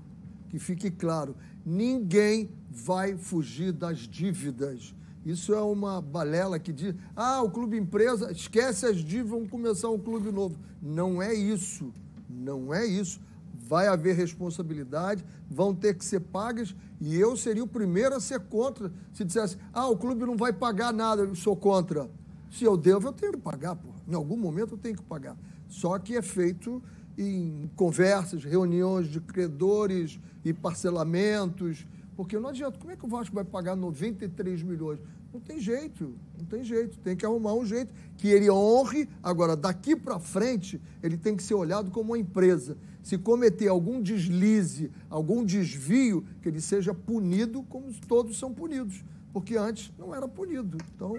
que 0.49 0.59
fique 0.59 0.91
claro, 0.91 1.35
ninguém 1.65 2.49
vai 2.69 3.17
fugir 3.17 3.71
das 3.71 3.99
dívidas. 3.99 4.93
Isso 5.25 5.53
é 5.53 5.61
uma 5.61 6.01
balela 6.01 6.59
que 6.59 6.71
diz, 6.71 6.93
ah, 7.15 7.41
o 7.41 7.49
clube 7.49 7.77
empresa, 7.77 8.31
esquece 8.31 8.85
as 8.85 8.97
dívidas, 8.97 9.31
vamos 9.31 9.49
começar 9.49 9.89
um 9.89 9.97
clube 9.97 10.31
novo. 10.31 10.55
Não 10.79 11.19
é 11.19 11.33
isso, 11.33 11.91
não 12.29 12.73
é 12.73 12.85
isso 12.85 13.19
vai 13.67 13.87
haver 13.87 14.15
responsabilidade, 14.15 15.25
vão 15.49 15.73
ter 15.73 15.95
que 15.95 16.05
ser 16.05 16.19
pagas, 16.19 16.75
e 17.01 17.15
eu 17.15 17.35
seria 17.35 17.63
o 17.63 17.67
primeiro 17.67 18.15
a 18.15 18.19
ser 18.19 18.39
contra. 18.39 18.91
Se 19.11 19.23
dissesse, 19.23 19.57
ah, 19.73 19.87
o 19.87 19.97
clube 19.97 20.25
não 20.25 20.37
vai 20.37 20.53
pagar 20.53 20.93
nada, 20.93 21.23
eu 21.23 21.35
sou 21.35 21.55
contra. 21.55 22.09
Se 22.57 22.63
eu 22.63 22.77
devo, 22.77 23.09
eu 23.09 23.13
tenho 23.13 23.33
que 23.33 23.39
pagar, 23.39 23.75
pô. 23.75 23.89
Em 24.07 24.15
algum 24.15 24.37
momento 24.37 24.75
eu 24.75 24.77
tenho 24.77 24.95
que 24.95 25.03
pagar. 25.03 25.37
Só 25.67 25.99
que 25.99 26.15
é 26.15 26.21
feito 26.21 26.81
em 27.17 27.69
conversas, 27.75 28.43
reuniões 28.43 29.07
de 29.07 29.19
credores 29.19 30.19
e 30.43 30.53
parcelamentos, 30.53 31.85
porque 32.15 32.39
não 32.39 32.49
adianta. 32.49 32.79
Como 32.79 32.91
é 32.91 32.95
que 32.95 33.05
o 33.05 33.09
Vasco 33.09 33.35
vai 33.35 33.43
pagar 33.43 33.75
93 33.75 34.63
milhões? 34.63 34.99
Não 35.33 35.39
tem 35.41 35.59
jeito, 35.59 36.15
não 36.37 36.45
tem 36.45 36.63
jeito. 36.63 36.97
Tem 36.99 37.13
que 37.13 37.25
arrumar 37.25 37.53
um 37.53 37.65
jeito 37.65 37.93
que 38.15 38.29
ele 38.29 38.49
honre. 38.49 39.09
Agora, 39.21 39.57
daqui 39.57 39.93
para 39.93 40.17
frente, 40.17 40.81
ele 41.03 41.17
tem 41.17 41.35
que 41.35 41.43
ser 41.43 41.55
olhado 41.55 41.91
como 41.91 42.11
uma 42.13 42.17
empresa 42.17 42.77
se 43.05 43.19
cometer 43.19 43.67
algum 43.67 44.01
deslize, 44.01 44.89
algum 45.11 45.45
desvio, 45.45 46.25
que 46.41 46.49
ele 46.49 46.59
seja 46.59 46.91
punido 46.91 47.61
como 47.63 47.93
todos 48.07 48.35
são 48.39 48.51
punidos, 48.51 49.03
porque 49.31 49.55
antes 49.55 49.93
não 49.95 50.15
era 50.15 50.27
punido. 50.27 50.79
Então, 50.95 51.13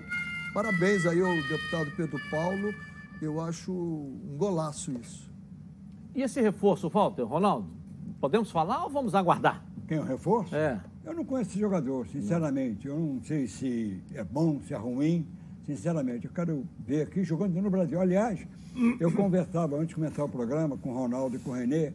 parabéns 0.57 1.05
aí 1.05 1.21
ao 1.21 1.35
deputado 1.43 1.93
Pedro 1.95 2.19
Paulo, 2.31 2.75
eu 3.21 3.43
acho 3.43 3.71
um 3.71 4.37
golaço 4.39 4.91
isso. 4.93 5.31
E 6.15 6.23
esse 6.23 6.41
reforço, 6.41 6.89
Walter, 6.89 7.25
Ronaldo, 7.25 7.69
podemos 8.19 8.51
falar 8.51 8.85
ou 8.85 8.89
vamos 8.89 9.15
aguardar? 9.15 9.63
Quem 9.87 9.99
é 9.99 10.01
o 10.01 10.05
reforço? 10.05 10.57
É. 10.57 10.81
Eu 11.05 11.13
não 11.13 11.27
conheço 11.27 11.51
esse 11.51 11.61
jogador, 11.61 12.09
sinceramente. 12.09 12.89
Eu 12.89 12.99
não 12.99 13.23
sei 13.23 13.47
se 13.47 14.03
é 14.15 14.25
bom, 14.25 14.59
se 14.63 14.73
é 14.73 14.79
ruim. 14.79 15.27
Sinceramente, 15.67 16.25
eu 16.25 16.33
quero 16.33 16.67
ver 16.79 17.03
aqui 17.03 17.23
jogando 17.23 17.61
no 17.61 17.69
Brasil. 17.69 18.01
Aliás, 18.01 18.41
eu 18.99 19.13
conversava 19.13 19.77
antes 19.77 19.89
de 19.89 19.97
começar 19.97 20.25
o 20.25 20.29
programa 20.29 20.79
com 20.79 20.91
o 20.91 20.95
Ronaldo 20.95 21.37
e 21.37 21.39
com 21.39 21.51
o 21.51 21.53
Renê, 21.53 21.93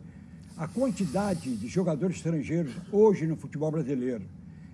a 0.55 0.67
quantidade 0.67 1.55
de 1.55 1.67
jogadores 1.67 2.17
estrangeiros 2.17 2.75
hoje 2.91 3.25
no 3.25 3.35
futebol 3.35 3.71
brasileiro. 3.71 4.23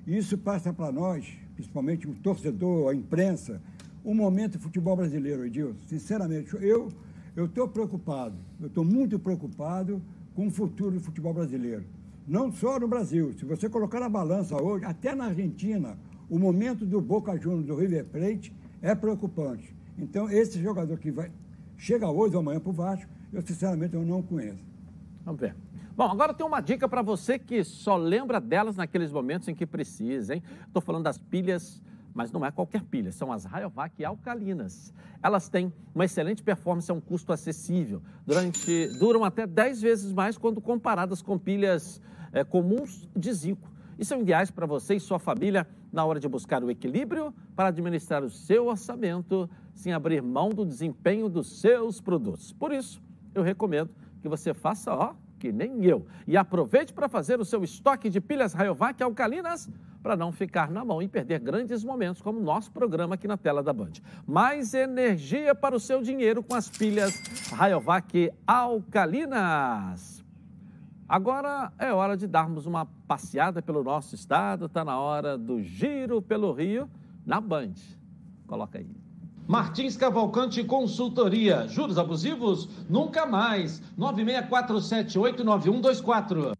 Isso 0.05 0.37
passa 0.37 0.73
para 0.73 0.91
nós, 0.91 1.25
principalmente 1.55 2.05
o 2.05 2.13
torcedor, 2.15 2.91
a 2.91 2.93
imprensa, 2.93 3.61
o 4.07 4.15
momento 4.15 4.53
do 4.53 4.59
futebol 4.59 4.95
brasileiro, 4.95 5.45
Edilson. 5.45 5.75
Sinceramente, 5.85 6.55
eu 6.61 6.89
estou 7.35 7.67
preocupado, 7.67 8.37
eu 8.57 8.67
estou 8.67 8.85
muito 8.85 9.19
preocupado 9.19 10.01
com 10.33 10.47
o 10.47 10.49
futuro 10.49 10.91
do 10.91 11.01
futebol 11.01 11.33
brasileiro. 11.33 11.83
Não 12.25 12.49
só 12.49 12.79
no 12.79 12.87
Brasil, 12.87 13.33
se 13.37 13.43
você 13.43 13.67
colocar 13.67 13.99
na 13.99 14.07
balança 14.07 14.55
hoje, 14.55 14.85
até 14.85 15.13
na 15.13 15.25
Argentina, 15.25 15.97
o 16.29 16.39
momento 16.39 16.85
do 16.85 17.01
Boca 17.01 17.37
Juniors, 17.37 17.65
do 17.65 17.75
River 17.75 18.05
Plate, 18.05 18.55
é 18.81 18.95
preocupante. 18.95 19.75
Então, 19.97 20.29
esse 20.29 20.61
jogador 20.61 20.97
que 20.97 21.11
vai, 21.11 21.29
chega 21.75 22.09
hoje 22.09 22.33
ou 22.33 22.39
amanhã 22.39 22.61
para 22.61 22.69
o 22.69 22.73
Vasco, 22.73 23.11
eu 23.33 23.41
sinceramente 23.41 23.93
eu 23.93 24.05
não 24.05 24.21
conheço. 24.21 24.63
Vamos 25.25 25.41
ver. 25.41 25.53
Bom, 25.97 26.05
agora 26.05 26.33
tem 26.33 26.45
uma 26.45 26.61
dica 26.61 26.87
para 26.87 27.01
você 27.01 27.37
que 27.37 27.61
só 27.61 27.97
lembra 27.97 28.39
delas 28.39 28.77
naqueles 28.77 29.11
momentos 29.11 29.49
em 29.49 29.55
que 29.55 29.65
precisa, 29.65 30.33
hein? 30.33 30.43
Estou 30.65 30.81
falando 30.81 31.03
das 31.03 31.17
pilhas, 31.17 31.81
mas 32.17 32.31
não 32.31 32.43
é 32.43 32.49
qualquer 32.49 32.81
pilha, 32.81 33.11
são 33.11 33.31
as 33.31 33.45
Rayovac 33.45 34.03
alcalinas. 34.03 34.91
Elas 35.21 35.49
têm 35.49 35.71
uma 35.93 36.03
excelente 36.03 36.41
performance 36.41 36.89
a 36.89 36.93
um 36.95 36.99
custo 36.99 37.31
acessível. 37.31 38.01
Durante, 38.25 38.87
duram 38.97 39.23
até 39.23 39.45
10 39.45 39.81
vezes 39.83 40.11
mais 40.11 40.35
quando 40.35 40.59
comparadas 40.59 41.21
com 41.21 41.37
pilhas 41.37 42.01
é, 42.33 42.43
comuns 42.43 43.07
de 43.15 43.31
zinco. 43.31 43.71
E 43.99 44.03
são 44.03 44.19
ideais 44.21 44.49
para 44.49 44.65
você 44.65 44.95
e 44.95 44.99
sua 44.99 45.19
família 45.19 45.67
na 45.93 46.03
hora 46.03 46.19
de 46.19 46.27
buscar 46.27 46.63
o 46.63 46.71
equilíbrio 46.71 47.31
para 47.55 47.67
administrar 47.67 48.23
o 48.23 48.31
seu 48.31 48.65
orçamento 48.65 49.47
sem 49.75 49.93
abrir 49.93 50.23
mão 50.23 50.49
do 50.49 50.65
desempenho 50.65 51.29
dos 51.29 51.59
seus 51.59 52.01
produtos. 52.01 52.51
Por 52.51 52.71
isso, 52.71 52.99
eu 53.35 53.43
recomendo 53.43 53.91
que 54.23 54.27
você 54.27 54.55
faça, 54.55 54.91
ó, 54.91 55.13
que 55.37 55.51
nem 55.51 55.85
eu, 55.85 56.07
e 56.25 56.35
aproveite 56.35 56.93
para 56.93 57.07
fazer 57.07 57.39
o 57.39 57.45
seu 57.45 57.63
estoque 57.63 58.09
de 58.09 58.19
pilhas 58.19 58.53
Rayovac 58.53 59.03
alcalinas 59.03 59.69
para 60.01 60.15
não 60.15 60.31
ficar 60.31 60.71
na 60.71 60.85
mão 60.85 61.01
e 61.01 61.07
perder 61.07 61.39
grandes 61.39 61.83
momentos 61.83 62.21
como 62.21 62.39
nosso 62.39 62.71
programa 62.71 63.15
aqui 63.15 63.27
na 63.27 63.37
tela 63.37 63.61
da 63.61 63.73
Band. 63.73 63.93
Mais 64.25 64.73
energia 64.73 65.53
para 65.53 65.75
o 65.75 65.79
seu 65.79 66.01
dinheiro 66.01 66.41
com 66.43 66.55
as 66.55 66.69
pilhas 66.69 67.51
Rayovac 67.51 68.31
alcalinas. 68.45 70.23
Agora 71.07 71.71
é 71.79 71.93
hora 71.93 72.17
de 72.17 72.27
darmos 72.27 72.65
uma 72.65 72.85
passeada 73.07 73.61
pelo 73.61 73.81
nosso 73.83 74.13
estado, 74.13 74.65
está 74.65 74.83
na 74.83 74.99
hora 74.99 75.37
do 75.37 75.61
giro 75.61 76.21
pelo 76.21 76.51
Rio 76.51 76.89
na 77.25 77.39
Band. 77.39 77.75
Coloca 78.45 78.77
aí. 78.77 78.89
Martins 79.47 79.95
Cavalcante 79.95 80.61
Consultoria. 80.65 81.65
Juros 81.69 81.97
abusivos? 81.97 82.67
Nunca 82.89 83.25
mais. 83.25 83.81
9647899124. 83.97 86.56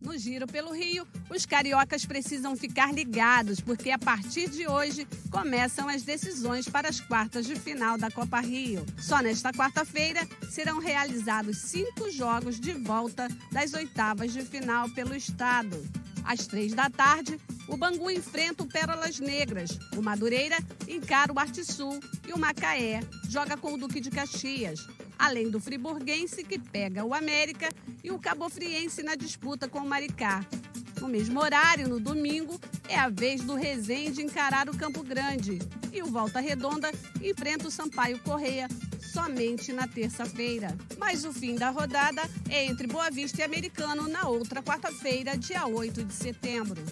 No 0.00 0.16
Giro 0.16 0.46
pelo 0.46 0.72
Rio, 0.72 1.06
os 1.30 1.46
cariocas 1.46 2.04
precisam 2.04 2.54
ficar 2.54 2.92
ligados, 2.92 3.60
porque 3.60 3.90
a 3.90 3.98
partir 3.98 4.48
de 4.48 4.68
hoje 4.68 5.06
começam 5.30 5.88
as 5.88 6.02
decisões 6.02 6.68
para 6.68 6.88
as 6.88 7.00
quartas 7.00 7.46
de 7.46 7.56
final 7.56 7.96
da 7.96 8.10
Copa 8.10 8.40
Rio. 8.40 8.84
Só 8.98 9.20
nesta 9.20 9.52
quarta-feira 9.52 10.20
serão 10.50 10.78
realizados 10.78 11.58
cinco 11.58 12.10
jogos 12.10 12.60
de 12.60 12.72
volta 12.72 13.26
das 13.50 13.72
oitavas 13.72 14.32
de 14.32 14.42
final 14.42 14.88
pelo 14.90 15.14
estado. 15.14 15.82
Às 16.24 16.46
três 16.46 16.74
da 16.74 16.90
tarde, 16.90 17.38
o 17.68 17.76
Bangu 17.76 18.10
enfrenta 18.10 18.64
o 18.64 18.68
Pérolas 18.68 19.18
Negras, 19.18 19.78
o 19.96 20.02
Madureira 20.02 20.56
encara 20.88 21.32
o 21.32 21.38
Arte 21.38 21.64
Sul 21.64 22.00
e 22.26 22.32
o 22.32 22.38
Macaé 22.38 23.00
joga 23.28 23.56
com 23.56 23.74
o 23.74 23.78
Duque 23.78 24.00
de 24.00 24.10
Caxias, 24.10 24.86
além 25.18 25.50
do 25.50 25.60
Friburguense 25.60 26.44
que 26.44 26.58
pega 26.58 27.04
o 27.04 27.14
América 27.14 27.68
e 28.02 28.10
o 28.10 28.18
Cabofriense 28.18 29.02
na 29.02 29.14
disputa 29.14 29.68
com 29.68 29.78
o 29.78 29.88
Maricá. 29.88 30.44
No 31.00 31.08
mesmo 31.08 31.40
horário, 31.40 31.88
no 31.88 32.00
domingo, 32.00 32.58
é 32.88 32.98
a 32.98 33.08
vez 33.08 33.42
do 33.42 33.54
Resende 33.54 34.22
encarar 34.22 34.68
o 34.68 34.76
Campo 34.76 35.02
Grande 35.02 35.58
e 35.92 36.02
o 36.02 36.06
Volta 36.06 36.40
Redonda 36.40 36.90
enfrenta 37.22 37.68
o 37.68 37.70
Sampaio 37.70 38.18
Correia 38.20 38.68
somente 39.00 39.72
na 39.72 39.86
terça-feira. 39.86 40.76
Mas 40.98 41.24
o 41.24 41.32
fim 41.32 41.54
da 41.54 41.70
rodada 41.70 42.22
é 42.50 42.66
entre 42.66 42.86
Boa 42.86 43.10
Vista 43.10 43.40
e 43.40 43.44
Americano 43.44 44.08
na 44.08 44.28
outra 44.28 44.62
quarta-feira, 44.62 45.36
dia 45.36 45.66
8 45.66 46.04
de 46.04 46.12
setembro. 46.12 46.82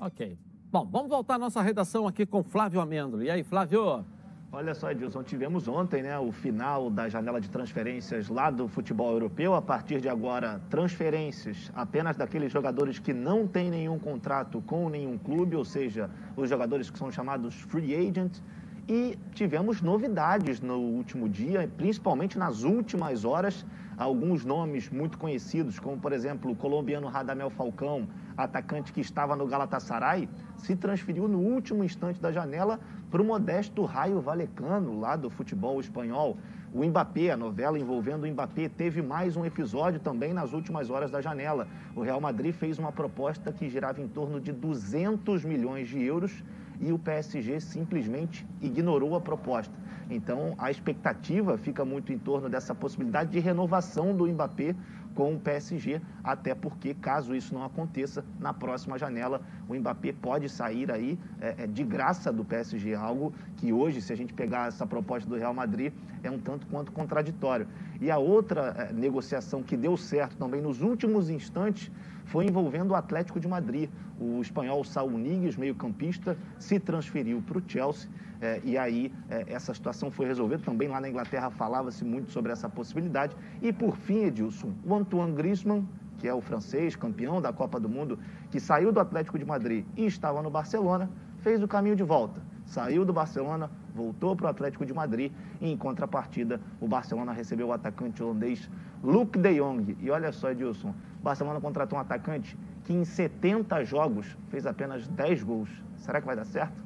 Ok. 0.00 0.38
Bom, 0.72 0.86
vamos 0.86 1.08
voltar 1.08 1.34
à 1.34 1.38
nossa 1.38 1.60
redação 1.60 2.06
aqui 2.06 2.24
com 2.24 2.42
Flávio 2.42 2.80
Amêndola. 2.80 3.24
E 3.24 3.30
aí, 3.30 3.42
Flávio? 3.42 4.04
Olha 4.52 4.74
só, 4.74 4.90
Edilson, 4.90 5.22
tivemos 5.22 5.68
ontem 5.68 6.02
né, 6.02 6.18
o 6.18 6.32
final 6.32 6.90
da 6.90 7.08
janela 7.08 7.40
de 7.40 7.48
transferências 7.48 8.28
lá 8.28 8.50
do 8.50 8.66
futebol 8.66 9.12
europeu. 9.12 9.54
A 9.54 9.62
partir 9.62 10.00
de 10.00 10.08
agora, 10.08 10.60
transferências 10.68 11.70
apenas 11.72 12.16
daqueles 12.16 12.50
jogadores 12.50 12.98
que 12.98 13.12
não 13.12 13.46
têm 13.46 13.70
nenhum 13.70 13.96
contrato 13.96 14.60
com 14.62 14.88
nenhum 14.88 15.16
clube, 15.16 15.54
ou 15.54 15.64
seja, 15.64 16.10
os 16.36 16.50
jogadores 16.50 16.90
que 16.90 16.98
são 16.98 17.12
chamados 17.12 17.54
free 17.54 17.94
agents. 17.94 18.42
E 18.88 19.18
tivemos 19.34 19.80
novidades 19.80 20.60
no 20.60 20.78
último 20.78 21.28
dia, 21.28 21.70
principalmente 21.76 22.38
nas 22.38 22.62
últimas 22.62 23.24
horas. 23.24 23.64
Alguns 23.96 24.44
nomes 24.44 24.88
muito 24.88 25.18
conhecidos, 25.18 25.78
como 25.78 25.98
por 25.98 26.12
exemplo 26.12 26.50
o 26.50 26.56
colombiano 26.56 27.06
Radamel 27.06 27.50
Falcão, 27.50 28.08
atacante 28.36 28.92
que 28.92 29.00
estava 29.00 29.36
no 29.36 29.46
Galatasaray, 29.46 30.28
se 30.56 30.74
transferiu 30.74 31.28
no 31.28 31.38
último 31.38 31.84
instante 31.84 32.18
da 32.18 32.32
janela 32.32 32.80
para 33.10 33.20
o 33.20 33.24
modesto 33.24 33.84
Raio 33.84 34.20
Valecano, 34.20 34.98
lá 34.98 35.16
do 35.16 35.28
futebol 35.28 35.78
espanhol. 35.78 36.38
O 36.72 36.84
Mbappé, 36.84 37.30
a 37.30 37.36
novela 37.36 37.78
envolvendo 37.78 38.24
o 38.24 38.30
Mbappé, 38.30 38.68
teve 38.68 39.02
mais 39.02 39.36
um 39.36 39.44
episódio 39.44 40.00
também 40.00 40.32
nas 40.32 40.52
últimas 40.52 40.88
horas 40.88 41.10
da 41.10 41.20
janela. 41.20 41.68
O 41.94 42.00
Real 42.00 42.20
Madrid 42.20 42.54
fez 42.54 42.78
uma 42.78 42.92
proposta 42.92 43.52
que 43.52 43.68
girava 43.68 44.00
em 44.00 44.08
torno 44.08 44.40
de 44.40 44.52
200 44.52 45.44
milhões 45.44 45.88
de 45.88 46.00
euros 46.02 46.42
e 46.80 46.92
o 46.92 46.98
PSG 46.98 47.60
simplesmente 47.60 48.46
ignorou 48.60 49.14
a 49.14 49.20
proposta. 49.20 49.72
Então, 50.10 50.54
a 50.58 50.70
expectativa 50.70 51.56
fica 51.56 51.84
muito 51.84 52.12
em 52.12 52.18
torno 52.18 52.48
dessa 52.48 52.74
possibilidade 52.74 53.30
de 53.30 53.38
renovação 53.38 54.14
do 54.16 54.26
Mbappé 54.26 54.74
com 55.14 55.34
o 55.34 55.38
PSG, 55.38 56.00
até 56.22 56.54
porque, 56.54 56.94
caso 56.94 57.34
isso 57.34 57.54
não 57.54 57.64
aconteça, 57.64 58.24
na 58.38 58.52
próxima 58.52 58.98
janela 58.98 59.40
o 59.68 59.74
Mbappé 59.74 60.12
pode 60.12 60.48
sair 60.48 60.90
aí 60.90 61.18
é, 61.40 61.64
é, 61.64 61.66
de 61.66 61.84
graça 61.84 62.32
do 62.32 62.44
PSG, 62.44 62.94
algo 62.94 63.32
que 63.56 63.72
hoje, 63.72 64.00
se 64.00 64.12
a 64.12 64.16
gente 64.16 64.32
pegar 64.32 64.68
essa 64.68 64.86
proposta 64.86 65.28
do 65.28 65.36
Real 65.36 65.54
Madrid, 65.54 65.92
é 66.22 66.30
um 66.30 66.38
tanto 66.38 66.66
quanto 66.66 66.92
contraditório. 66.92 67.66
E 68.00 68.10
a 68.10 68.18
outra 68.18 68.74
é, 68.78 68.92
negociação 68.92 69.62
que 69.62 69.76
deu 69.76 69.96
certo 69.96 70.36
também 70.36 70.60
nos 70.60 70.80
últimos 70.80 71.28
instantes 71.28 71.90
foi 72.24 72.46
envolvendo 72.46 72.92
o 72.92 72.94
Atlético 72.94 73.38
de 73.38 73.46
Madrid. 73.46 73.90
O 74.18 74.40
espanhol 74.40 74.84
Saúl 74.84 75.18
Niguez, 75.18 75.56
meio-campista, 75.56 76.36
se 76.58 76.78
transferiu 76.78 77.42
para 77.42 77.58
o 77.58 77.62
Chelsea 77.66 78.08
é, 78.40 78.60
e 78.64 78.78
aí 78.78 79.12
é, 79.28 79.44
essa 79.48 79.74
situação 79.74 80.10
foi 80.10 80.26
resolvida. 80.26 80.62
Também 80.64 80.88
lá 80.88 81.00
na 81.00 81.08
Inglaterra 81.08 81.50
falava-se 81.50 82.04
muito 82.04 82.30
sobre 82.30 82.52
essa 82.52 82.68
possibilidade. 82.68 83.36
E 83.60 83.72
por 83.72 83.96
fim, 83.96 84.24
Edilson, 84.24 84.72
o 84.84 84.94
Antoine 84.94 85.32
Griezmann, 85.32 85.86
que 86.18 86.26
é 86.26 86.32
o 86.32 86.40
francês, 86.40 86.96
campeão 86.96 87.40
da 87.40 87.52
Copa 87.52 87.78
do 87.78 87.88
Mundo, 87.88 88.18
que 88.50 88.60
saiu 88.60 88.92
do 88.92 89.00
Atlético 89.00 89.38
de 89.38 89.44
Madrid 89.44 89.84
e 89.96 90.06
estava 90.06 90.42
no 90.42 90.50
Barcelona, 90.50 91.10
fez 91.38 91.62
o 91.62 91.68
caminho 91.68 91.96
de 91.96 92.02
volta. 92.02 92.40
Saiu 92.70 93.04
do 93.04 93.12
Barcelona, 93.12 93.68
voltou 93.92 94.36
para 94.36 94.46
o 94.46 94.48
Atlético 94.48 94.86
de 94.86 94.94
Madrid 94.94 95.32
e, 95.60 95.72
em 95.72 95.76
contrapartida, 95.76 96.60
o 96.80 96.86
Barcelona 96.86 97.32
recebeu 97.32 97.66
o 97.66 97.72
atacante 97.72 98.22
holandês 98.22 98.70
Luke 99.02 99.36
de 99.36 99.58
Jong. 99.58 99.98
E 100.00 100.08
olha 100.08 100.30
só, 100.30 100.52
Edilson, 100.52 100.94
o 101.18 101.22
Barcelona 101.22 101.60
contratou 101.60 101.98
um 101.98 102.00
atacante 102.00 102.56
que 102.84 102.92
em 102.92 103.04
70 103.04 103.84
jogos 103.84 104.38
fez 104.50 104.66
apenas 104.66 105.08
10 105.08 105.42
gols. 105.42 105.68
Será 105.96 106.20
que 106.20 106.26
vai 106.28 106.36
dar 106.36 106.44
certo? 106.44 106.80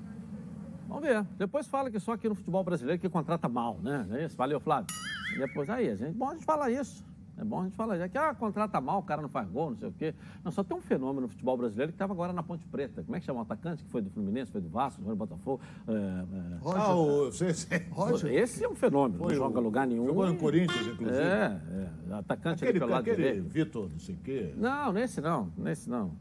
Vamos 0.89 1.03
ver. 1.03 1.23
Depois 1.37 1.67
fala 1.67 1.91
que 1.91 2.01
só 2.01 2.13
aqui 2.13 2.31
no 2.31 2.35
futebol 2.35 2.65
brasileiro 2.65 2.99
que 2.99 3.11
contrata 3.11 3.47
mal, 3.47 3.79
né? 3.83 4.07
É 4.13 4.25
isso? 4.25 4.39
Valeu, 4.39 4.59
Flávio. 4.61 4.87
Depois 5.37 5.69
aí, 5.69 5.91
a 5.91 5.95
gente, 5.95 6.17
bom 6.17 6.35
falar 6.41 6.71
isso. 6.71 7.05
É 7.37 7.43
bom 7.45 7.61
a 7.61 7.65
gente 7.65 7.75
falar 7.75 7.99
já 7.99 8.09
que 8.09 8.17
ah, 8.17 8.33
contrata 8.33 8.81
mal, 8.81 9.01
o 9.01 9.03
cara 9.03 9.21
não 9.21 9.29
faz 9.29 9.49
gol, 9.49 9.71
não 9.71 9.77
sei 9.77 9.89
o 9.89 9.93
quê. 9.93 10.15
Não, 10.45 10.53
só 10.53 10.63
tem 10.63 10.77
um 10.77 10.81
fenômeno 10.81 11.23
no 11.23 11.29
futebol 11.29 11.57
brasileiro 11.57 11.91
que 11.91 11.97
estava 11.97 12.13
agora 12.13 12.33
na 12.33 12.43
Ponte 12.45 12.65
Preta. 12.67 13.03
Como 13.03 13.17
é 13.17 13.19
que 13.21 13.27
chama 13.27 13.41
o 13.41 13.43
atacante 13.43 13.83
que 13.83 13.91
foi 13.91 14.01
do 14.03 14.09
Fluminense, 14.11 14.53
foi 14.53 14.61
do 14.61 14.69
Vasco, 14.69 15.03
foi 15.03 15.11
do 15.13 15.17
Botafogo? 15.17 15.61
É, 15.89 15.93
é... 15.93 16.57
Roger. 16.61 16.81
Ah, 16.81 16.95
o, 16.95 17.33
sei, 17.33 17.53
sei. 17.55 17.79
Roger. 17.91 18.33
Esse 18.33 18.63
é 18.65 18.69
um 18.69 18.75
fenômeno, 18.77 19.19
Foi 19.19 19.33
não 19.33 19.35
joga 19.39 19.59
o- 19.59 19.63
lugar 19.63 19.87
nenhum. 19.87 20.07
jogou 20.07 20.27
no 20.27 20.35
e- 20.35 20.37
Corinthians, 20.39 20.87
inclusive. 20.87 21.19
É, 21.21 21.61
é. 22.11 22.15
Atacante 22.15 22.63
ali 22.63 22.69
Aquele, 22.71 22.79
pelo 22.79 22.91
lado 22.93 23.01
aquele 23.01 23.17
direito. 23.17 23.49
Vitor, 23.49 23.89
não 23.91 23.99
sei 23.99 24.15
o 24.15 24.19
quê. 24.19 24.55
Não, 24.57 24.93
nesse 24.93 25.21
não, 25.21 25.53
nesse 25.59 25.91
não. 25.91 26.13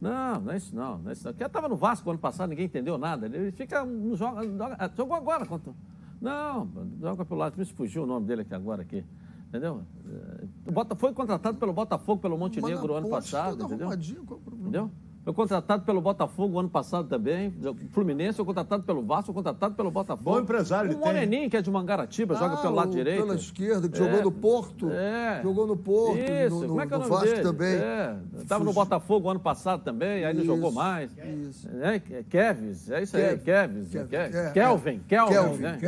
Não, 0.00 0.40
nesse 0.40 0.74
não, 0.74 0.98
nesse 0.98 1.24
não. 1.24 1.32
Porque 1.32 1.44
eu 1.44 1.48
estava 1.48 1.68
no 1.68 1.76
Vasco 1.76 2.08
ano 2.10 2.18
passado, 2.18 2.48
ninguém 2.48 2.64
entendeu 2.64 2.96
nada. 2.96 3.26
Ele 3.26 3.52
fica, 3.52 3.84
não 3.84 4.16
joga, 4.16 4.42
joga- 4.46 4.90
jogou 4.96 5.16
agora 5.16 5.44
contra. 5.46 5.72
Não, 6.20 6.68
joga 7.00 7.24
pelo 7.24 7.40
lado, 7.40 7.56
me 7.58 7.64
fugiu 7.66 8.04
o 8.04 8.06
nome 8.06 8.26
dele 8.26 8.42
aqui 8.42 8.54
agora 8.54 8.82
aqui. 8.82 9.04
Entendeu? 9.52 9.82
É, 10.08 10.44
O 10.66 10.72
Bota, 10.72 10.96
foi 10.96 11.12
contratado 11.12 11.58
pelo 11.58 11.74
Botafogo, 11.74 12.22
pelo 12.22 12.38
Montenegro 12.38 12.88
Mas 12.94 12.96
ano 12.96 13.10
passado, 13.10 13.64
entendeu? 13.64 13.92
Entendeu? 13.92 14.90
Foi 15.24 15.32
contratado 15.32 15.84
pelo 15.84 16.00
Botafogo 16.00 16.58
ano 16.58 16.68
passado 16.68 17.06
também. 17.08 17.54
Fluminense 17.92 18.34
foi 18.36 18.44
contratado 18.44 18.82
pelo 18.82 19.02
Vasco, 19.02 19.26
foi 19.26 19.34
contratado 19.36 19.72
pelo 19.76 19.88
Botafogo. 19.88 20.28
Bom 20.30 20.40
empresário 20.40 20.90
O 20.90 20.92
ele 20.94 21.00
tem. 21.00 21.06
Moreninho, 21.12 21.48
que 21.50 21.56
é 21.56 21.62
de 21.62 21.70
Mangaratiba, 21.70 22.34
joga 22.34 22.54
Ah, 22.54 22.56
pelo 22.56 22.74
lado 22.74 22.88
o- 22.88 22.94
direito. 22.96 23.20
Pela 23.22 23.36
esquerda, 23.36 23.88
que 23.88 23.94
É, 23.94 23.98
jogou 23.98 24.22
no 24.22 24.32
Porto. 24.32 24.90
É. 24.90 25.40
Jogou 25.40 25.66
no 25.68 25.76
Porto, 25.76 26.18
Isso, 26.18 26.54
no, 26.56 26.60
no, 26.62 26.68
como 26.70 26.80
é 26.80 26.86
que 26.88 26.92
é 26.92 26.96
o 26.96 27.00
no 27.00 27.04
nome 27.08 27.14
Vasco 27.20 27.30
dele? 27.36 27.42
também. 27.48 27.74
É, 27.74 28.16
estava 28.38 28.64
no. 28.64 28.72
Botafogo 28.72 29.28
ano 29.30 29.38
passado 29.38 29.84
também, 29.84 30.24
aí 30.24 30.34
não 30.34 30.42
Isso, 30.42 30.46
jogou 30.52 30.72
mais. 30.72 31.10
isso. 31.48 31.68
É, 31.80 32.00
Ke- 32.00 32.24
Kevis, 32.24 32.90
é 32.90 33.02
isso 33.04 33.16
aí, 33.16 33.38
Kev- 33.38 33.42
Kevis. 33.44 33.88
Kev- 33.90 34.08
Ke- 34.08 34.16
é, 34.16 34.50
Kelvin, 34.50 35.00
Kelvin, 35.06 35.32
Kelvin, 35.34 35.62
né? 35.62 35.78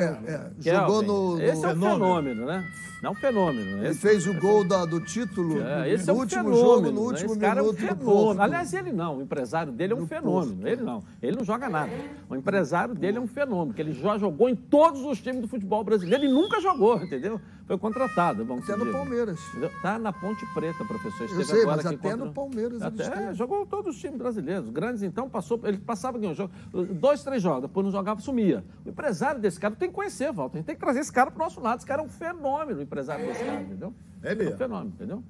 É. 0.62 0.70
Jogou 0.72 1.02
no- 1.02 1.42
Esse 1.42 1.64
é 1.64 1.68
um 1.70 1.80
Fenômeno. 1.80 2.46
né? 2.46 2.64
É 3.02 3.10
um 3.10 3.14
fenômeno. 3.14 3.78
Ele 3.78 3.88
Esse- 3.88 4.00
fez 4.00 4.26
o 4.26 4.32
gol 4.40 4.64
do 4.64 4.98
título 5.00 5.60
é, 5.60 5.94
no 5.94 6.10
é 6.10 6.12
último 6.14 6.54
jogo, 6.54 6.90
no 6.90 6.92
né? 6.92 6.98
último 7.00 7.34
é 7.34 7.54
minuto. 7.54 8.40
Aliás, 8.40 8.72
ele 8.72 8.92
não, 8.92 9.23
empresário 9.24 9.72
dele 9.72 9.92
é 9.92 9.96
um 9.96 10.06
fenômeno. 10.06 10.66
Ele 10.66 10.82
não, 10.82 11.02
ele 11.20 11.36
não 11.36 11.44
joga 11.44 11.68
nada. 11.68 11.90
O 12.28 12.36
empresário 12.36 12.94
dele 12.94 13.18
é 13.18 13.20
um 13.20 13.26
fenômeno, 13.26 13.74
que 13.74 13.82
ele 13.82 13.92
já 13.92 14.16
jogou 14.18 14.48
em 14.48 14.54
todos 14.54 15.02
os 15.02 15.20
times 15.20 15.40
do 15.40 15.48
futebol 15.48 15.82
brasileiro. 15.82 16.24
Ele 16.24 16.32
nunca 16.32 16.60
jogou, 16.60 17.02
entendeu? 17.02 17.40
Foi 17.66 17.78
contratado, 17.78 18.44
vamos 18.44 18.68
Até 18.68 18.76
no 18.84 18.92
Palmeiras. 18.92 19.40
Entendeu? 19.48 19.70
Tá 19.80 19.98
na 19.98 20.12
Ponte 20.12 20.44
Preta, 20.52 20.84
professor. 20.84 21.24
Esteve 21.24 21.44
sei, 21.44 21.62
agora 21.62 21.76
mas 21.78 21.86
aqui 21.86 21.94
até 21.94 22.10
contra- 22.10 22.26
no 22.26 22.32
Palmeiras 22.32 22.74
ele 22.74 22.84
Até 22.84 23.02
esteve. 23.04 23.34
jogou 23.34 23.64
todos 23.66 23.94
os 23.96 24.00
times 24.00 24.18
brasileiros. 24.18 24.66
Os 24.66 24.70
grandes, 24.70 25.02
então, 25.02 25.28
passou. 25.30 25.58
Ele 25.64 25.78
passava 25.78 26.18
ganhou 26.18 26.34
jogo. 26.34 26.52
Dois, 26.72 27.24
três 27.24 27.42
jogos, 27.42 27.62
depois 27.62 27.82
não 27.84 27.90
jogava, 27.90 28.20
sumia. 28.20 28.62
O 28.84 28.90
empresário 28.90 29.40
desse 29.40 29.58
cara 29.58 29.74
tem 29.74 29.88
que 29.88 29.94
conhecer, 29.94 30.30
Walter. 30.30 30.56
A 30.56 30.58
gente 30.58 30.66
tem 30.66 30.74
que 30.74 30.80
trazer 30.80 31.00
esse 31.00 31.10
cara 31.12 31.30
pro 31.30 31.42
nosso 31.42 31.58
lado. 31.58 31.78
Esse 31.78 31.86
cara 31.86 32.02
é 32.02 32.04
um 32.04 32.08
fenômeno, 32.10 32.78
o 32.80 32.82
empresário 32.82 33.26
desse 33.26 33.42
cara, 33.42 33.62
entendeu? 33.62 33.94
É 34.22 34.34
mesmo. 34.34 34.54
um 34.54 34.56
fenômeno, 34.58 34.88
entendeu? 34.94 35.24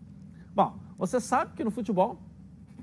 Bom, 0.52 0.76
você 0.98 1.20
sabe 1.20 1.52
que 1.54 1.62
no 1.62 1.70
futebol, 1.70 2.18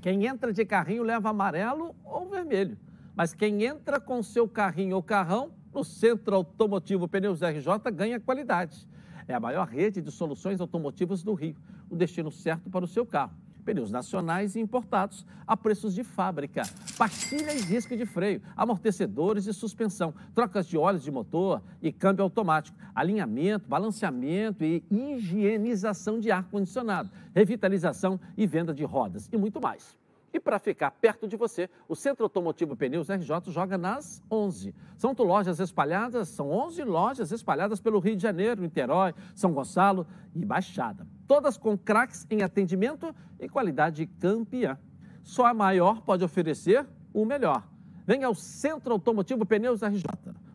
quem 0.02 0.26
entra 0.26 0.52
de 0.52 0.64
carrinho 0.64 1.04
leva 1.04 1.30
amarelo 1.30 1.94
ou 2.04 2.28
vermelho. 2.28 2.76
Mas 3.14 3.32
quem 3.32 3.62
entra 3.62 4.00
com 4.00 4.20
seu 4.20 4.48
carrinho 4.48 4.96
ou 4.96 5.02
carrão, 5.02 5.52
no 5.72 5.84
Centro 5.84 6.34
Automotivo 6.34 7.06
Pneus 7.06 7.40
RJ, 7.40 7.90
ganha 7.94 8.18
qualidade. 8.18 8.88
É 9.28 9.32
a 9.32 9.38
maior 9.38 9.66
rede 9.68 10.02
de 10.02 10.10
soluções 10.10 10.60
automotivas 10.60 11.22
do 11.22 11.32
Rio. 11.34 11.54
O 11.88 11.94
destino 11.94 12.32
certo 12.32 12.68
para 12.68 12.84
o 12.84 12.88
seu 12.88 13.06
carro. 13.06 13.32
Pneus 13.64 13.90
nacionais 13.90 14.56
e 14.56 14.60
importados 14.60 15.24
a 15.46 15.56
preços 15.56 15.94
de 15.94 16.04
fábrica. 16.04 16.62
Pastilha 16.98 17.54
e 17.54 17.62
disco 17.62 17.96
de 17.96 18.04
freio, 18.04 18.42
amortecedores 18.56 19.44
de 19.44 19.52
suspensão, 19.52 20.14
trocas 20.34 20.66
de 20.66 20.76
óleos 20.76 21.02
de 21.02 21.10
motor 21.10 21.62
e 21.80 21.92
câmbio 21.92 22.24
automático, 22.24 22.76
alinhamento, 22.94 23.68
balanceamento 23.68 24.64
e 24.64 24.84
higienização 24.90 26.18
de 26.18 26.30
ar-condicionado, 26.30 27.10
revitalização 27.34 28.20
e 28.36 28.46
venda 28.46 28.74
de 28.74 28.84
rodas 28.84 29.28
e 29.32 29.36
muito 29.36 29.60
mais. 29.60 29.96
E 30.32 30.40
para 30.40 30.58
ficar 30.58 30.90
perto 30.92 31.28
de 31.28 31.36
você, 31.36 31.68
o 31.86 31.94
Centro 31.94 32.24
Automotivo 32.24 32.74
Pneus 32.74 33.10
RJ 33.10 33.52
joga 33.52 33.76
nas 33.76 34.22
11. 34.30 34.74
São 34.96 35.14
lojas 35.18 35.60
espalhadas, 35.60 36.28
são 36.28 36.50
11 36.50 36.82
lojas 36.84 37.32
espalhadas 37.32 37.80
pelo 37.80 37.98
Rio 37.98 38.16
de 38.16 38.22
Janeiro, 38.22 38.62
Niterói, 38.62 39.14
São 39.34 39.52
Gonçalo 39.52 40.06
e 40.34 40.44
Baixada. 40.44 41.06
Todas 41.32 41.56
com 41.56 41.78
craques 41.78 42.26
em 42.28 42.42
atendimento 42.42 43.16
e 43.40 43.48
qualidade 43.48 44.04
campeã. 44.04 44.76
Só 45.22 45.46
a 45.46 45.54
maior 45.54 46.02
pode 46.02 46.22
oferecer 46.22 46.86
o 47.10 47.24
melhor. 47.24 47.66
Venha 48.06 48.26
ao 48.26 48.34
Centro 48.34 48.92
Automotivo 48.92 49.46
Pneus 49.46 49.80
RJ. 49.80 50.04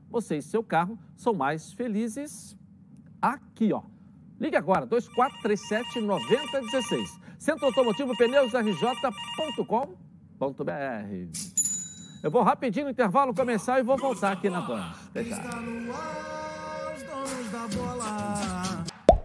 Você 0.08 0.38
e 0.38 0.42
seu 0.44 0.64
carro 0.64 0.96
são 1.16 1.34
mais 1.34 1.74
felizes 1.74 2.56
aqui, 3.20 3.74
ó. 3.74 3.82
Ligue 4.40 4.56
agora, 4.56 4.86
2437 4.86 6.00
9016. 6.00 7.20
Centro 7.40 7.66
Automotivo 7.66 8.16
Pneus 8.16 8.54
RJ.com.br. 8.54 9.58
Eu 12.22 12.30
vou 12.30 12.44
rapidinho 12.44 12.86
no 12.86 12.92
intervalo 12.92 13.34
começar 13.34 13.80
e 13.80 13.84
vou 13.84 13.98
voltar 13.98 14.34
aqui 14.34 14.48
na 14.48 14.62
Band. 14.62 14.94
Até 15.10 15.24
já. 15.24 15.42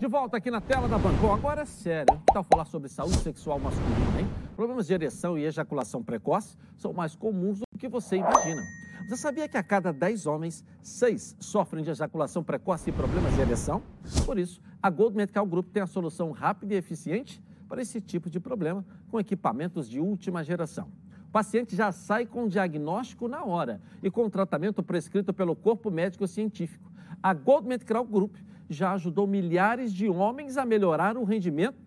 De 0.02 0.08
volta 0.08 0.36
aqui 0.36 0.50
na 0.50 0.60
tela 0.60 0.88
da 0.88 0.98
Band. 0.98 1.12
Bom, 1.20 1.32
agora 1.32 1.62
é 1.62 1.64
sério. 1.64 2.20
Que 2.26 2.34
tal 2.34 2.42
falar 2.42 2.64
sobre 2.64 2.88
saúde 2.88 3.18
sexual 3.18 3.60
masculina, 3.60 4.20
hein? 4.20 4.28
Problemas 4.56 4.88
de 4.88 4.94
ereção 4.94 5.38
e 5.38 5.44
ejaculação 5.44 6.02
precoce 6.02 6.58
são 6.76 6.92
mais 6.92 7.14
comuns 7.14 7.60
do 7.60 7.78
que 7.78 7.86
você 7.86 8.16
imagina. 8.16 8.60
Você 9.08 9.16
sabia 9.16 9.48
que 9.48 9.56
a 9.56 9.62
cada 9.62 9.92
10 9.92 10.26
homens, 10.26 10.64
6 10.82 11.36
sofrem 11.38 11.84
de 11.84 11.90
ejaculação 11.90 12.42
precoce 12.42 12.90
e 12.90 12.92
problemas 12.92 13.32
de 13.36 13.42
ereção? 13.42 13.80
Por 14.26 14.40
isso, 14.40 14.60
a 14.82 14.90
Gold 14.90 15.16
Medical 15.16 15.46
Group 15.46 15.68
tem 15.68 15.84
a 15.84 15.86
solução 15.86 16.32
rápida 16.32 16.74
e 16.74 16.78
eficiente 16.78 17.40
para 17.68 17.80
esse 17.80 18.00
tipo 18.00 18.28
de 18.28 18.40
problema 18.40 18.84
com 19.08 19.20
equipamentos 19.20 19.88
de 19.88 20.00
última 20.00 20.42
geração. 20.42 20.88
O 21.28 21.30
paciente 21.30 21.76
já 21.76 21.92
sai 21.92 22.26
com 22.26 22.46
o 22.46 22.48
diagnóstico 22.48 23.28
na 23.28 23.44
hora 23.44 23.80
e 24.02 24.10
com 24.10 24.24
o 24.24 24.30
tratamento 24.30 24.82
prescrito 24.82 25.32
pelo 25.32 25.54
corpo 25.54 25.92
médico 25.92 26.26
científico. 26.26 26.90
A 27.22 27.32
Gold 27.32 27.68
Medical 27.68 28.04
Group 28.04 28.34
já 28.68 28.92
ajudou 28.92 29.26
milhares 29.26 29.92
de 29.92 30.08
homens 30.08 30.56
a 30.56 30.64
melhorar 30.64 31.16
o 31.16 31.24
rendimento 31.24 31.78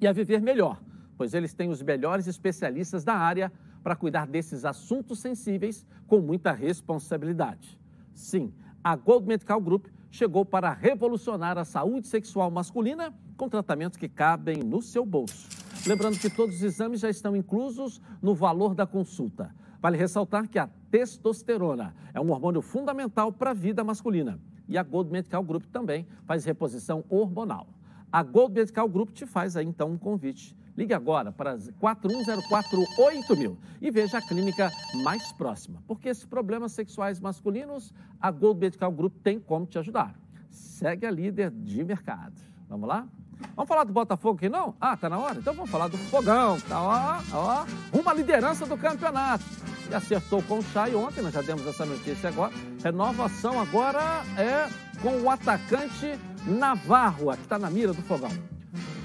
e 0.00 0.06
a 0.06 0.12
viver 0.12 0.40
melhor, 0.40 0.80
pois 1.16 1.34
eles 1.34 1.54
têm 1.54 1.68
os 1.68 1.82
melhores 1.82 2.26
especialistas 2.26 3.04
da 3.04 3.14
área 3.14 3.52
para 3.82 3.96
cuidar 3.96 4.26
desses 4.26 4.64
assuntos 4.64 5.20
sensíveis 5.20 5.86
com 6.06 6.20
muita 6.20 6.52
responsabilidade. 6.52 7.78
Sim, 8.14 8.52
a 8.82 8.96
Gold 8.96 9.26
Medical 9.26 9.60
Group 9.60 9.86
chegou 10.10 10.44
para 10.44 10.72
revolucionar 10.72 11.58
a 11.58 11.64
saúde 11.64 12.06
sexual 12.06 12.50
masculina 12.50 13.14
com 13.36 13.48
tratamentos 13.48 13.96
que 13.96 14.08
cabem 14.08 14.58
no 14.58 14.82
seu 14.82 15.04
bolso. 15.04 15.48
Lembrando 15.86 16.18
que 16.18 16.28
todos 16.28 16.56
os 16.56 16.62
exames 16.62 17.00
já 17.00 17.08
estão 17.08 17.36
inclusos 17.36 18.00
no 18.20 18.34
valor 18.34 18.74
da 18.74 18.86
consulta. 18.86 19.54
Vale 19.80 19.96
ressaltar 19.96 20.48
que 20.48 20.58
a 20.58 20.68
testosterona 20.90 21.94
é 22.12 22.20
um 22.20 22.30
hormônio 22.30 22.60
fundamental 22.60 23.32
para 23.32 23.50
a 23.50 23.54
vida 23.54 23.84
masculina. 23.84 24.40
E 24.68 24.76
a 24.76 24.82
Gold 24.82 25.10
Medical 25.10 25.42
Group 25.42 25.64
também 25.72 26.06
faz 26.24 26.44
reposição 26.44 27.02
hormonal. 27.08 27.66
A 28.12 28.22
Gold 28.22 28.54
Medical 28.54 28.88
Group 28.88 29.10
te 29.10 29.26
faz 29.26 29.56
aí 29.56 29.66
então 29.66 29.90
um 29.90 29.98
convite. 29.98 30.56
Ligue 30.76 30.94
agora 30.94 31.32
para 31.32 31.56
41048000 31.56 33.56
e 33.80 33.90
veja 33.90 34.18
a 34.18 34.22
clínica 34.22 34.70
mais 35.02 35.32
próxima, 35.32 35.82
porque 35.88 36.08
esses 36.08 36.24
problemas 36.24 36.70
sexuais 36.72 37.20
masculinos, 37.20 37.92
a 38.20 38.30
Gold 38.30 38.60
Medical 38.60 38.92
Group 38.92 39.14
tem 39.22 39.40
como 39.40 39.66
te 39.66 39.78
ajudar. 39.78 40.14
Segue 40.50 41.04
a 41.04 41.10
líder 41.10 41.50
de 41.50 41.82
mercado. 41.82 42.40
Vamos 42.68 42.88
lá? 42.88 43.08
Vamos 43.54 43.68
falar 43.68 43.84
do 43.84 43.92
Botafogo 43.92 44.36
aqui, 44.36 44.48
não? 44.48 44.74
Ah, 44.80 44.96
tá 44.96 45.08
na 45.08 45.18
hora? 45.18 45.38
Então 45.38 45.54
vamos 45.54 45.70
falar 45.70 45.88
do 45.88 45.98
Fogão, 45.98 46.60
tá 46.60 46.80
ó, 46.80 47.20
ó, 47.32 47.66
uma 47.92 48.12
liderança 48.12 48.66
do 48.66 48.76
campeonato. 48.76 49.44
E 49.90 49.94
acertou 49.94 50.42
com 50.42 50.58
o 50.58 50.62
Chay 50.62 50.94
ontem, 50.94 51.22
nós 51.22 51.32
já 51.32 51.42
demos 51.42 51.66
essa 51.66 51.84
notícia 51.84 52.28
agora. 52.28 52.52
Renovação 52.82 53.58
agora 53.60 54.22
é 54.36 54.68
com 55.00 55.22
o 55.22 55.30
atacante 55.30 56.18
Navarro, 56.46 57.34
que 57.36 57.42
está 57.42 57.58
na 57.58 57.70
mira 57.70 57.92
do 57.92 58.02
Fogão. 58.02 58.30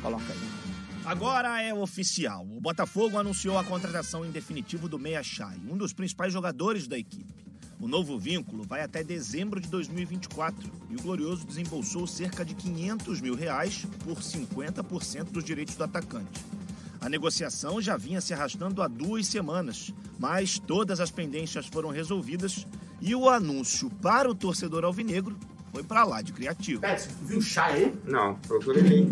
Coloca 0.01 0.25
aí. 0.31 0.53
Agora 1.05 1.61
é 1.61 1.73
oficial. 1.73 2.43
O 2.43 2.61
Botafogo 2.61 3.17
anunciou 3.17 3.57
a 3.57 3.63
contratação 3.63 4.25
em 4.25 4.31
definitivo 4.31 4.87
do 4.87 4.97
Meia 4.97 5.21
Chay, 5.23 5.57
um 5.69 5.77
dos 5.77 5.93
principais 5.93 6.31
jogadores 6.31 6.87
da 6.87 6.97
equipe. 6.97 7.33
O 7.83 7.87
novo 7.89 8.17
vínculo 8.17 8.63
vai 8.63 8.81
até 8.81 9.03
dezembro 9.03 9.59
de 9.59 9.67
2024 9.67 10.71
e 10.89 10.95
o 10.95 11.01
Glorioso 11.01 11.45
desembolsou 11.45 12.07
cerca 12.07 12.45
de 12.45 12.55
500 12.55 13.19
mil 13.19 13.35
reais 13.35 13.85
por 14.05 14.19
50% 14.19 15.25
dos 15.25 15.43
direitos 15.43 15.75
do 15.75 15.83
atacante. 15.83 16.39
A 17.01 17.09
negociação 17.09 17.81
já 17.81 17.97
vinha 17.97 18.21
se 18.21 18.33
arrastando 18.33 18.81
há 18.81 18.87
duas 18.87 19.27
semanas, 19.27 19.93
mas 20.17 20.57
todas 20.57 21.01
as 21.01 21.11
pendências 21.11 21.65
foram 21.65 21.89
resolvidas 21.89 22.65
e 23.01 23.13
o 23.13 23.27
anúncio 23.27 23.89
para 24.01 24.31
o 24.31 24.33
torcedor 24.33 24.85
alvinegro 24.85 25.37
foi 25.73 25.83
para 25.83 26.05
lá 26.05 26.21
de 26.21 26.31
criativo. 26.31 26.79
Pet, 26.79 27.05
tu 27.05 27.25
viu 27.25 27.39
o 27.39 27.41
chá 27.41 27.65
aí? 27.65 27.93
Não, 28.05 28.35
procurei. 28.35 29.09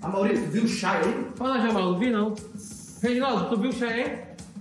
Ah, 0.00 0.08
Maurício, 0.08 0.50
viu 0.50 0.64
o 0.64 0.68
chá 0.68 0.92
aí? 0.92 1.26
Fala, 1.34 1.60
Jamal, 1.60 1.92
não 1.92 1.98
vi 1.98 2.10
não. 2.10 2.34
Reginaldo, 3.04 3.50
tu 3.50 3.60
viu 3.60 3.68
o 3.68 3.72
Chaê? 3.74 4.16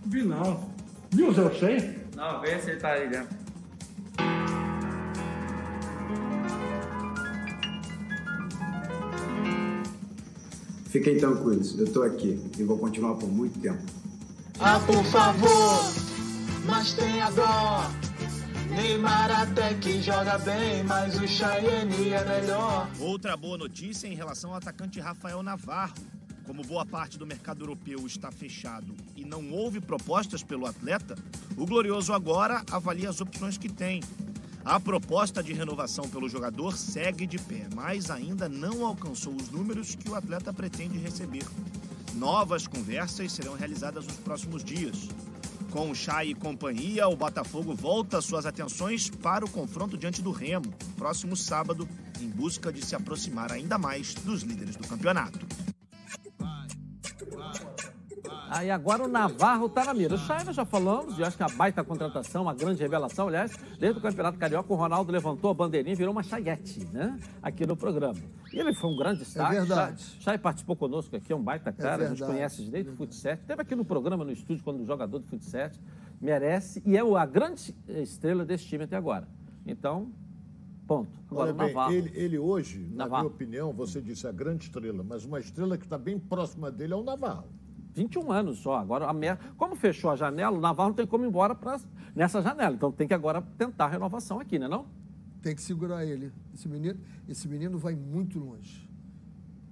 Vi 0.06 0.22
não. 0.22 0.70
Viu 1.12 1.30
o 1.30 1.34
Zé 1.34 1.50
Chaê? 1.54 1.94
Não, 2.14 2.42
vê 2.42 2.60
se 2.60 2.72
ele 2.72 2.80
tá 2.82 2.90
aí 2.90 3.10
né? 3.10 3.26
Fiquem 10.88 11.18
tranquilos, 11.20 11.80
eu 11.80 11.90
tô 11.94 12.04
aqui 12.04 12.38
e 12.60 12.64
vou 12.66 12.78
continuar 12.78 13.16
por 13.16 13.32
muito 13.32 13.58
tempo. 13.62 13.82
Ah, 14.60 14.78
por 14.86 15.06
favor, 15.06 15.80
mas 16.66 16.92
tenha 16.96 17.32
dó. 17.32 17.90
Neymar 18.70 19.32
até 19.32 19.74
que 19.76 20.02
joga 20.02 20.38
bem, 20.40 20.84
mas 20.84 21.16
o 21.18 21.26
Cheyenne 21.26 22.10
é 22.10 22.26
melhor. 22.26 22.90
Outra 23.00 23.38
boa 23.38 23.58
notícia 23.58 24.06
em 24.06 24.16
relação 24.16 24.50
ao 24.50 24.58
atacante 24.58 25.00
Rafael 25.00 25.42
Navarro. 25.42 25.94
Como 26.46 26.62
boa 26.64 26.86
parte 26.86 27.18
do 27.18 27.26
mercado 27.26 27.64
europeu 27.64 28.06
está 28.06 28.32
fechado 28.32 28.94
e 29.16 29.24
não 29.24 29.52
houve 29.52 29.80
propostas 29.80 30.44
pelo 30.44 30.66
atleta, 30.66 31.16
o 31.56 31.66
Glorioso 31.66 32.12
agora 32.12 32.64
avalia 32.70 33.10
as 33.10 33.22
opções 33.22 33.58
que 33.58 33.70
tem. 33.70 34.02
A 34.66 34.80
proposta 34.80 35.42
de 35.42 35.54
renovação 35.54 36.08
pelo 36.10 36.30
jogador 36.30 36.78
segue 36.78 37.26
de 37.26 37.38
pé, 37.38 37.68
mas 37.74 38.10
ainda 38.10 38.48
não 38.50 38.86
alcançou 38.86 39.34
os 39.36 39.50
números 39.50 39.96
que 39.96 40.10
o 40.10 40.16
atleta 40.16 40.54
pretende 40.54 40.98
receber. 40.98 41.46
Novas 42.14 42.68
conversas 42.68 43.32
serão 43.32 43.56
realizadas 43.56 44.06
nos 44.06 44.18
próximos 44.18 44.64
dias. 44.64 45.10
Com 45.72 45.90
o 45.90 45.96
Chay 45.96 46.30
e 46.30 46.36
companhia, 46.36 47.08
o 47.08 47.16
Botafogo 47.16 47.74
volta 47.74 48.22
suas 48.22 48.46
atenções 48.46 49.10
para 49.10 49.44
o 49.44 49.50
confronto 49.50 49.98
diante 49.98 50.22
do 50.22 50.32
Remo, 50.32 50.72
próximo 50.96 51.36
sábado, 51.36 51.90
em 52.22 52.30
busca 52.30 52.72
de 52.72 52.86
se 52.86 52.96
aproximar 52.96 53.52
ainda 53.52 53.78
mais 53.78 54.14
dos 54.14 54.44
líderes 54.44 54.76
do 54.76 54.88
campeonato. 54.88 55.46
Aí 58.54 58.70
agora 58.70 59.04
o 59.04 59.08
Navarro 59.08 59.68
tá 59.68 59.84
na 59.84 59.94
mira. 59.94 60.14
O 60.14 60.18
Chay 60.18 60.44
nós 60.44 60.56
já 60.56 60.64
falamos, 60.64 61.18
e 61.18 61.24
acho 61.24 61.36
que 61.36 61.44
a 61.44 61.48
baita 61.48 61.84
contratação, 61.84 62.48
a 62.48 62.54
grande 62.54 62.82
revelação, 62.82 63.28
aliás, 63.28 63.56
desde 63.80 63.98
o 63.98 64.02
Campeonato 64.02 64.38
Carioca, 64.38 64.72
o 64.72 64.76
Ronaldo 64.76 65.12
levantou 65.12 65.50
a 65.50 65.54
bandeirinha 65.54 65.94
e 65.94 65.98
virou 65.98 66.12
uma 66.12 66.22
chayete, 66.22 66.86
né? 66.92 67.20
Aqui 67.42 67.66
no 67.66 67.76
programa. 67.76 68.20
E 68.54 68.60
ele 68.60 68.74
foi 68.76 68.92
um 68.92 68.96
grande 68.96 69.20
destaque. 69.20 69.56
É 69.56 69.60
verdade. 69.60 70.04
Chay, 70.04 70.22
Chay 70.22 70.38
participou 70.38 70.76
conosco 70.76 71.16
aqui, 71.16 71.34
é 71.34 71.36
um 71.36 71.42
baita 71.44 71.72
cara, 71.72 72.06
a 72.06 72.10
gente 72.10 72.24
conhece 72.24 72.70
desde 72.70 72.92
o 72.92 72.96
Fut7. 72.96 73.40
Teve 73.48 73.62
aqui 73.62 73.76
no 73.76 73.84
programa, 73.84 74.24
no 74.24 74.32
estúdio, 74.32 74.64
quando 74.64 74.86
jogador 74.86 75.20
do 75.20 75.26
Fut7. 75.26 75.80
Merece 76.22 76.82
e 76.86 76.96
é 76.96 77.02
a 77.02 77.26
grande 77.26 77.76
estrela 77.88 78.46
desse 78.46 78.66
time 78.66 78.84
até 78.84 78.96
agora. 78.96 79.28
Então, 79.66 80.12
ponto. 80.88 81.12
Agora 81.30 81.50
Olha 81.50 81.54
bem, 81.54 81.68
Navarro. 81.74 81.94
ele, 81.94 82.12
ele 82.14 82.38
hoje, 82.38 82.88
na 82.92 83.06
Navarro. 83.06 83.24
minha 83.24 83.34
opinião, 83.34 83.74
você 83.74 84.00
disse 84.00 84.28
a 84.28 84.32
grande 84.32 84.66
estrela, 84.66 85.04
mas 85.04 85.26
uma 85.26 85.40
estrela 85.40 85.78
que 85.78 85.86
está 85.86 85.98
bem 85.98 86.20
próxima 86.20 86.72
dele 86.72 86.94
é 86.94 86.96
o 86.96 87.04
Navarro. 87.04 87.48
21 87.94 88.32
anos 88.32 88.60
só. 88.60 88.76
Agora, 88.78 89.08
a 89.08 89.14
me- 89.14 89.38
como 89.58 89.76
fechou 89.76 90.10
a 90.12 90.16
janela, 90.16 90.58
o 90.58 90.62
Navarro 90.62 90.90
não 90.90 90.96
tem 90.96 91.06
como 91.08 91.24
ir 91.26 91.28
embora 91.28 91.54
pra... 91.56 91.80
nessa 92.16 92.42
janela. 92.42 92.76
Então 92.76 92.92
tem 92.92 93.08
que 93.08 93.14
agora 93.14 93.42
tentar 93.58 93.86
a 93.86 93.90
renovação 93.90 94.40
aqui, 94.40 94.58
né 94.60 94.68
não? 94.68 94.86
Tem 95.42 95.56
que 95.56 95.62
segurar 95.62 96.06
ele. 96.06 96.32
Esse 96.54 96.68
menino, 96.68 97.00
esse 97.28 97.48
menino 97.48 97.78
vai 97.78 97.96
muito 97.96 98.40
longe. 98.40 98.90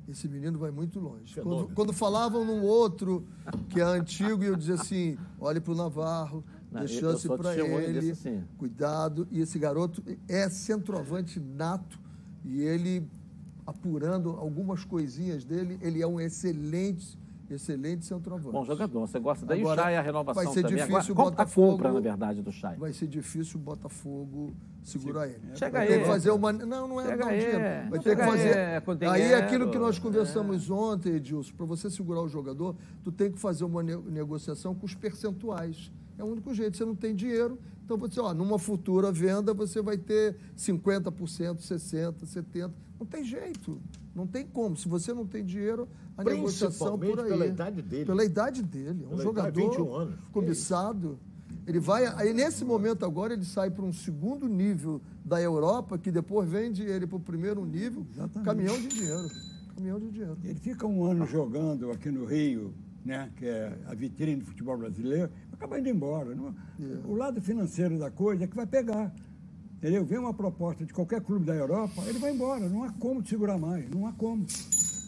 Esse 0.08 0.28
menino 0.28 0.60
vai 0.60 0.72
muito 0.72 1.00
longe. 1.00 1.34
Quando, 1.36 1.44
Fenômeno. 1.46 1.76
quando 1.76 1.94
falavam 1.94 2.44
num 2.44 2.64
outro 2.64 3.26
que 3.70 3.80
é 3.80 3.84
antigo, 3.84 4.44
eu 4.44 4.56
dizia 4.58 4.74
assim: 4.76 5.18
olhe 5.40 5.62
para 5.62 5.72
o 5.72 5.76
Navarro, 5.76 6.44
Não, 6.72 6.82
dê 6.82 6.88
chance 6.90 7.28
para 7.28 7.56
ele, 7.56 8.02
disso, 8.02 8.24
sim. 8.24 8.44
cuidado. 8.58 9.26
E 9.32 9.40
esse 9.40 9.58
garoto 9.58 10.04
é 10.28 10.50
centroavante 10.50 11.40
nato 11.40 11.98
e 12.44 12.60
ele, 12.62 13.08
apurando 13.66 14.32
algumas 14.32 14.84
coisinhas 14.84 15.46
dele, 15.46 15.80
ele 15.82 16.02
é 16.02 16.08
um 16.08 16.20
excelente, 16.20 17.18
excelente 17.54 18.06
centroavante. 18.06 18.52
Bom 18.52 18.64
jogador. 18.66 19.02
Você 19.08 19.20
gosta 19.20 19.46
daí 19.46 19.60
Agora, 19.62 19.82
o 19.82 19.84
Chay, 19.86 19.96
a 19.98 20.02
renovação 20.02 20.44
vai 20.44 20.54
ser 20.54 20.62
também. 20.62 20.78
difícil 20.78 20.96
Agora, 20.98 21.12
o 21.12 21.16
compra- 21.16 21.24
a 21.24 21.30
Botafogo- 21.46 21.72
compra, 21.72 21.92
na 21.94 22.00
verdade, 22.00 22.42
do 22.42 22.52
Chay. 22.52 22.76
Vai 22.78 22.94
ser 22.94 23.08
difícil 23.08 23.60
o 23.60 23.64
Botafogo 23.64 24.54
segurar 24.84 25.28
ele. 25.28 25.40
Chega 25.56 25.78
vai 25.80 25.88
ter 25.88 25.94
aí. 25.94 26.00
que 26.02 26.06
fazer 26.06 26.32
uma. 26.32 26.52
Não, 26.54 26.88
não 26.88 27.02
é 27.02 27.06
Chega 27.08 27.26
um 27.26 27.30
aí. 27.30 27.40
dinheiro. 27.40 27.90
Vai 27.90 28.00
ter 28.00 28.16
que 28.16 28.24
fazer. 28.24 28.82
com 28.82 28.92
Aí 28.92 29.22
dinheiro. 29.22 29.38
aquilo 29.46 29.72
que 29.72 29.78
nós 29.78 30.00
conversamos 30.00 30.70
ontem, 30.70 31.14
Edilson, 31.16 31.54
para 31.56 31.66
você 31.66 31.90
segurar 31.90 32.22
o 32.22 32.30
jogador, 32.30 32.76
tu 33.04 33.12
tem 33.12 33.32
que 33.32 33.40
fazer 33.40 33.64
uma 33.64 33.84
ne- 33.84 33.96
negociação 33.98 34.74
com 34.74 34.86
os 34.86 34.96
percentuais. 34.96 35.92
É 36.18 36.24
o 36.24 36.28
único 36.28 36.54
jeito. 36.54 36.78
Você 36.78 36.86
não 36.86 36.96
tem 36.96 37.16
dinheiro, 37.16 37.58
então 37.84 37.98
você, 37.98 38.20
ó, 38.20 38.34
numa 38.34 38.60
futura 38.60 39.12
venda, 39.12 39.54
você 39.54 39.82
vai 39.82 39.98
ter 39.98 40.36
50%, 40.56 41.62
60%, 41.62 42.26
70%. 42.26 42.72
Não 43.00 43.06
tem 43.08 43.24
jeito. 43.24 43.80
Não 44.14 44.28
tem 44.28 44.46
como. 44.46 44.76
Se 44.76 44.88
você 44.88 45.14
não 45.14 45.26
tem 45.26 45.44
dinheiro, 45.46 45.88
a 46.18 46.24
negociação 46.24 46.98
por 47.00 47.20
aí. 47.20 47.30
pela 47.30 47.46
idade 47.48 47.82
dele. 47.82 48.06
Pela 48.06 48.26
idade 48.26 48.62
dele. 48.64 49.04
É 49.04 49.06
um 49.06 49.10
Pela 49.10 49.24
jogador 49.24 49.60
idade, 49.60 49.78
21 49.78 49.94
anos. 49.96 50.16
cobiçado. 50.32 51.20
Ele 51.68 51.80
vai, 51.80 52.06
aí 52.08 52.34
nesse 52.34 52.66
momento 52.66 53.06
agora 53.06 53.34
ele 53.34 53.46
sai 53.46 53.70
para 53.70 53.86
um 53.86 53.94
segundo 53.94 54.48
nível 54.48 55.00
da 55.24 55.40
Europa, 55.42 55.98
que 55.98 56.12
depois 56.12 56.50
vende 56.50 56.82
ele 56.84 57.06
para 57.06 57.18
o 57.18 57.20
primeiro 57.20 57.64
nível, 57.66 58.06
caminhão 58.44 58.76
de 58.80 58.88
dinheiro. 58.88 59.30
Caminhão 59.76 60.00
de 60.00 60.10
dinheiro. 60.10 60.38
Ele 60.44 60.60
fica 60.60 60.88
um 60.88 61.04
ano 61.06 61.26
jogando 61.28 61.92
aqui 61.92 62.10
no 62.10 62.26
Rio, 62.26 62.74
né, 63.06 63.30
que 63.38 63.46
é 63.46 63.78
a 63.86 63.94
vitrine 63.94 64.38
do 64.42 64.46
futebol 64.46 64.78
brasileiro, 64.78 65.30
acaba 65.52 65.80
indo 65.80 65.88
embora. 65.90 66.34
não- 66.36 66.54
O 67.06 67.16
lado 67.16 67.40
financeiro 67.40 67.98
da 68.00 68.10
coisa 68.10 68.44
é 68.44 68.48
que 68.48 68.56
vai 68.56 68.66
pegar. 68.66 69.14
Entendeu? 69.82 70.06
Vem 70.06 70.20
uma 70.20 70.32
proposta 70.32 70.86
de 70.86 70.94
qualquer 70.94 71.22
clube 71.22 71.44
da 71.44 71.56
Europa, 71.56 72.04
ele 72.06 72.20
vai 72.20 72.32
embora. 72.32 72.70
Não 72.70 72.84
há 72.84 72.92
como 73.00 73.26
segurar 73.26 73.58
mais, 73.58 73.90
não 73.90 74.06
há 74.06 74.12
como. 74.12 74.46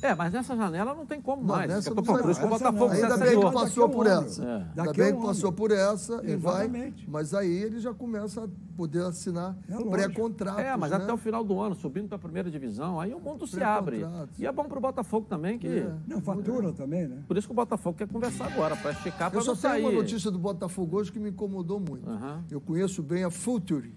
É, 0.01 0.13
mas 0.15 0.33
nessa 0.33 0.57
janela 0.57 0.95
não 0.95 1.05
tem 1.05 1.21
como 1.21 1.43
Não, 1.43 1.55
mais. 1.55 1.69
nessa 1.69 1.93
pouco, 1.93 2.11
por 2.11 2.23
vai 2.23 2.31
isso 2.31 2.39
que 2.41 2.45
o. 2.45 2.49
Botafogo 2.49 2.91
Ainda 2.91 3.17
bem 3.17 3.39
que 3.39 3.51
passou 3.51 3.87
por 3.87 4.07
essa. 4.07 4.43
É. 4.43 4.55
Ainda 4.55 4.71
Daqui 4.75 4.97
bem 4.97 5.13
um 5.13 5.19
que 5.19 5.25
passou 5.27 5.51
por 5.53 5.71
essa 5.71 6.21
e 6.25 6.35
vai. 6.35 6.93
Mas 7.07 7.35
aí 7.35 7.49
ele 7.49 7.79
já 7.79 7.93
começa 7.93 8.43
a 8.43 8.47
poder 8.75 9.03
assinar 9.05 9.55
lógico. 9.69 9.91
pré-contratos. 9.91 10.59
É, 10.59 10.75
mas 10.75 10.91
né? 10.91 10.97
até 10.97 11.13
o 11.13 11.17
final 11.17 11.43
do 11.43 11.61
ano, 11.61 11.75
subindo 11.75 12.07
para 12.09 12.15
a 12.17 12.19
primeira 12.19 12.49
divisão, 12.51 12.99
aí 12.99 13.13
o 13.13 13.19
mundo 13.19 13.45
se 13.45 13.63
abre. 13.63 14.03
E 14.37 14.45
é 14.45 14.51
bom 14.51 14.65
para 14.65 14.77
o 14.79 14.81
Botafogo 14.81 15.27
também, 15.29 15.57
que... 15.59 15.67
É. 15.67 15.93
Não, 16.07 16.19
fatura 16.19 16.73
também, 16.73 17.07
né? 17.07 17.23
Por 17.27 17.37
isso 17.37 17.47
que 17.47 17.53
o 17.53 17.55
Botafogo 17.55 17.95
quer 17.97 18.07
conversar 18.07 18.47
agora, 18.47 18.75
para 18.75 18.91
esticar, 18.91 19.29
para 19.29 19.39
Eu 19.39 19.43
só 19.43 19.55
sair. 19.55 19.83
tenho 19.83 19.89
uma 19.89 20.01
notícia 20.01 20.29
do 20.29 20.39
Botafogo 20.39 20.97
hoje 20.97 21.11
que 21.11 21.19
me 21.19 21.29
incomodou 21.29 21.79
muito. 21.79 22.09
Eu 22.51 22.59
conheço 22.59 23.01
bem 23.01 23.23
a 23.23 23.29
Futuri, 23.29 23.93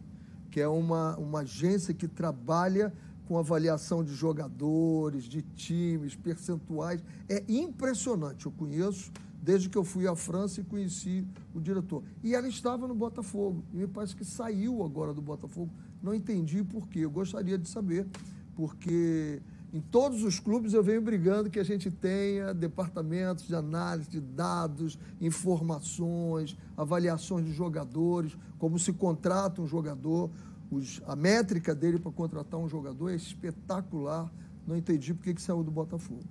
que 0.57 0.61
é 0.62 0.66
uma, 0.66 1.14
uma 1.18 1.40
agência 1.40 1.92
que 1.92 2.09
trabalha 2.09 2.90
com 3.28 3.36
avaliação 3.36 4.02
de 4.02 4.14
jogadores, 4.14 5.24
de 5.24 5.42
times, 5.42 6.16
percentuais. 6.16 7.04
É 7.28 7.44
impressionante. 7.46 8.46
Eu 8.46 8.52
conheço 8.52 9.12
desde 9.42 9.68
que 9.68 9.76
eu 9.76 9.84
fui 9.84 10.09
à 10.09 10.16
França 10.16 10.62
e 10.62 10.64
conheci 10.64 11.26
o 11.54 11.61
diretor. 11.61 12.02
E 12.24 12.34
ela 12.34 12.48
estava 12.48 12.88
no 12.88 12.94
Botafogo. 12.94 13.62
E 13.74 13.76
me 13.76 13.86
parece 13.86 14.16
que 14.16 14.24
saiu 14.24 14.82
agora 14.82 15.12
do 15.12 15.20
Botafogo. 15.20 15.70
Não 16.02 16.14
entendi 16.14 16.64
por 16.64 16.88
quê. 16.88 17.00
Eu 17.00 17.11
gostaria 17.11 17.59
de 17.59 17.68
saber, 17.68 18.07
porque 18.54 19.42
em 19.76 19.80
todos 19.82 20.24
os 20.24 20.40
clubes 20.40 20.72
eu 20.72 20.82
venho 20.82 21.02
brigando 21.02 21.50
que 21.50 21.59
a 21.59 21.62
gente 21.62 21.90
tenha 21.90 22.54
departamentos 22.54 23.46
de 23.46 23.54
análise 23.54 24.09
de 24.09 24.22
dados, 24.22 24.98
informações, 25.20 26.57
avaliações 26.74 27.44
de 27.44 27.52
jogadores, 27.52 28.38
como 28.59 28.78
se 28.78 28.90
contrata 28.92 29.61
um 29.61 29.66
jogador. 29.66 30.30
Os- 30.70 31.00
a 31.06 31.14
métrica 31.14 31.74
dele 31.74 31.98
para 31.98 32.10
contratar 32.12 32.58
um 32.58 32.68
jogador 32.68 33.10
é 33.10 33.14
espetacular. 33.14 34.30
Não 34.66 34.76
entendi 34.76 35.14
por 35.14 35.22
que 35.22 35.40
saiu 35.40 35.62
do 35.62 35.70
Botafogo. 35.70 36.24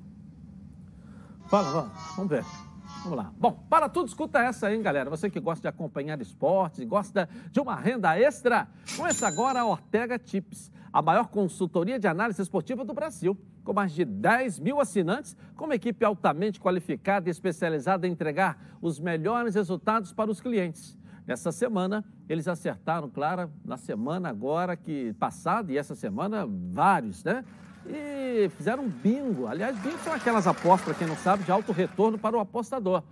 Fala, 1.48 1.72
vamos, 1.72 2.16
vamos 2.16 2.30
ver. 2.30 2.46
Vamos 3.04 3.18
lá. 3.18 3.32
Bom, 3.40 3.52
para 3.70 3.88
tudo, 3.88 4.08
escuta 4.08 4.40
essa, 4.40 4.74
hein, 4.74 4.82
galera? 4.82 5.10
Você 5.10 5.30
que 5.30 5.40
gosta 5.40 5.62
de 5.62 5.68
acompanhar 5.68 6.20
esportes 6.22 6.84
gosta 6.88 7.30
de 7.52 7.60
uma 7.60 7.76
renda 7.76 8.18
extra, 8.20 8.68
conheça 8.98 9.28
agora 9.28 9.62
a 9.62 9.66
Ortega 9.66 10.18
Tips, 10.18 10.72
a 10.92 11.02
maior 11.02 11.28
consultoria 11.28 12.00
de 12.00 12.08
análise 12.08 12.42
esportiva 12.42 12.84
do 12.84 12.94
Brasil. 12.94 13.38
Com 13.64 13.74
mais 13.74 13.92
de 13.94 14.06
10 14.06 14.60
mil 14.60 14.80
assinantes, 14.80 15.36
com 15.56 15.66
uma 15.66 15.76
equipe 15.76 16.04
altamente 16.06 16.60
qualificada 16.60 17.28
e 17.28 17.32
especializada 17.32 18.08
em 18.08 18.12
entregar 18.12 18.78
os 18.82 19.00
melhores 19.00 19.56
resultados 19.56 20.14
para 20.14 20.30
os 20.30 20.40
clientes. 20.40 20.98
Nessa 21.26 21.52
semana, 21.52 22.06
eles 22.28 22.48
acertaram, 22.48 23.10
claro, 23.10 23.52
na 23.64 23.78
semana 23.78 24.30
agora 24.30 24.76
que 24.76 25.14
passada 25.14 25.72
e 25.72 25.78
essa 25.78 25.96
semana, 25.96 26.48
vários, 26.48 27.24
né? 27.24 27.44
e 27.88 28.50
fizeram 28.50 28.84
um 28.84 28.90
bingo. 28.90 29.48
Aliás, 29.48 29.78
bingo 29.80 29.98
são 30.00 30.14
aquelas 30.14 30.48
apostas, 30.48 30.86
para 30.86 30.94
quem 30.96 31.08
não 31.08 31.16
sabe, 31.18 31.44
de 31.44 31.52
alto 31.52 31.72
retorno 31.72 32.18
para 32.18 32.36
o 32.36 32.40
apostador. 32.40 33.04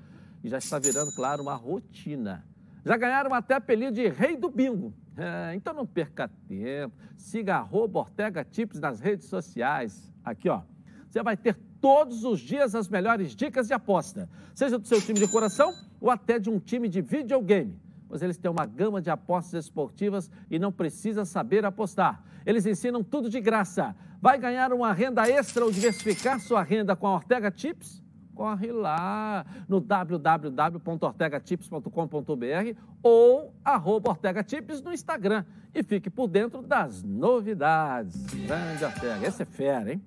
E 0.44 0.50
já 0.50 0.58
está 0.58 0.80
virando, 0.80 1.14
claro, 1.16 1.44
uma 1.44 1.56
rotina. 1.56 2.44
Já 2.84 2.98
ganharam 2.98 3.34
até 3.34 3.54
apelido 3.56 3.94
de 3.94 4.08
rei 4.10 4.36
do 4.36 4.50
bingo. 4.50 4.94
É, 5.16 5.54
então 5.56 5.74
não 5.74 5.86
perca 5.86 6.30
tempo. 6.48 6.96
Siga 7.16 7.58
arroba 7.58 8.00
Ortega 8.00 8.44
Tips 8.44 8.80
nas 8.80 9.00
redes 9.00 9.28
sociais. 9.28 10.12
Aqui, 10.26 10.50
ó. 10.50 10.62
Você 11.08 11.22
vai 11.22 11.38
ter 11.38 11.56
todos 11.80 12.24
os 12.24 12.40
dias 12.40 12.74
as 12.74 12.90
melhores 12.90 13.36
dicas 13.36 13.68
de 13.68 13.74
aposta. 13.74 14.28
Seja 14.56 14.80
do 14.80 14.88
seu 14.88 15.00
time 15.00 15.20
de 15.20 15.28
coração 15.28 15.72
ou 16.02 16.10
até 16.10 16.40
de 16.40 16.50
um 16.50 16.60
time 16.60 16.90
de 16.90 17.02
videogame 17.02 17.83
pois 18.14 18.22
eles 18.22 18.38
têm 18.38 18.52
uma 18.52 18.68
gama 18.68 19.02
de 19.02 19.10
apostas 19.10 19.66
esportivas 19.66 20.30
e 20.48 20.60
não 20.60 20.72
precisa 20.72 21.26
saber 21.26 21.66
apostar. 21.66 22.24
Eles 22.46 22.64
ensinam 22.64 23.04
tudo 23.04 23.28
de 23.28 23.42
graça. 23.42 23.96
Vai 24.22 24.38
ganhar 24.38 24.72
uma 24.72 24.94
renda 24.94 25.28
extra 25.28 25.66
ou 25.66 25.72
diversificar 25.72 26.40
sua 26.40 26.62
renda 26.62 26.96
com 26.96 27.08
a 27.08 27.16
Ortega 27.16 27.50
Tips? 27.50 28.04
Corre 28.36 28.72
lá 28.72 29.44
no 29.68 29.82
www.ortegatips.com.br 29.82 32.80
ou 33.02 33.52
arroba 33.66 34.12
Ortega 34.12 34.44
Tips 34.44 34.84
no 34.84 34.94
Instagram 34.94 35.44
e 35.74 35.82
fique 35.82 36.12
por 36.12 36.28
dentro 36.28 36.62
das 36.62 37.02
novidades. 37.02 38.28
Grande 38.28 38.86
Ortega, 38.86 39.28
esse 39.28 39.42
é 39.42 39.46
fera, 39.46 39.92
hein? 39.92 40.00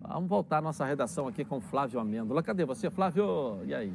Vamos 0.00 0.30
voltar 0.30 0.56
à 0.56 0.62
nossa 0.62 0.86
redação 0.86 1.28
aqui 1.28 1.44
com 1.44 1.60
Flávio 1.60 2.00
Amêndola. 2.00 2.42
Cadê 2.42 2.64
você, 2.64 2.88
Flávio? 2.88 3.58
E 3.66 3.74
aí? 3.74 3.92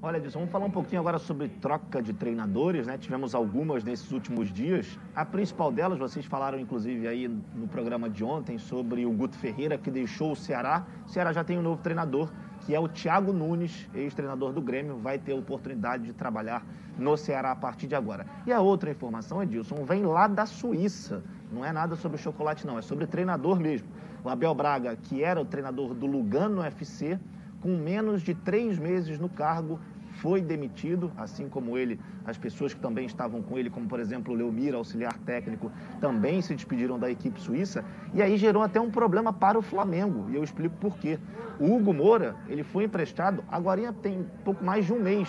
Olha, 0.00 0.18
Edson, 0.18 0.38
vamos 0.38 0.52
falar 0.52 0.64
um 0.64 0.70
pouquinho 0.70 1.00
agora 1.00 1.18
sobre 1.18 1.48
troca 1.48 2.00
de 2.00 2.12
treinadores, 2.12 2.86
né? 2.86 2.96
Tivemos 2.96 3.34
algumas 3.34 3.82
nesses 3.82 4.12
últimos 4.12 4.52
dias. 4.52 4.96
A 5.12 5.24
principal 5.24 5.72
delas, 5.72 5.98
vocês 5.98 6.24
falaram 6.24 6.56
inclusive 6.56 7.08
aí 7.08 7.26
no 7.26 7.66
programa 7.66 8.08
de 8.08 8.22
ontem 8.22 8.58
sobre 8.58 9.04
o 9.04 9.10
Guto 9.10 9.36
Ferreira, 9.36 9.76
que 9.76 9.90
deixou 9.90 10.30
o 10.30 10.36
Ceará. 10.36 10.86
O 11.04 11.08
Ceará 11.08 11.32
já 11.32 11.42
tem 11.42 11.58
um 11.58 11.62
novo 11.62 11.82
treinador, 11.82 12.30
que 12.60 12.76
é 12.76 12.78
o 12.78 12.86
Thiago 12.86 13.32
Nunes, 13.32 13.90
ex-treinador 13.92 14.52
do 14.52 14.62
Grêmio, 14.62 14.96
vai 14.98 15.18
ter 15.18 15.32
a 15.32 15.34
oportunidade 15.34 16.04
de 16.04 16.12
trabalhar 16.12 16.64
no 16.96 17.16
Ceará 17.16 17.50
a 17.50 17.56
partir 17.56 17.88
de 17.88 17.96
agora. 17.96 18.24
E 18.46 18.52
a 18.52 18.60
outra 18.60 18.92
informação, 18.92 19.42
Edilson, 19.42 19.84
vem 19.84 20.04
lá 20.04 20.28
da 20.28 20.46
Suíça. 20.46 21.24
Não 21.50 21.64
é 21.64 21.72
nada 21.72 21.96
sobre 21.96 22.18
chocolate, 22.18 22.64
não, 22.64 22.78
é 22.78 22.82
sobre 22.82 23.04
treinador 23.04 23.58
mesmo. 23.58 23.88
O 24.22 24.28
Abel 24.28 24.54
Braga, 24.54 24.94
que 24.94 25.24
era 25.24 25.40
o 25.40 25.44
treinador 25.44 25.92
do 25.92 26.06
Lugano 26.06 26.62
FC, 26.62 27.18
com 27.60 27.76
menos 27.76 28.22
de 28.22 28.34
três 28.34 28.78
meses 28.78 29.18
no 29.18 29.28
cargo, 29.28 29.80
foi 30.18 30.42
demitido, 30.42 31.12
assim 31.16 31.48
como 31.48 31.78
ele, 31.78 32.00
as 32.24 32.36
pessoas 32.36 32.74
que 32.74 32.80
também 32.80 33.06
estavam 33.06 33.40
com 33.40 33.56
ele, 33.56 33.70
como 33.70 33.86
por 33.86 34.00
exemplo 34.00 34.34
o 34.34 34.36
Leomir, 34.36 34.74
auxiliar 34.74 35.16
técnico, 35.18 35.70
também 36.00 36.42
se 36.42 36.54
despediram 36.54 36.98
da 36.98 37.08
equipe 37.10 37.40
suíça, 37.40 37.84
e 38.12 38.20
aí 38.20 38.36
gerou 38.36 38.62
até 38.62 38.80
um 38.80 38.90
problema 38.90 39.32
para 39.32 39.58
o 39.58 39.62
Flamengo, 39.62 40.28
e 40.30 40.34
eu 40.34 40.42
explico 40.42 40.76
por 40.76 40.98
quê. 40.98 41.18
O 41.60 41.72
Hugo 41.72 41.92
Moura, 41.92 42.34
ele 42.48 42.64
foi 42.64 42.84
emprestado, 42.84 43.44
agora 43.48 43.92
tem 43.92 44.26
pouco 44.44 44.64
mais 44.64 44.86
de 44.86 44.92
um 44.92 45.00
mês, 45.00 45.28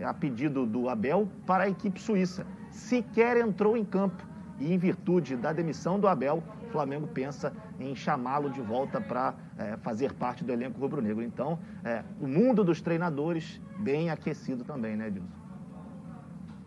a 0.00 0.14
pedido 0.14 0.64
do 0.64 0.88
Abel, 0.88 1.28
para 1.44 1.64
a 1.64 1.68
equipe 1.68 2.00
suíça. 2.00 2.46
Sequer 2.70 3.38
entrou 3.38 3.76
em 3.76 3.84
campo, 3.84 4.24
e 4.58 4.72
em 4.72 4.78
virtude 4.78 5.36
da 5.36 5.52
demissão 5.52 5.98
do 5.98 6.08
Abel, 6.08 6.42
o 6.66 6.70
Flamengo 6.70 7.06
pensa 7.06 7.52
em 7.78 7.94
chamá-lo 7.94 8.50
de 8.50 8.60
volta 8.60 9.00
para 9.00 9.34
é, 9.56 9.76
fazer 9.78 10.12
parte 10.12 10.44
do 10.44 10.52
elenco 10.52 10.80
rubro-negro. 10.80 11.22
Então, 11.22 11.58
é, 11.84 12.04
o 12.20 12.26
mundo 12.26 12.64
dos 12.64 12.80
treinadores 12.80 13.60
bem 13.78 14.10
aquecido 14.10 14.64
também, 14.64 14.96
né, 14.96 15.08
Edilson? 15.08 15.28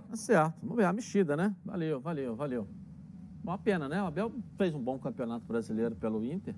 Tá 0.10 0.16
certo. 0.16 0.54
Vamos 0.62 0.78
ver 0.78 0.86
a 0.86 0.94
mexida, 0.94 1.38
né? 1.38 1.56
Valeu, 1.66 2.00
valeu, 2.00 2.36
valeu. 2.36 2.68
Uma 3.44 3.58
pena, 3.58 3.90
né? 3.90 4.02
O 4.02 4.06
Abel 4.06 4.32
fez 4.58 4.74
um 4.74 4.80
bom 4.80 5.00
campeonato 5.00 5.46
brasileiro 5.46 5.96
pelo 5.96 6.24
Inter. 6.24 6.56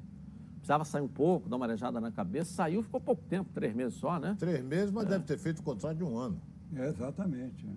Precisava 0.56 0.86
sair 0.86 1.02
um 1.02 1.08
pouco, 1.08 1.50
dar 1.50 1.58
uma 1.58 1.66
arejada 1.66 2.00
na 2.00 2.12
cabeça. 2.12 2.54
Saiu, 2.54 2.82
ficou 2.84 3.00
pouco 3.00 3.22
tempo, 3.24 3.50
três 3.54 3.74
meses 3.76 3.96
só, 3.96 4.20
né? 4.20 4.36
Três 4.40 4.64
meses, 4.64 4.92
mas 4.92 5.06
é. 5.06 5.10
deve 5.10 5.26
ter 5.26 5.38
feito 5.38 5.60
o 5.60 5.64
contrato 5.64 5.98
de 5.98 6.04
um 6.04 6.18
ano. 6.18 6.42
É, 6.76 6.88
exatamente. 6.88 7.68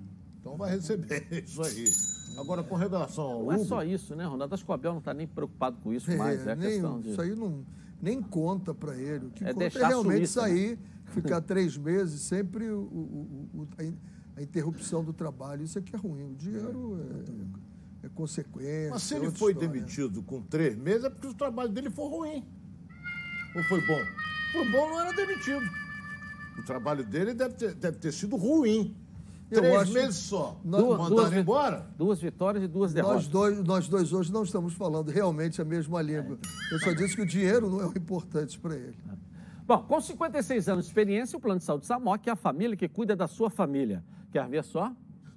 Então 0.46 0.56
vai 0.56 0.70
receber 0.70 1.26
isso 1.44 1.60
aí. 1.60 2.38
Agora, 2.38 2.62
com 2.62 2.76
relação 2.76 3.24
ao. 3.24 3.44
Não 3.44 3.54
Hugo, 3.54 3.62
é 3.62 3.64
só 3.64 3.82
isso, 3.82 4.14
né, 4.14 4.24
Ronaldo? 4.24 4.54
Acho 4.54 4.64
que 4.64 4.70
o 4.70 4.74
Abel 4.74 4.92
não 4.92 5.00
está 5.00 5.12
nem 5.12 5.26
preocupado 5.26 5.78
com 5.82 5.92
isso 5.92 6.08
é, 6.08 6.16
mais. 6.16 6.46
É 6.46 6.54
nem, 6.54 6.70
questão 6.70 7.00
de... 7.00 7.10
Isso 7.10 7.20
aí 7.20 7.34
não, 7.34 7.66
nem 8.00 8.22
conta 8.22 8.72
para 8.72 8.96
ele. 8.96 9.26
O 9.26 9.30
que 9.30 9.44
é 9.44 9.52
conta 9.52 9.64
é 9.64 9.68
realmente 9.68 10.18
Suíça, 10.18 10.40
sair, 10.42 10.76
né? 10.76 10.78
ficar 11.10 11.40
três 11.40 11.76
meses, 11.76 12.20
sempre 12.20 12.70
o, 12.70 12.78
o, 12.78 13.48
o, 13.54 13.68
a, 13.76 14.38
a, 14.38 14.42
interrupção 14.42 15.02
do 15.02 15.12
trabalho. 15.12 15.64
Isso 15.64 15.80
aqui 15.80 15.96
é 15.96 15.98
ruim. 15.98 16.30
O 16.30 16.34
dinheiro 16.36 17.00
é, 18.02 18.06
é 18.06 18.08
consequência. 18.10 18.90
Mas 18.90 19.02
se 19.02 19.16
ele 19.16 19.32
foi 19.32 19.50
história. 19.50 19.68
demitido 19.68 20.22
com 20.22 20.40
três 20.42 20.76
meses, 20.76 21.04
é 21.04 21.10
porque 21.10 21.26
o 21.26 21.34
trabalho 21.34 21.70
dele 21.70 21.90
foi 21.90 22.08
ruim. 22.08 22.44
Ou 23.56 23.64
foi 23.64 23.80
bom? 23.84 24.00
Foi 24.52 24.70
bom, 24.70 24.90
não 24.90 25.00
era 25.00 25.12
demitido. 25.12 25.66
O 26.56 26.62
trabalho 26.62 27.04
dele 27.04 27.34
deve 27.34 27.54
ter, 27.54 27.74
deve 27.74 27.98
ter 27.98 28.12
sido 28.12 28.36
ruim. 28.36 28.94
Eu 29.50 29.60
Três 29.60 29.76
acho... 29.76 29.92
meses 29.92 30.16
só. 30.16 30.60
Nós, 30.64 30.82
duas, 30.82 31.08
duas, 31.08 31.32
embora? 31.32 31.86
Duas 31.96 32.20
vitórias 32.20 32.64
e 32.64 32.66
duas 32.66 32.92
derrotas. 32.92 33.16
Nós 33.16 33.28
dois, 33.28 33.62
nós 33.62 33.88
dois 33.88 34.12
hoje 34.12 34.32
não 34.32 34.42
estamos 34.42 34.74
falando 34.74 35.08
realmente 35.08 35.62
a 35.62 35.64
mesma 35.64 36.02
língua. 36.02 36.38
Eu 36.72 36.78
só 36.80 36.92
disse 36.92 37.14
que 37.14 37.22
o 37.22 37.26
dinheiro 37.26 37.70
não 37.70 37.80
é 37.80 37.86
o 37.86 37.90
importante 37.96 38.58
para 38.58 38.74
ele. 38.74 38.96
Bom, 39.64 39.78
com 39.82 40.00
56 40.00 40.68
anos 40.68 40.84
de 40.84 40.90
experiência, 40.90 41.36
o 41.36 41.40
Plano 41.40 41.58
de 41.58 41.64
Saúde 41.64 41.86
Samok 41.86 42.28
é 42.28 42.32
a 42.32 42.36
família 42.36 42.76
que 42.76 42.88
cuida 42.88 43.14
da 43.14 43.28
sua 43.28 43.48
família. 43.48 44.02
Quer 44.32 44.48
ver 44.48 44.64
só? 44.64 44.92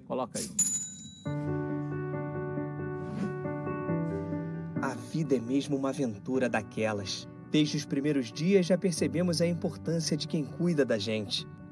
Coloca 0.08 0.40
aí. 0.40 0.50
A 4.82 4.96
vida 4.96 5.36
é 5.36 5.40
mesmo 5.40 5.78
uma 5.78 5.90
aventura 5.90 6.50
daquelas. 6.50 7.28
Desde 7.52 7.78
os 7.78 7.86
primeiros 7.86 8.32
dias 8.32 8.66
já 8.66 8.78
percebemos 8.78 9.42
a 9.42 9.48
importância 9.48 10.18
de 10.18 10.28
quem 10.28 10.44
cuida 10.44 10.84
da 10.84 10.98
gente. 10.98 11.48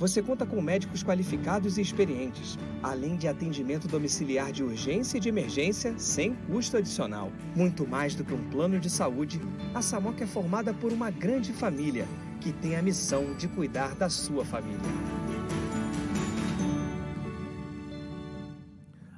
você 0.00 0.22
conta 0.22 0.46
com 0.46 0.62
médicos 0.62 1.04
qualificados 1.04 1.76
e 1.76 1.82
experientes, 1.82 2.58
além 2.82 3.16
de 3.16 3.28
atendimento 3.28 3.86
domiciliar 3.86 4.50
de 4.50 4.64
urgência 4.64 5.18
e 5.18 5.20
de 5.20 5.28
emergência 5.28 5.94
sem 5.98 6.34
custo 6.46 6.78
adicional. 6.78 7.30
Muito 7.54 7.86
mais 7.86 8.14
do 8.14 8.24
que 8.24 8.32
um 8.32 8.48
plano 8.48 8.80
de 8.80 8.88
saúde, 8.88 9.38
a 9.74 9.82
Samoca 9.82 10.24
é 10.24 10.26
formada 10.26 10.72
por 10.72 10.90
uma 10.90 11.10
grande 11.10 11.52
família 11.52 12.08
que 12.40 12.50
tem 12.50 12.76
a 12.76 12.82
missão 12.82 13.34
de 13.36 13.46
cuidar 13.46 13.94
da 13.94 14.08
sua 14.08 14.42
família. 14.42 14.80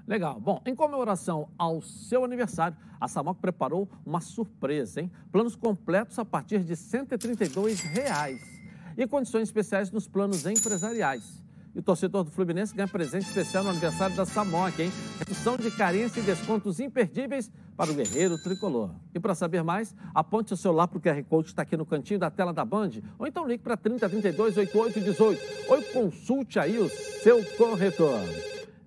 Legal. 0.04 0.40
Bom, 0.40 0.60
em 0.66 0.74
comemoração 0.74 1.48
ao 1.56 1.80
seu 1.80 2.24
aniversário, 2.24 2.76
a 3.00 3.06
Samoc 3.06 3.38
preparou 3.38 3.88
uma 4.04 4.20
surpresa, 4.20 5.00
hein? 5.00 5.12
Planos 5.30 5.54
completos 5.54 6.18
a 6.18 6.24
partir 6.24 6.64
de 6.64 6.74
132 6.74 7.78
reais 7.82 8.51
e 8.96 9.06
condições 9.06 9.44
especiais 9.44 9.90
nos 9.90 10.06
planos 10.06 10.46
empresariais. 10.46 11.42
E 11.74 11.78
o 11.78 11.82
torcedor 11.82 12.22
do 12.22 12.30
Fluminense 12.30 12.74
ganha 12.74 12.86
presente 12.86 13.26
especial 13.26 13.64
no 13.64 13.70
aniversário 13.70 14.14
da 14.14 14.26
Samoc, 14.26 14.78
hein? 14.78 14.92
Redução 15.18 15.56
de 15.56 15.70
carência 15.70 16.20
e 16.20 16.22
descontos 16.22 16.78
imperdíveis 16.78 17.50
para 17.74 17.90
o 17.90 17.94
guerreiro 17.94 18.36
tricolor. 18.36 18.90
E 19.14 19.18
para 19.18 19.34
saber 19.34 19.62
mais, 19.62 19.94
aponte 20.14 20.52
o 20.52 20.56
celular 20.56 20.86
para 20.86 20.98
o 20.98 21.00
QR 21.00 21.22
Code 21.24 21.44
que 21.44 21.52
está 21.52 21.62
aqui 21.62 21.76
no 21.76 21.86
cantinho 21.86 22.20
da 22.20 22.30
tela 22.30 22.52
da 22.52 22.64
Band, 22.64 22.90
ou 23.18 23.26
então 23.26 23.46
ligue 23.46 23.62
para 23.62 23.76
3032 23.76 24.58
8818, 24.58 25.70
ou 25.72 25.82
consulte 25.84 26.58
aí 26.58 26.78
o 26.78 26.90
seu 26.90 27.42
corretor. 27.56 28.20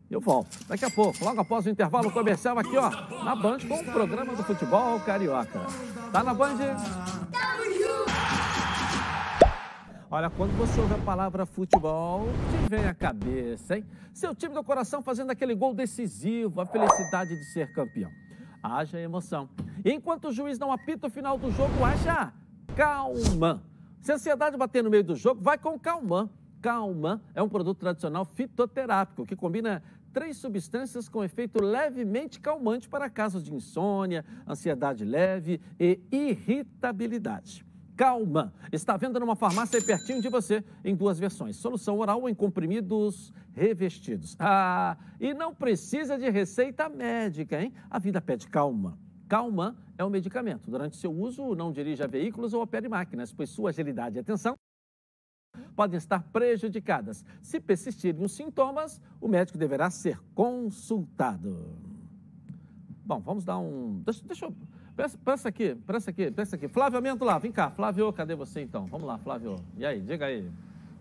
Eu 0.09 0.21
volto 0.21 0.55
daqui 0.67 0.85
a 0.85 0.91
pouco, 0.91 1.25
logo 1.25 1.41
após 1.41 1.65
o 1.65 1.69
intervalo 1.69 2.11
comercial 2.11 2.59
aqui, 2.59 2.77
ó, 2.77 2.91
na 3.23 3.35
Band, 3.35 3.59
com 3.67 3.79
o 3.79 3.83
programa 3.83 4.35
do 4.35 4.43
futebol 4.43 4.99
carioca. 4.99 5.61
Tá 6.11 6.23
na 6.23 6.35
Band? 6.35 6.57
Olha, 10.15 10.29
quando 10.29 10.57
você 10.57 10.79
ouve 10.79 10.93
a 10.93 10.97
palavra 10.99 11.45
futebol, 11.45 12.27
te 12.49 12.69
vem 12.69 12.85
à 12.85 12.93
cabeça, 12.93 13.75
hein? 13.75 13.85
Seu 14.13 14.33
time 14.33 14.55
do 14.55 14.63
coração 14.63 15.01
fazendo 15.01 15.31
aquele 15.31 15.53
gol 15.53 15.73
decisivo, 15.73 16.61
a 16.61 16.65
felicidade 16.65 17.35
de 17.35 17.43
ser 17.43 17.73
campeão. 17.73 18.09
Haja 18.63 18.97
emoção. 18.97 19.49
Enquanto 19.83 20.29
o 20.29 20.31
juiz 20.31 20.57
não 20.57 20.71
apita 20.71 21.07
o 21.07 21.09
final 21.09 21.37
do 21.37 21.51
jogo, 21.51 21.83
haja 21.83 22.31
calma. 22.77 23.61
Se 23.99 24.13
a 24.13 24.15
ansiedade 24.15 24.55
bater 24.55 24.81
no 24.81 24.89
meio 24.89 25.03
do 25.03 25.17
jogo, 25.17 25.41
vai 25.41 25.57
com 25.57 25.77
calma. 25.77 26.29
Calma 26.61 27.21
é 27.33 27.43
um 27.43 27.49
produto 27.49 27.79
tradicional 27.79 28.23
fitoterápico 28.23 29.25
que 29.25 29.35
combina 29.35 29.83
três 30.13 30.37
substâncias 30.37 31.09
com 31.09 31.25
efeito 31.25 31.61
levemente 31.61 32.39
calmante 32.39 32.87
para 32.87 33.09
casos 33.09 33.43
de 33.43 33.53
insônia, 33.53 34.23
ansiedade 34.47 35.03
leve 35.03 35.59
e 35.77 35.99
irritabilidade. 36.09 37.64
Calma 37.95 38.53
está 38.71 38.97
vendo 38.97 39.19
numa 39.19 39.35
farmácia 39.35 39.81
pertinho 39.81 40.21
de 40.21 40.27
você 40.27 40.63
em 40.83 40.95
duas 40.95 41.17
versões: 41.17 41.55
solução 41.55 41.97
oral 41.99 42.21
ou 42.21 42.29
em 42.29 42.35
comprimidos 42.35 43.33
revestidos. 43.53 44.35
Ah, 44.37 44.97
e 45.19 45.33
não 45.33 45.55
precisa 45.55 46.17
de 46.17 46.29
receita 46.29 46.89
médica, 46.89 47.61
hein? 47.61 47.73
A 47.89 47.97
vida 47.97 48.19
pede 48.19 48.47
calma. 48.47 48.97
Calma 49.27 49.75
é 49.97 50.03
um 50.03 50.09
medicamento. 50.09 50.69
Durante 50.69 50.97
seu 50.97 51.11
uso, 51.11 51.55
não 51.55 51.71
dirija 51.71 52.07
veículos 52.07 52.53
ou 52.53 52.61
opere 52.61 52.89
máquinas, 52.89 53.31
pois 53.31 53.49
sua 53.49 53.69
agilidade 53.69 54.17
e 54.17 54.19
atenção 54.19 54.55
podem 55.75 55.97
estar 55.97 56.21
prejudicadas. 56.31 57.23
Se 57.41 57.59
persistirem 57.59 58.23
os 58.23 58.33
sintomas, 58.33 59.01
o 59.21 59.27
médico 59.27 59.57
deverá 59.57 59.89
ser 59.89 60.19
consultado. 60.33 61.77
Bom, 63.05 63.19
vamos 63.19 63.43
dar 63.43 63.59
um. 63.59 64.01
Deixa, 64.03 64.23
deixa 64.25 64.45
eu. 64.45 64.55
Presta, 64.95 65.17
presta 65.23 65.49
aqui, 65.49 65.75
presta 65.75 66.09
aqui, 66.11 66.31
presta 66.31 66.55
aqui. 66.55 66.67
Flávio 66.69 66.97
Amento 66.97 67.25
lá, 67.25 67.37
vem 67.37 67.51
cá. 67.51 67.69
Flávio, 67.69 68.13
cadê 68.13 68.33
você 68.33 68.61
então? 68.61 68.85
Vamos 68.85 69.05
lá, 69.05 69.17
Flávio. 69.17 69.57
E 69.77 69.85
aí, 69.85 69.99
diga 69.99 70.25
aí. 70.25 70.49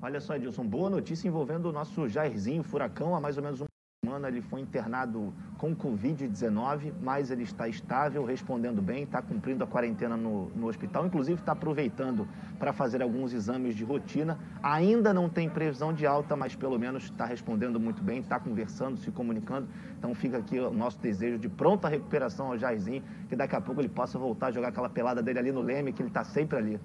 Olha 0.02 0.20
só, 0.20 0.34
Edilson, 0.34 0.66
boa 0.66 0.90
notícia 0.90 1.28
envolvendo 1.28 1.66
o 1.66 1.72
nosso 1.72 2.08
Jairzinho 2.08 2.62
Furacão 2.64 3.14
há 3.14 3.20
mais 3.20 3.36
ou 3.36 3.42
menos 3.42 3.60
uma 3.60 3.68
semana. 4.14 4.28
Ele 4.28 4.40
foi 4.40 4.60
internado 4.60 5.32
com 5.58 5.74
Covid-19, 5.74 6.92
mas 7.02 7.30
ele 7.30 7.42
está 7.42 7.68
estável, 7.68 8.24
respondendo 8.24 8.80
bem, 8.80 9.04
está 9.04 9.20
cumprindo 9.20 9.64
a 9.64 9.66
quarentena 9.66 10.16
no, 10.16 10.48
no 10.50 10.68
hospital. 10.68 11.06
Inclusive, 11.06 11.40
está 11.40 11.52
aproveitando 11.52 12.28
para 12.58 12.72
fazer 12.72 13.02
alguns 13.02 13.32
exames 13.32 13.74
de 13.74 13.84
rotina. 13.84 14.38
Ainda 14.62 15.12
não 15.12 15.28
tem 15.28 15.48
previsão 15.48 15.92
de 15.92 16.06
alta, 16.06 16.36
mas 16.36 16.54
pelo 16.54 16.78
menos 16.78 17.04
está 17.04 17.24
respondendo 17.24 17.80
muito 17.80 18.02
bem, 18.02 18.20
está 18.20 18.38
conversando, 18.38 18.96
se 18.98 19.10
comunicando. 19.10 19.68
Então, 19.98 20.14
fica 20.14 20.38
aqui 20.38 20.58
o 20.58 20.72
nosso 20.72 20.98
desejo 21.00 21.38
de 21.38 21.48
pronta 21.48 21.88
recuperação 21.88 22.48
ao 22.48 22.58
Jairzinho, 22.58 23.02
que 23.28 23.36
daqui 23.36 23.56
a 23.56 23.60
pouco 23.60 23.80
ele 23.80 23.88
possa 23.88 24.18
voltar 24.18 24.48
a 24.48 24.52
jogar 24.52 24.68
aquela 24.68 24.88
pelada 24.88 25.22
dele 25.22 25.38
ali 25.38 25.52
no 25.52 25.62
Leme, 25.62 25.92
que 25.92 26.02
ele 26.02 26.08
está 26.08 26.24
sempre 26.24 26.58
ali. 26.58 26.80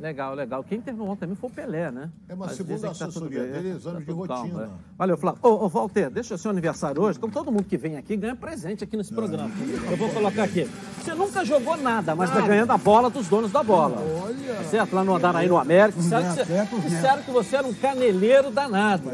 Legal, 0.00 0.34
legal. 0.34 0.64
Quem 0.64 0.78
internou 0.78 1.08
ontem 1.08 1.20
também 1.20 1.36
foi 1.36 1.50
o 1.50 1.52
Pelé, 1.52 1.90
né? 1.90 2.10
É 2.26 2.34
uma 2.34 2.46
Mas 2.46 2.56
segunda 2.56 2.80
tá 2.80 2.90
assessoria 2.90 3.42
bem, 3.42 3.52
dele, 3.52 3.70
tá 3.70 3.76
exames 3.76 3.98
de 4.00 4.06
tudo 4.06 4.26
calmo, 4.26 4.52
rotina. 4.54 4.64
é. 4.64 4.68
Valeu, 4.96 5.18
Flávio. 5.18 5.40
Ô, 5.42 5.48
ô, 5.66 5.68
Walter, 5.68 6.10
deixa 6.10 6.34
o 6.34 6.38
seu 6.38 6.50
aniversário 6.50 7.02
hoje. 7.02 7.18
Então, 7.18 7.28
todo 7.28 7.52
mundo 7.52 7.64
que 7.64 7.76
vem 7.76 7.98
aqui 7.98 8.16
ganha 8.16 8.34
presente 8.34 8.82
aqui 8.82 8.96
nesse 8.96 9.12
programa. 9.12 9.50
Eu 9.90 9.96
vou 9.98 10.08
colocar 10.08 10.44
aqui. 10.44 10.66
Você 10.98 11.12
nunca 11.14 11.44
jogou 11.44 11.76
nada, 11.76 12.14
mas 12.14 12.30
está 12.30 12.40
ganhando 12.40 12.70
a 12.70 12.78
bola 12.78 13.10
dos 13.10 13.28
donos 13.28 13.52
da 13.52 13.62
bola. 13.62 13.98
Olha. 14.24 14.54
Tá 14.54 14.64
certo? 14.64 14.94
Lá 14.94 15.04
no 15.04 15.14
Andaraí, 15.14 15.48
no 15.48 15.58
América. 15.58 16.00
Disseram 16.00 16.34
que, 16.34 16.44
você, 16.44 16.52
neto. 16.52 16.80
disseram 16.80 17.22
que 17.22 17.30
você 17.30 17.56
era 17.56 17.66
um 17.66 17.74
caneleiro 17.74 18.50
danado. 18.50 19.10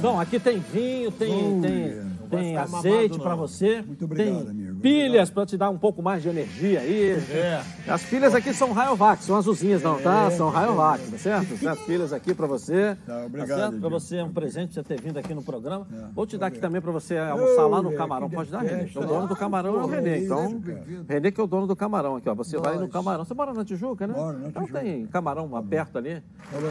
Bom, 0.00 0.18
aqui 0.18 0.40
tem 0.40 0.58
vinho, 0.60 1.10
tem, 1.10 1.60
tem, 1.60 2.02
tem 2.30 2.56
azeite 2.56 3.18
para 3.18 3.34
você. 3.34 3.82
Muito 3.82 4.06
obrigado, 4.06 4.44
tem 4.44 4.50
amigo. 4.50 4.71
Pilhas 4.82 5.30
para 5.30 5.46
te 5.46 5.56
dar 5.56 5.70
um 5.70 5.78
pouco 5.78 6.02
mais 6.02 6.22
de 6.22 6.28
energia 6.28 6.80
aí. 6.80 7.10
É. 7.30 7.62
As 7.88 8.02
pilhas 8.02 8.34
aqui 8.34 8.52
são 8.52 8.72
Rayovac, 8.72 9.22
são 9.22 9.36
azulzinhas 9.36 9.82
não, 9.82 9.98
tá? 10.00 10.30
São 10.32 10.50
Rayovac, 10.50 11.02
tá 11.10 11.18
certo? 11.18 11.68
As 11.68 11.78
pilhas 11.80 12.12
aqui 12.12 12.34
para 12.34 12.46
você. 12.46 12.96
Tá, 13.06 13.22
obrigado, 13.26 13.72
Tá? 13.74 13.80
Para 13.80 13.88
você 13.88 14.16
é 14.16 14.24
um 14.24 14.32
presente 14.32 14.74
você 14.74 14.82
ter 14.82 15.00
vindo 15.00 15.18
aqui 15.18 15.32
no 15.34 15.42
programa. 15.42 15.86
É, 15.92 16.06
Vou 16.14 16.26
te 16.26 16.36
dar 16.36 16.46
aqui 16.48 16.58
também 16.58 16.80
para 16.80 16.90
você 16.90 17.16
almoçar 17.16 17.66
lá 17.66 17.80
no 17.82 17.92
Camarão. 17.92 18.28
Pode 18.28 18.50
dar. 18.50 18.60
Renê. 18.62 18.90
O 18.96 19.00
dono 19.00 19.26
do 19.28 19.36
Camarão 19.36 19.80
é 19.80 19.84
o 19.84 19.86
Renê, 19.86 20.24
então. 20.24 20.60
Renê 21.08 21.30
que 21.30 21.40
é 21.40 21.44
o 21.44 21.46
dono 21.46 21.66
do 21.66 21.76
Camarão 21.76 22.16
aqui, 22.16 22.28
ó. 22.28 22.34
Você 22.34 22.56
vai 22.58 22.76
no. 22.76 22.88
Camarão. 22.88 23.24
Você 23.24 23.34
mora 23.34 23.52
na 23.54 23.64
Tijuca, 23.64 24.06
né? 24.06 24.14
Moro 24.16 24.38
na 24.38 24.48
Então 24.48 24.62
Tijuca. 24.62 24.80
tem 24.80 25.06
Camarão 25.06 25.48
perto 25.62 25.98
ali. 25.98 26.14
bem. 26.14 26.22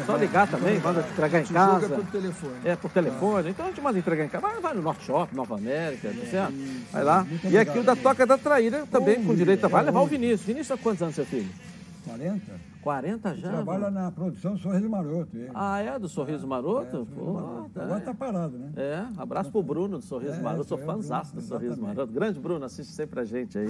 Só 0.06 0.16
ligar 0.18 0.48
também, 0.48 0.80
manda 0.80 1.00
entregar 1.02 1.40
em 1.42 1.46
casa. 1.46 1.86
é 1.86 1.90
por 1.98 2.06
telefone. 2.06 2.54
É, 2.66 2.76
por 2.76 2.92
telefone. 2.92 3.50
Então 3.52 3.66
a 3.66 3.70
gente 3.70 3.82
manda 3.82 3.98
entregar 4.00 4.26
em 4.26 4.30
casa. 4.30 4.60
Vai, 4.62 4.74
no 4.74 4.82
Norte 4.82 5.06
Shopping, 5.06 5.36
Nova 5.36 5.56
América, 5.56 6.10
tá 6.10 6.26
certo? 6.30 6.54
Vai 6.92 7.04
lá. 7.04 7.26
E 7.50 7.58
aqui 7.58 7.80
o 7.80 7.84
da 7.84 7.96
Toca 8.02 8.26
da 8.26 8.38
Traíra 8.38 8.86
também, 8.92 9.24
com 9.24 9.36
direito 9.36 9.66
a... 9.66 9.70
Vai 9.70 9.84
levar 9.84 10.02
o? 10.02 10.08
Vinícius. 10.08 10.42
Vinícius, 10.42 10.72
há 10.72 10.78
quantos 10.78 11.02
anos, 11.04 11.16
seu 11.16 11.26
filho? 11.26 11.50
40? 12.06 12.71
40 12.82 13.36
já? 13.36 13.50
Trabalha 13.50 13.80
mano? 13.92 14.00
na 14.02 14.12
produção 14.12 14.58
Sorriso 14.58 14.90
Maroto. 14.90 15.30
ele. 15.38 15.50
Ah, 15.54 15.80
é? 15.80 16.00
Do 16.00 16.10
Sorriso 16.10 16.48
Maroto? 16.48 17.08
É, 17.10 17.16
Pô, 17.16 17.70
tá. 17.74 17.84
Agora 17.84 18.00
tá 18.02 18.14
parado, 18.14 18.58
né? 18.58 18.72
É, 18.76 19.06
abraço 19.18 19.52
pro 19.52 19.62
Bruno 19.62 19.98
do 20.00 20.04
Sorriso 20.04 20.34
É, 20.36 20.42
Maroto. 20.42 20.68
Sou 20.68 20.78
sou 20.78 20.88
eu, 20.88 20.94
fãzaço 20.94 21.36
do 21.36 21.42
Sorriso 21.42 21.74
exatamente. 21.74 21.96
Maroto. 21.98 22.14
Grande 22.14 22.40
Bruno, 22.40 22.66
assiste 22.66 22.92
sempre 22.94 23.20
a 23.20 23.26
gente 23.26 23.58
aí. 23.58 23.68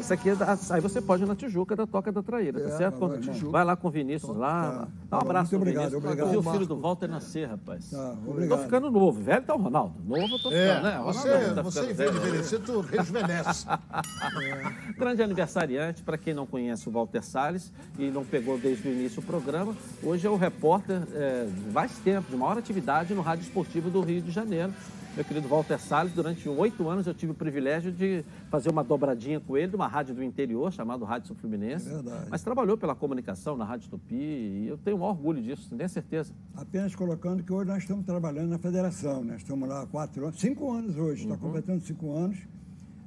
Isso 0.00 0.12
aqui 0.14 0.30
é 0.30 0.34
da... 0.36 0.56
Aí 0.70 0.80
você 0.80 1.00
pode 1.00 1.22
ir 1.22 1.26
na 1.26 1.34
Tijuca 1.34 1.74
da 1.76 1.86
Toca 1.86 2.12
da 2.12 2.22
Traíra, 2.22 2.60
tá 2.60 2.66
É, 2.68 2.76
certo? 2.76 2.98
vai. 3.08 3.18
Vai 3.50 3.64
lá 3.64 3.76
com 3.76 3.88
o 3.88 3.90
Vinícius 3.90 4.36
lá. 4.36 4.62
Tá. 4.62 4.88
Dá 5.10 5.16
um 5.18 5.20
abraço 5.20 5.50
Muito 5.54 5.62
pro 5.62 5.70
obrigado, 5.70 5.90
Vinícius. 5.90 6.04
obrigado. 6.04 6.26
Eu 6.34 6.42
vi 6.42 6.48
o 6.48 6.52
filho 6.52 6.66
do 6.66 6.76
Walter 6.80 7.08
nascer, 7.08 7.48
rapaz. 7.48 7.90
Tá, 7.90 8.14
Tô 8.24 8.30
obrigado. 8.30 8.62
ficando 8.62 8.90
novo. 8.90 9.20
Velho 9.22 9.42
tá 9.44 9.54
o 9.54 9.58
Ronaldo. 9.58 9.94
Novo 10.04 10.22
eu 10.22 10.28
tô 10.42 10.50
ficando, 10.50 10.56
É, 10.56 10.82
né? 10.82 10.98
O 11.00 11.02
Ronaldo 11.02 11.12
você, 11.20 11.54
tá 11.54 11.62
você 11.62 11.90
em 11.90 11.94
vez 11.94 12.10
de 12.12 12.16
envelhecer, 12.18 12.60
tu 12.60 12.80
rejuvenesce. 12.80 13.66
Grande 14.98 15.22
aniversariante, 15.22 16.02
para 16.02 16.16
quem 16.18 16.34
não 16.34 16.46
conhece 16.46 16.88
o 16.88 16.92
Walter 16.92 17.22
Salles 17.22 17.72
e 17.98 18.10
não 18.12 18.24
pegou 18.24 18.58
desde 18.58 18.86
o 18.88 18.92
início 18.92 19.20
o 19.20 19.24
programa, 19.24 19.74
hoje 20.02 20.26
é 20.26 20.30
o 20.30 20.36
repórter 20.36 21.02
é, 21.14 21.46
de 21.46 21.70
mais 21.72 21.96
tempo, 21.98 22.30
de 22.30 22.36
maior 22.36 22.58
atividade 22.58 23.14
no 23.14 23.22
Rádio 23.22 23.42
Esportivo 23.44 23.90
do 23.90 24.00
Rio 24.00 24.20
de 24.22 24.30
Janeiro. 24.30 24.72
Meu 25.14 25.24
querido 25.26 25.46
Walter 25.46 25.78
Salles, 25.78 26.14
durante 26.14 26.48
oito 26.48 26.88
anos 26.88 27.06
eu 27.06 27.12
tive 27.12 27.32
o 27.32 27.34
privilégio 27.34 27.92
de 27.92 28.24
fazer 28.50 28.70
uma 28.70 28.82
dobradinha 28.82 29.38
com 29.40 29.58
ele 29.58 29.66
de 29.68 29.76
uma 29.76 29.86
rádio 29.86 30.14
do 30.14 30.22
interior, 30.24 30.72
chamada 30.72 31.04
Rádio 31.04 31.28
Sul 31.28 31.36
Fluminense. 31.36 31.86
É 31.86 31.92
verdade. 31.92 32.26
Mas 32.30 32.42
trabalhou 32.42 32.78
pela 32.78 32.94
comunicação 32.94 33.54
na 33.54 33.64
Rádio 33.64 33.90
Tupi 33.90 34.14
e 34.14 34.66
eu 34.68 34.78
tenho 34.78 34.96
o 34.96 35.00
maior 35.00 35.10
orgulho 35.12 35.42
disso, 35.42 35.68
tenho 35.76 35.88
certeza. 35.88 36.32
Apenas 36.56 36.94
colocando 36.94 37.42
que 37.42 37.52
hoje 37.52 37.68
nós 37.68 37.82
estamos 37.82 38.06
trabalhando 38.06 38.48
na 38.48 38.58
federação, 38.58 39.22
né? 39.22 39.36
Estamos 39.36 39.68
lá 39.68 39.82
há 39.82 39.86
quatro 39.86 40.24
anos, 40.24 40.40
cinco 40.40 40.72
anos 40.72 40.96
hoje, 40.96 41.26
Uhum. 41.26 41.32
está 41.34 41.46
completando 41.46 41.80
cinco 41.82 42.16
anos. 42.16 42.38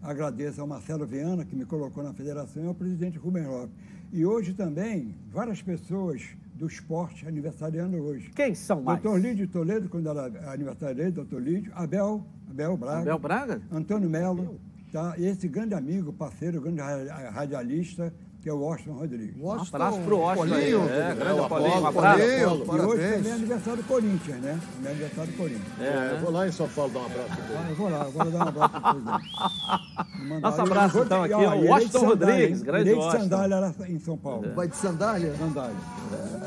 Agradeço 0.03 0.61
ao 0.61 0.67
Marcelo 0.67 1.07
Viana, 1.07 1.43
que 1.43 1.55
me 1.55 1.65
colocou 1.65 2.03
na 2.03 2.13
federação, 2.13 2.63
e 2.63 2.67
ao 2.67 2.75
presidente 2.75 3.17
Rubem 3.17 3.47
Lopes. 3.47 3.73
E 4.15 4.25
hoje 4.25 4.53
também, 4.53 5.13
várias 5.29 5.61
pessoas 5.61 6.23
do 6.53 6.67
esporte 6.67 7.27
aniversariando 7.27 7.97
hoje. 7.97 8.31
Quem 8.33 8.55
são 8.55 8.81
mais? 8.81 9.01
Doutor 9.01 9.19
Lídio 9.19 9.45
Toledo, 9.45 9.89
quando 9.89 10.07
era 10.07 10.53
aniversário 10.53 10.95
dele, 10.95 11.11
doutor 11.11 11.41
Lídio, 11.41 11.69
Abel, 11.75 12.25
Abel 12.49 12.77
Braga. 12.77 13.01
Abel 13.01 13.19
Braga? 13.19 13.61
Antônio 13.69 14.09
Melo, 14.09 14.57
tá? 14.89 15.15
Esse 15.19 15.49
grande 15.49 15.73
amigo, 15.73 16.13
parceiro, 16.13 16.61
grande 16.61 16.79
ra- 16.79 17.29
radialista, 17.29 18.13
que 18.45 18.49
é 18.49 18.53
o 18.53 18.59
Washington 18.59 18.99
Rodrigues. 18.99 19.35
Um 19.41 19.51
abraço 19.51 19.99
pro 20.01 20.19
Washington 20.19 20.53
aí. 20.53 20.71
Paulinho. 20.71 20.93
É, 20.93 21.15
grande 21.15 21.39
É, 21.39 21.41
o 21.41 21.49
Paulinho, 21.49 21.71
um 21.71 21.85
Apolo, 21.87 21.87
abraço. 21.87 22.19
Paulinho. 22.19 22.77
E 22.77 22.85
hoje 22.85 23.15
também 23.15 23.31
é 23.31 23.33
aniversário 23.33 23.81
do 23.81 23.87
Corinthians, 23.87 24.37
né? 24.39 24.59
É 24.85 24.87
aniversário 24.87 25.31
do 25.31 25.37
Corinthians. 25.37 25.79
É, 25.79 25.83
É, 25.87 25.93
né? 25.95 26.11
eu 26.13 26.19
vou 26.21 26.31
lá 26.31 26.47
em 26.47 26.51
São 26.51 26.69
Paulo 26.69 26.93
dar 26.93 26.99
um 26.99 27.05
abraço. 27.07 27.29
Ah, 27.57 27.65
eu 27.69 27.75
vou 27.75 27.89
lá, 27.89 28.03
eu 28.05 28.11
vou 28.11 28.25
dar 28.31 28.37
um 28.37 28.41
abraço 28.47 28.69
para 28.81 28.93
vocês. 28.93 30.39
Nosso 30.41 30.61
abraço, 30.61 30.99
então, 30.99 31.23
aqui 31.23 31.33
ao 31.33 31.63
Washington 31.63 32.05
Rodrigues, 32.05 32.61
grande 32.61 32.83
Grande 32.85 32.93
Washington. 32.93 33.23
sandália 33.23 33.59
lá 33.59 33.73
em 33.89 33.97
São 33.99 34.15
Paulo. 34.17 34.53
Vai 34.53 34.67
de 34.67 34.75
sandália? 34.75 35.35
Sandália. 35.37 35.75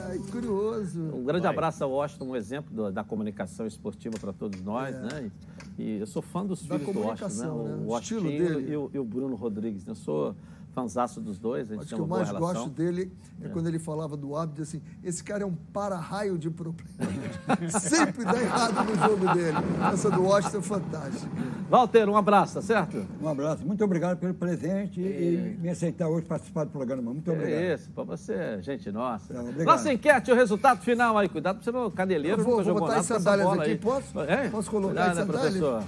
Ai, 0.08 0.18
curioso. 0.30 1.00
Um 1.00 1.24
grande 1.24 1.48
abraço 1.48 1.82
ao 1.82 1.90
Washington, 1.90 2.26
um 2.26 2.36
exemplo 2.36 2.72
do- 2.72 2.92
da 2.92 3.02
comunicação 3.02 3.66
esportiva 3.66 4.16
para 4.20 4.32
todos 4.32 4.62
nós, 4.62 4.94
né? 4.94 5.30
E, 5.76 5.82
e 5.82 5.98
eu 6.00 6.06
sou 6.06 6.22
fã 6.22 6.46
dos 6.46 6.64
Da 6.64 6.78
filhos 6.78 6.94
do 6.94 7.00
Washington, 7.00 7.24
né? 7.28 7.46
comunicação, 7.48 7.64
né? 7.64 7.84
O 7.88 7.92
O 7.92 7.98
estilo 7.98 8.22
Washington 8.22 8.44
dele. 8.54 8.72
e 8.72 8.76
o, 8.76 8.90
e 8.94 8.98
o 9.00 9.04
Bruno 9.04 9.34
Rodrigues. 9.34 9.84
né? 9.84 9.90
Eu 9.90 9.96
sou 9.96 10.36
fanzaço 10.80 11.20
dos 11.20 11.38
dois, 11.38 11.70
a 11.70 11.74
gente 11.74 11.80
Acho 11.84 11.88
tem 11.90 11.98
que 11.98 12.02
uma 12.02 12.04
eu 12.04 12.08
boa 12.08 12.18
mais 12.18 12.28
relação. 12.28 12.54
gosto 12.64 12.70
dele 12.70 13.12
é, 13.42 13.48
quando 13.48 13.66
ele 13.66 13.78
falava 13.78 14.16
do 14.16 14.36
hábito 14.36 14.62
assim, 14.62 14.80
esse 15.02 15.22
cara 15.24 15.42
é 15.42 15.46
um 15.46 15.54
para-raio 15.72 16.38
de 16.38 16.50
problemas. 16.50 16.88
Sempre 17.82 18.24
dá 18.24 18.40
errado 18.40 18.84
no 18.84 18.94
jogo 18.96 19.34
dele. 19.34 19.56
Essa 19.92 20.10
do 20.10 20.22
Washington 20.22 20.58
é 20.58 20.62
fantástica. 20.62 21.30
Walter, 21.68 22.08
um 22.08 22.16
abraço, 22.16 22.54
tá 22.54 22.62
certo? 22.62 23.04
Um 23.20 23.28
abraço. 23.28 23.66
Muito 23.66 23.82
obrigado 23.84 24.18
pelo 24.18 24.34
presente 24.34 25.00
e, 25.00 25.56
e 25.56 25.58
me 25.60 25.68
aceitar 25.68 26.08
hoje 26.08 26.26
participar 26.26 26.64
do 26.64 26.70
programa. 26.70 27.12
Muito 27.12 27.30
obrigado. 27.30 27.58
É 27.60 27.74
isso, 27.74 27.90
pra 27.90 28.04
você, 28.04 28.60
gente 28.62 28.90
nossa. 28.92 29.34
É, 29.34 29.40
obrigado. 29.40 29.66
Nossa 29.66 29.92
enquete, 29.92 30.30
o 30.30 30.34
resultado 30.34 30.80
final 30.82 31.18
aí. 31.18 31.28
Cuidado 31.28 31.56
pra 31.56 31.64
você 31.64 31.72
não, 31.72 31.90
caneleiro, 31.90 32.40
Eu 32.40 32.44
vou, 32.44 32.54
vou 32.54 32.64
jogou 32.64 32.80
botar 32.80 32.94
nada 32.94 33.04
essa 33.04 33.18
sandálias 33.18 33.48
bola 33.48 33.62
aqui. 33.62 33.70
aí. 33.72 33.78
Posso? 33.78 34.20
É? 34.20 34.48
Posso 34.48 34.70
colocar 34.70 34.94
Cuidado, 34.94 35.12
em 35.12 35.14
né, 35.20 35.26
sandálias? 35.26 35.58
professor? 35.58 35.84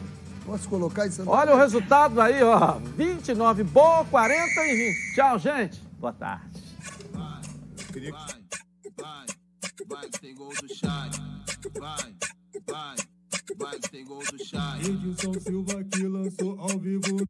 Posso 0.51 0.69
colocar 0.69 1.07
em 1.07 1.13
sandálias? 1.13 1.43
Olha 1.43 1.55
o 1.55 1.59
resultado 1.59 2.21
aí, 2.21 2.43
ó. 2.43 2.81
29 2.97 3.63
boa, 3.63 4.05
40 4.07 4.67
e 4.67 4.95
20. 4.95 5.15
Tchau, 5.15 5.39
gente. 5.39 5.81
Boa 6.01 6.13
tarde. 6.13 6.61
Vai, 7.13 7.41
vai, 8.97 9.27
vai 9.87 10.09
que 10.11 10.21
tem 10.21 10.35
gol 10.35 10.49
do 10.49 10.75
Chay. 10.75 11.11
Vai, 11.79 12.17
vai, 12.67 12.97
vai 13.57 13.79
que 13.79 13.91
tem 13.91 14.05
gol 14.05 14.19
do 14.19 14.45
Chay. 14.45 14.81
Edilson 14.81 15.35
Silva 15.35 15.85
que 15.85 16.03
lançou 16.09 16.59
ao 16.59 16.77
vivo. 16.81 17.29